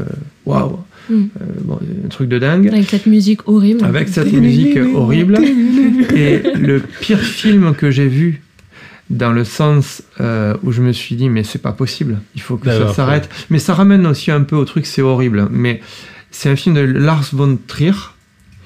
[0.47, 0.79] waouh,
[1.11, 1.15] Mm.
[1.41, 2.69] Euh, bon, un truc de dingue.
[2.69, 3.85] Avec cette musique horrible.
[3.85, 5.39] Avec cette musique horrible.
[6.15, 8.43] Et le pire film que j'ai vu,
[9.11, 12.57] dans le sens euh, où je me suis dit, mais c'est pas possible, il faut
[12.57, 13.29] que ça s'arrête.
[13.51, 15.49] Mais ça ramène aussi un peu au truc, c'est horrible.
[15.51, 15.81] Mais
[16.31, 17.93] c'est un film de Lars von Trier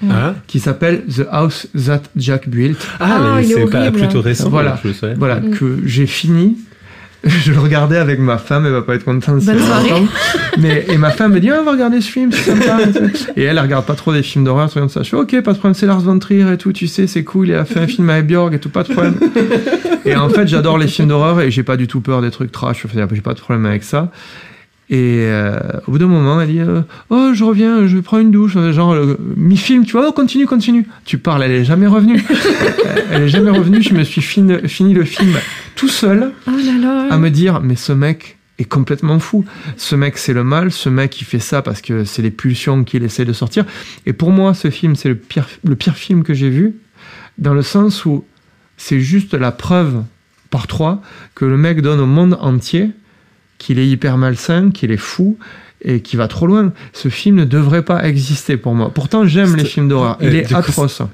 [0.09, 2.77] Ah, qui s'appelle The House That Jack Built.
[2.99, 4.49] ah, Ah, mais c'est pas plutôt récent.
[4.49, 4.73] Voilà.
[4.73, 5.13] en plus, ouais.
[5.17, 5.51] Voilà, Mm.
[5.51, 6.57] que j'ai fini.
[7.45, 9.39] Je le regardais avec ma femme, elle va pas être contente.
[9.39, 10.03] si Bonne soirée.
[10.57, 12.79] Mais, et ma femme me dit, ah, on va regarder ce film, c'est sympa.
[13.37, 15.03] et elle, elle regarde pas trop des films d'horreur, trucs comme ça.
[15.03, 17.23] Je fais, ok, pas de problème, c'est Lars von Trier et tout, tu sais, c'est
[17.23, 19.15] cool, il a fait un film avec Björk et tout, pas de problème.
[20.05, 22.51] et en fait, j'adore les films d'horreur et j'ai pas du tout peur des trucs
[22.51, 24.11] trash, Je j'ai pas de problème avec ça.
[24.89, 28.31] Et euh, au bout d'un moment, elle dit euh, Oh, je reviens, je prends une
[28.31, 28.53] douche.
[28.53, 30.85] Genre, euh, mi-film, tu vois, oh, continue, continue.
[31.05, 32.23] Tu parles, elle est jamais revenue.
[33.11, 33.81] elle est jamais revenue.
[33.81, 35.37] Je me suis fini, fini le film
[35.75, 37.07] tout seul Oh là là.
[37.09, 39.45] à me dire Mais ce mec est complètement fou.
[39.77, 40.71] Ce mec, c'est le mal.
[40.71, 43.65] Ce mec, il fait ça parce que c'est les pulsions qu'il essaie de sortir.
[44.05, 46.75] Et pour moi, ce film, c'est le pire, le pire film que j'ai vu,
[47.37, 48.25] dans le sens où
[48.77, 50.03] c'est juste la preuve
[50.49, 51.01] par trois
[51.35, 52.91] que le mec donne au monde entier
[53.63, 55.37] qu'il est hyper malsain, qu'il est fou
[55.85, 56.73] et qu'il va trop loin.
[56.91, 58.91] Ce film ne devrait pas exister pour moi.
[58.93, 60.17] Pourtant, j'aime les films d'horreur.
[60.21, 60.97] Il Euh, est coup, atroce.
[60.97, 61.07] Ça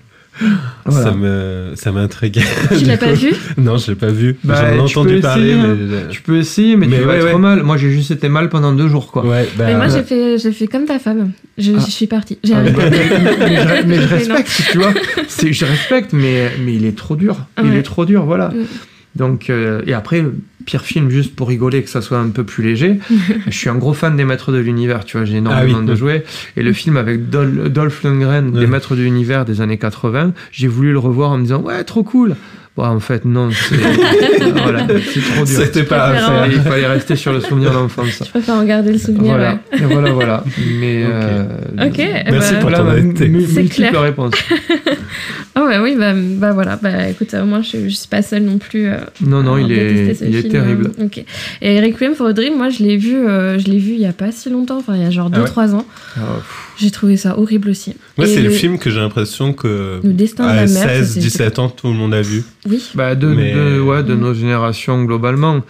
[0.85, 1.11] Voilà.
[1.11, 2.41] me, ça m'intrigue.
[2.77, 3.33] Tu l'as pas vu?
[3.57, 4.37] Non, je l'ai pas vu.
[4.43, 5.77] Bah, J'en ai tu entendu peux parler, essayer, hein.
[5.77, 6.07] mais.
[6.09, 7.39] Tu peux essayer, mais, Mais tu vas ouais, être ouais.
[7.39, 7.61] mal.
[7.63, 9.25] Moi, j'ai juste été mal pendant deux jours, quoi.
[9.25, 9.91] Ouais, bah, Mais moi, ouais.
[9.91, 11.31] j'ai fait, j'ai fait comme ta femme.
[11.57, 11.79] Je, Ah.
[11.85, 12.37] je suis partie.
[12.43, 12.97] J'ai Ah, mais, arrêté.
[13.21, 14.93] mais- mais je, mais je respecte, tu vois.
[15.27, 17.35] C'est- Je respecte, mais, mais il est trop dur.
[17.63, 18.51] Il est trop dur, voilà.
[19.15, 20.23] Donc, euh, et après,
[20.65, 22.99] pire film, juste pour rigoler, que ça soit un peu plus léger.
[23.47, 25.85] je suis un gros fan des Maîtres de l'Univers, tu vois, j'ai énormément Ah oui.
[25.87, 26.23] de jouets.
[26.55, 28.59] Et le film avec Dol- Dolph Lundgren, Ouais.
[28.59, 31.83] des Maîtres de l'Univers des années 80, j'ai voulu le revoir en me disant, ouais,
[31.83, 32.35] trop cool.
[32.77, 33.75] Bon, en fait, non, c'est
[34.53, 35.47] voilà, c'est trop dur.
[35.47, 36.17] C'était pas.
[36.17, 38.23] Ça, un- il fallait rester sur le souvenir d'enfance.
[38.23, 39.33] Je préfère en garder le souvenir.
[39.33, 39.79] Voilà, ouais.
[39.89, 40.43] Voilà, voilà.
[40.79, 41.11] Mais Ok.
[41.11, 43.25] euh, Ok, eh Merci ben, pour ton honnêteté.
[43.25, 44.01] C'est multiple clair.
[44.01, 44.33] réponse.
[45.55, 46.77] Ah ouais, oui, bah, bah voilà.
[46.81, 48.87] Bah écoute, au moins je, je suis pas seule non plus.
[48.87, 50.91] euh, Non, non, à il détester est, il est film, terrible.
[50.99, 51.25] euh, ok.
[51.61, 54.05] Et Requiem for a Dream, moi je l'ai vu, euh, je l'ai vu il y
[54.05, 55.85] a pas si longtemps, enfin il y a genre Ah 2-3 ans.
[56.17, 56.19] Ah,
[56.79, 57.93] J'ai trouvé ça horrible aussi.
[58.17, 58.49] Moi, c'est le...
[58.49, 61.59] film que j'ai l'impression que Le destin de à la mère, ça, 16, c'est- 17
[61.59, 62.43] ans, tout le monde a vu.
[62.69, 62.81] Oui.
[62.95, 65.61] Bah de, Mais- de, ouais, de nos générations globalement.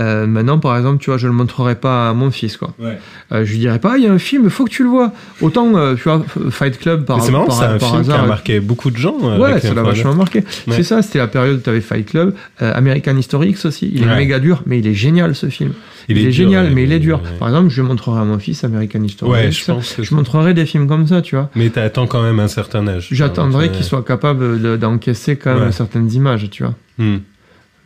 [0.00, 2.74] Euh, maintenant, par exemple, tu vois, je le montrerai pas à mon fils, quoi.
[2.80, 2.98] Ouais.
[3.32, 4.88] Euh, je lui dirais pas, Ah, il y a un film, faut que tu le
[4.88, 5.12] vois.
[5.40, 8.02] Autant, euh, tu vois, Fight Club par, Mais c'est marrant, par, c'est un par film
[8.04, 8.26] qui a hasard.
[8.26, 9.16] marqué beaucoup de gens.
[9.38, 10.40] Ouais, ça l'a vachement marqué.
[10.66, 10.74] Ouais.
[10.76, 13.90] C'est ça, c'était la période où tu avais Fight Club, euh, American History X aussi.
[13.94, 14.16] Il est Ouais.
[14.16, 15.72] méga dur, mais il est génial ce film.
[16.08, 17.20] Il, est, dur, génial, ouais, mais il est dur.
[17.24, 17.38] ouais.
[17.40, 19.58] Par exemple, je montrerai à mon fils American History Ouais, X.
[19.58, 21.48] je pense que Je montrerai des films comme ça, tu vois.
[21.54, 23.06] Mais t'attends quand même un certain âge.
[23.12, 25.72] J'attendrai Donc, qu'il soit capable de- d'encaisser quand même Ouais.
[25.72, 26.74] certaines images, tu vois.
[26.98, 27.18] Hmm.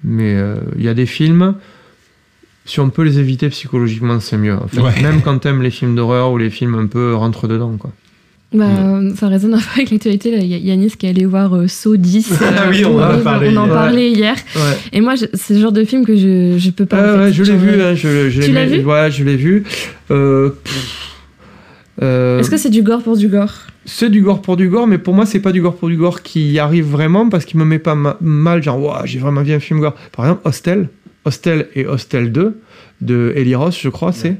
[0.03, 1.55] Mais euh, il y a des films,
[2.65, 4.55] si on peut les éviter psychologiquement, c'est mieux.
[4.55, 4.81] En fait.
[4.81, 5.03] Ouais.
[5.03, 7.91] Même quand t'aimes les films d'horreur ou les films un peu rentre dedans, quoi.
[8.53, 10.33] Bah, euh, ça résonne un peu avec l'actualité.
[10.33, 10.39] là.
[10.39, 12.33] Il y a Yanis qui est allé voir euh, Saw 10.
[12.43, 13.23] Ah oui, on en a horrible.
[13.23, 13.75] parlé On en hier.
[13.75, 14.35] parlait hier.
[14.57, 14.61] Ouais.
[14.93, 16.97] Et moi, c'est le genre de film que je, je peux pas.
[16.97, 17.25] En fait.
[17.27, 18.85] ouais, je l'ai vu, hein, je, je l'ai Tu l'as vu?
[18.85, 19.63] Ouais, je l'ai vu.
[20.11, 21.10] Euh, pff,
[22.03, 23.53] euh, Est-ce que c'est du gore pour du gore?
[23.85, 25.97] C'est du gore pour du gore, mais pour moi, c'est pas du gore pour du
[25.97, 29.53] gore qui arrive vraiment parce qu'il me met pas ma- mal, genre, j'ai vraiment vu
[29.53, 29.95] un film gore.
[30.17, 30.89] Par exemple, Hostel,
[31.25, 32.61] Hostel et Hostel 2
[33.01, 34.37] de Eli Ross, je crois, c'est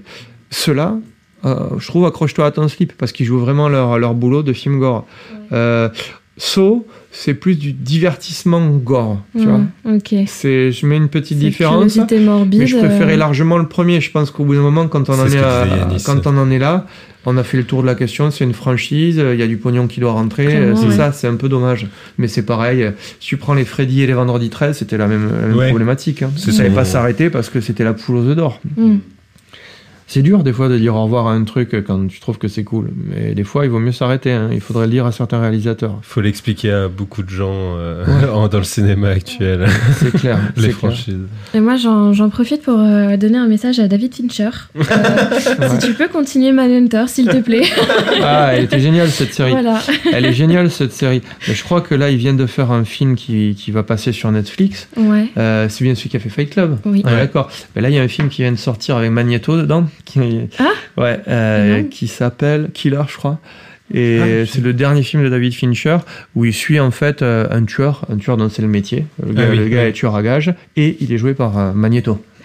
[0.51, 0.97] ceux-là.
[1.45, 4.53] euh, je trouve accroche-toi à ton slip parce qu'ils jouent vraiment leur, leur boulot de
[4.53, 5.07] film gore.
[5.53, 5.89] Euh,
[6.37, 9.61] Saw, c'est plus du divertissement gore, tu vois.
[9.85, 10.15] Ok.
[10.27, 11.75] C'est, je mets une petite différence.
[11.93, 12.61] curiosité morbide.
[12.61, 14.01] Mais je préférais euh, largement le premier.
[14.01, 16.03] Je pense qu'au bout d'un moment, quand on, en est, que à- disait Yanis.
[16.07, 16.87] quand on en est là,
[17.27, 18.31] on a fait le tour de la question.
[18.31, 20.47] C'est une franchise, il y a du pognon qui doit rentrer.
[20.47, 20.97] Clairement, euh, c'est ouais.
[20.97, 21.89] ça, c'est un peu dommage.
[22.19, 22.87] Mais c'est pareil.
[23.19, 25.69] Si tu prends les Freddy et les Vendredi 13, c'était la même, la même Ouais.
[25.69, 26.23] problématique.
[26.23, 26.31] Hein.
[26.37, 28.61] C'est Ça n'allait pas s'arrêter parce que c'était la poule aux œufs d'or.
[28.77, 28.97] hmm.
[30.13, 32.49] C'est dur des fois de dire au revoir à un truc quand tu trouves que
[32.49, 32.91] c'est cool.
[32.97, 34.33] Mais des fois, il vaut mieux s'arrêter.
[34.33, 34.49] hein.
[34.53, 36.01] Il faudrait le dire à certains réalisateurs.
[36.03, 38.05] Faut l'expliquer à beaucoup de gens euh,
[38.51, 39.67] dans le cinéma actuel,
[39.99, 40.41] C'est clair.
[40.57, 40.75] les clair.
[40.77, 41.15] franchises.
[41.55, 44.51] Et moi, j'en j'en profite pour euh, donner un message à David Fincher.
[44.81, 47.63] Euh, Si tu peux continuer Manhunter, s'il te plaît.
[48.21, 49.53] Ah, elle était géniale cette série.
[49.53, 49.81] voilà.
[50.13, 51.23] Elle est géniale cette série.
[51.47, 54.11] Mais je crois que là, ils viennent de faire un film qui, qui va passer
[54.11, 54.89] sur Netflix.
[54.97, 55.29] Ouais.
[55.37, 56.79] Euh, c'est bien celui qui a fait Fight Club.
[56.85, 57.03] Oui.
[57.05, 57.49] Ouais, D'accord.
[57.77, 59.87] Mais là, il y a un film qui vient de sortir avec Magneto dedans.
[60.11, 61.21] Qui, Ah Ouais.
[61.29, 63.39] euh, qui s'appelle Killer, je crois.
[63.93, 65.99] Et Ah, c'est le dernier film de David Fincher
[66.37, 69.07] où il suit en fait euh, un tueur, un tueur dont c'est le métier.
[69.27, 69.89] Le gars, Ah oui, le gars oui.
[69.89, 71.73] est tueur à gage et il est joué par euh,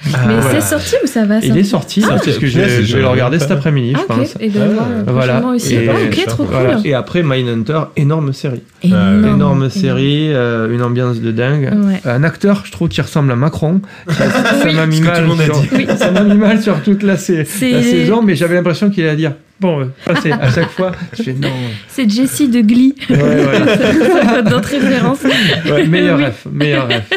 [0.03, 0.27] Magneto.
[0.27, 0.61] Mais voilà.
[0.61, 3.07] c'est sorti ou ça va Il est sorti, Ah, parce que je, je vais le
[3.07, 3.43] regarder pas.
[3.43, 4.19] cet après-midi, Ah, je ok.
[4.19, 4.35] pense.
[4.39, 5.45] Et ben moi, Ah, euh, voilà.
[5.45, 5.75] aussi.
[5.75, 6.55] Et- Ah, ok, trop cool.
[6.55, 6.79] Voilà.
[6.83, 8.61] Et après Mindhunter, énorme série.
[8.83, 9.25] Énorme.
[9.25, 11.71] énorme série, euh, une ambiance de dingue.
[11.85, 12.01] Ouais.
[12.05, 13.81] Un acteur, je trouve, qui ressemble à Macron.
[14.09, 15.01] Ça m'a mis.
[15.01, 15.87] Oui.
[15.97, 19.81] ça m'a mis mal sur toute la, saison, mais j'avais l'impression qu'il allait dire bon,
[19.81, 20.91] euh, passez à chaque fois.
[21.17, 21.47] Je fais non.
[21.87, 22.93] C'est Jessie de Glee.
[23.09, 24.41] Ouais, voilà.
[24.43, 25.23] D'autres références.
[25.69, 26.25] Ouais, meilleur Oui.
[26.25, 27.09] ref, meilleur ref.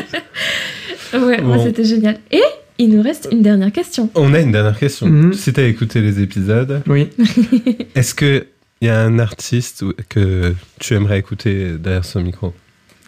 [1.20, 1.62] Ouais, Bon.
[1.64, 2.18] c'était génial.
[2.30, 2.40] Et
[2.78, 4.10] il nous reste une dernière question.
[4.14, 5.06] On a une dernière question.
[5.06, 5.32] Mhm.
[5.34, 7.08] Si t'as écouté les épisodes, Oui.
[7.94, 8.46] est-ce que
[8.80, 12.54] il y a un artiste que tu aimerais écouter derrière ce micro?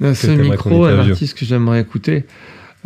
[0.00, 2.24] Là, Ce micro, un artiste que j'aimerais écouter.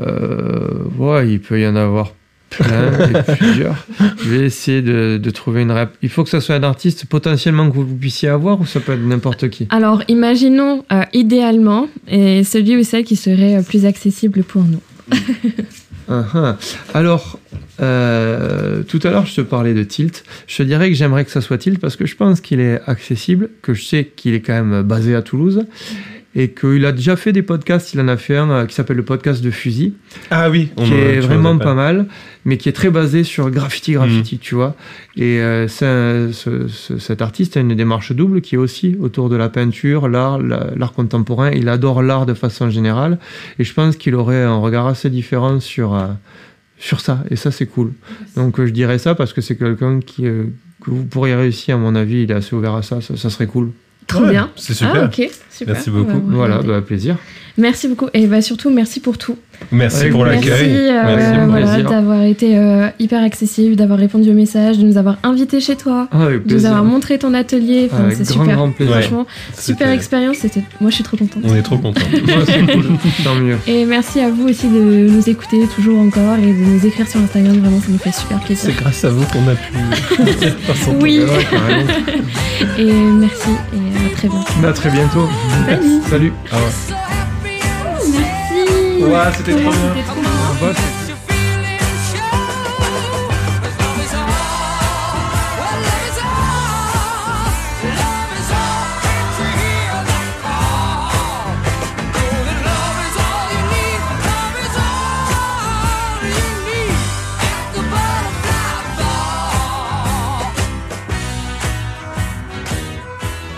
[0.01, 2.13] Euh, ouais, il peut y en avoir
[2.51, 3.87] plein et plusieurs.
[4.23, 5.95] Je vais essayer de, de trouver une rap.
[6.03, 8.93] Il faut que ça soit un artiste potentiellement que vous puissiez avoir ou ça peut
[8.93, 9.67] être n'importe qui?
[9.71, 14.81] Alors, imaginons euh, idéalement et celui ou celle qui serait euh, plus accessible pour nous.
[16.09, 16.57] Ah.
[16.93, 17.39] Alors,
[17.81, 20.25] euh, tout à l'heure, je te parlais de Tilt.
[20.47, 22.81] Je te dirais que j'aimerais que ça soit Tilt parce que je pense qu'il est
[22.87, 25.65] accessible, que je sais qu'il est quand même basé à Toulouse
[26.37, 27.95] et qu'il a déjà fait des podcasts.
[27.95, 29.95] Il en a fait un euh, qui s'appelle le podcast de Fusil,
[30.31, 32.07] Ah oui, on qui est vraiment m'en as pas mal,
[32.45, 33.95] mais qui est très basé sur graffiti, Mm.
[33.95, 34.75] graffiti, tu vois.
[35.17, 38.97] Et euh, c'est un- ce- ce- cet artiste a une démarche double qui est aussi
[39.01, 41.51] autour de la peinture, l'art, la- l'art contemporain.
[41.53, 43.19] Il adore l'art de façon générale,
[43.59, 46.07] et je pense qu'il aurait un regard assez différent sur euh,
[46.79, 47.23] sur ça.
[47.31, 47.93] Et ça, c'est cool.
[48.37, 50.45] Donc euh, je dirais ça parce que c'est quelqu'un qui euh,
[50.85, 52.25] que vous pourriez réussir, à mon avis.
[52.25, 53.01] Il est assez ouvert à ça.
[53.01, 53.71] Ça, ça serait cool.
[54.07, 54.51] Trop Ouais, bien.
[54.57, 54.95] C'est super.
[54.97, 55.75] Ah, ok, super.
[55.75, 56.21] Merci beaucoup.
[56.27, 57.17] Voilà, bah, plaisir.
[57.57, 58.09] Merci beaucoup.
[58.15, 59.37] Et bah, surtout, merci pour tout.
[59.71, 60.75] Merci pour Merci, l'accueil.
[60.75, 61.91] euh, Merci, voilà, plaisir.
[61.91, 66.09] d'avoir été euh, hyper accessible, d'avoir répondu aux messages, de nous avoir invités chez toi,
[66.11, 67.89] Ah, de nous avoir montré ton atelier.
[67.93, 68.57] Enfin, c'est super.
[68.57, 68.95] grand plaisir.
[68.97, 69.27] Franchement,
[69.57, 70.39] super expérience.
[70.39, 70.63] C'était...
[70.81, 71.43] Moi, je suis trop contente.
[71.45, 72.01] On est trop contents.
[72.13, 72.87] Ouais, c'est cool.
[73.23, 73.57] Tant mieux.
[73.69, 77.21] Et merci à vous aussi de nous écouter toujours encore et de nous écrire sur
[77.21, 77.57] Instagram.
[77.59, 78.71] Vraiment, ça nous fait super plaisir.
[78.75, 79.73] C'est grâce à vous qu'on a pu.
[81.01, 81.21] Oui.
[82.79, 84.67] Et merci et à très bientôt.
[84.67, 85.29] À très bientôt.
[86.11, 86.33] Salut.
[86.51, 87.24] Salut.
[89.01, 89.11] Ouais,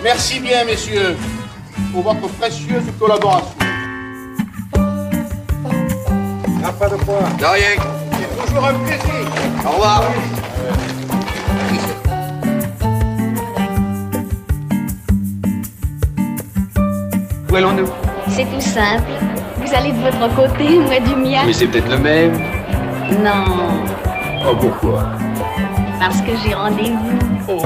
[0.03, 1.17] Merci bien, messieurs,
[1.93, 3.76] pour votre précieuse collaboration.
[6.67, 7.21] Ah, pas de quoi.
[7.39, 7.83] De rien.
[8.19, 9.15] C'est toujours un plaisir.
[9.67, 10.03] Au revoir.
[17.51, 17.87] Où allons-nous?
[18.29, 19.11] C'est tout simple.
[19.65, 21.43] Vous allez de votre côté, moi du mien.
[21.47, 22.33] Mais c'est peut-être le même.
[23.23, 23.45] Non,
[24.49, 25.05] Oh, pourquoi?
[25.99, 27.59] Parce que j'ai rendez-vous.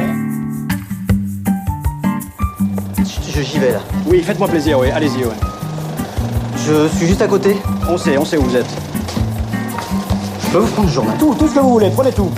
[3.34, 3.78] Je- J'y vais là.
[4.06, 5.34] Oui, faites-moi plaisir, oui, allez-y, ouais.
[6.56, 7.56] Je suis juste à côté.
[7.88, 8.66] On sait, on sait où vous êtes.
[10.52, 12.28] Tout, tout ce que vous voulez, prenez tout.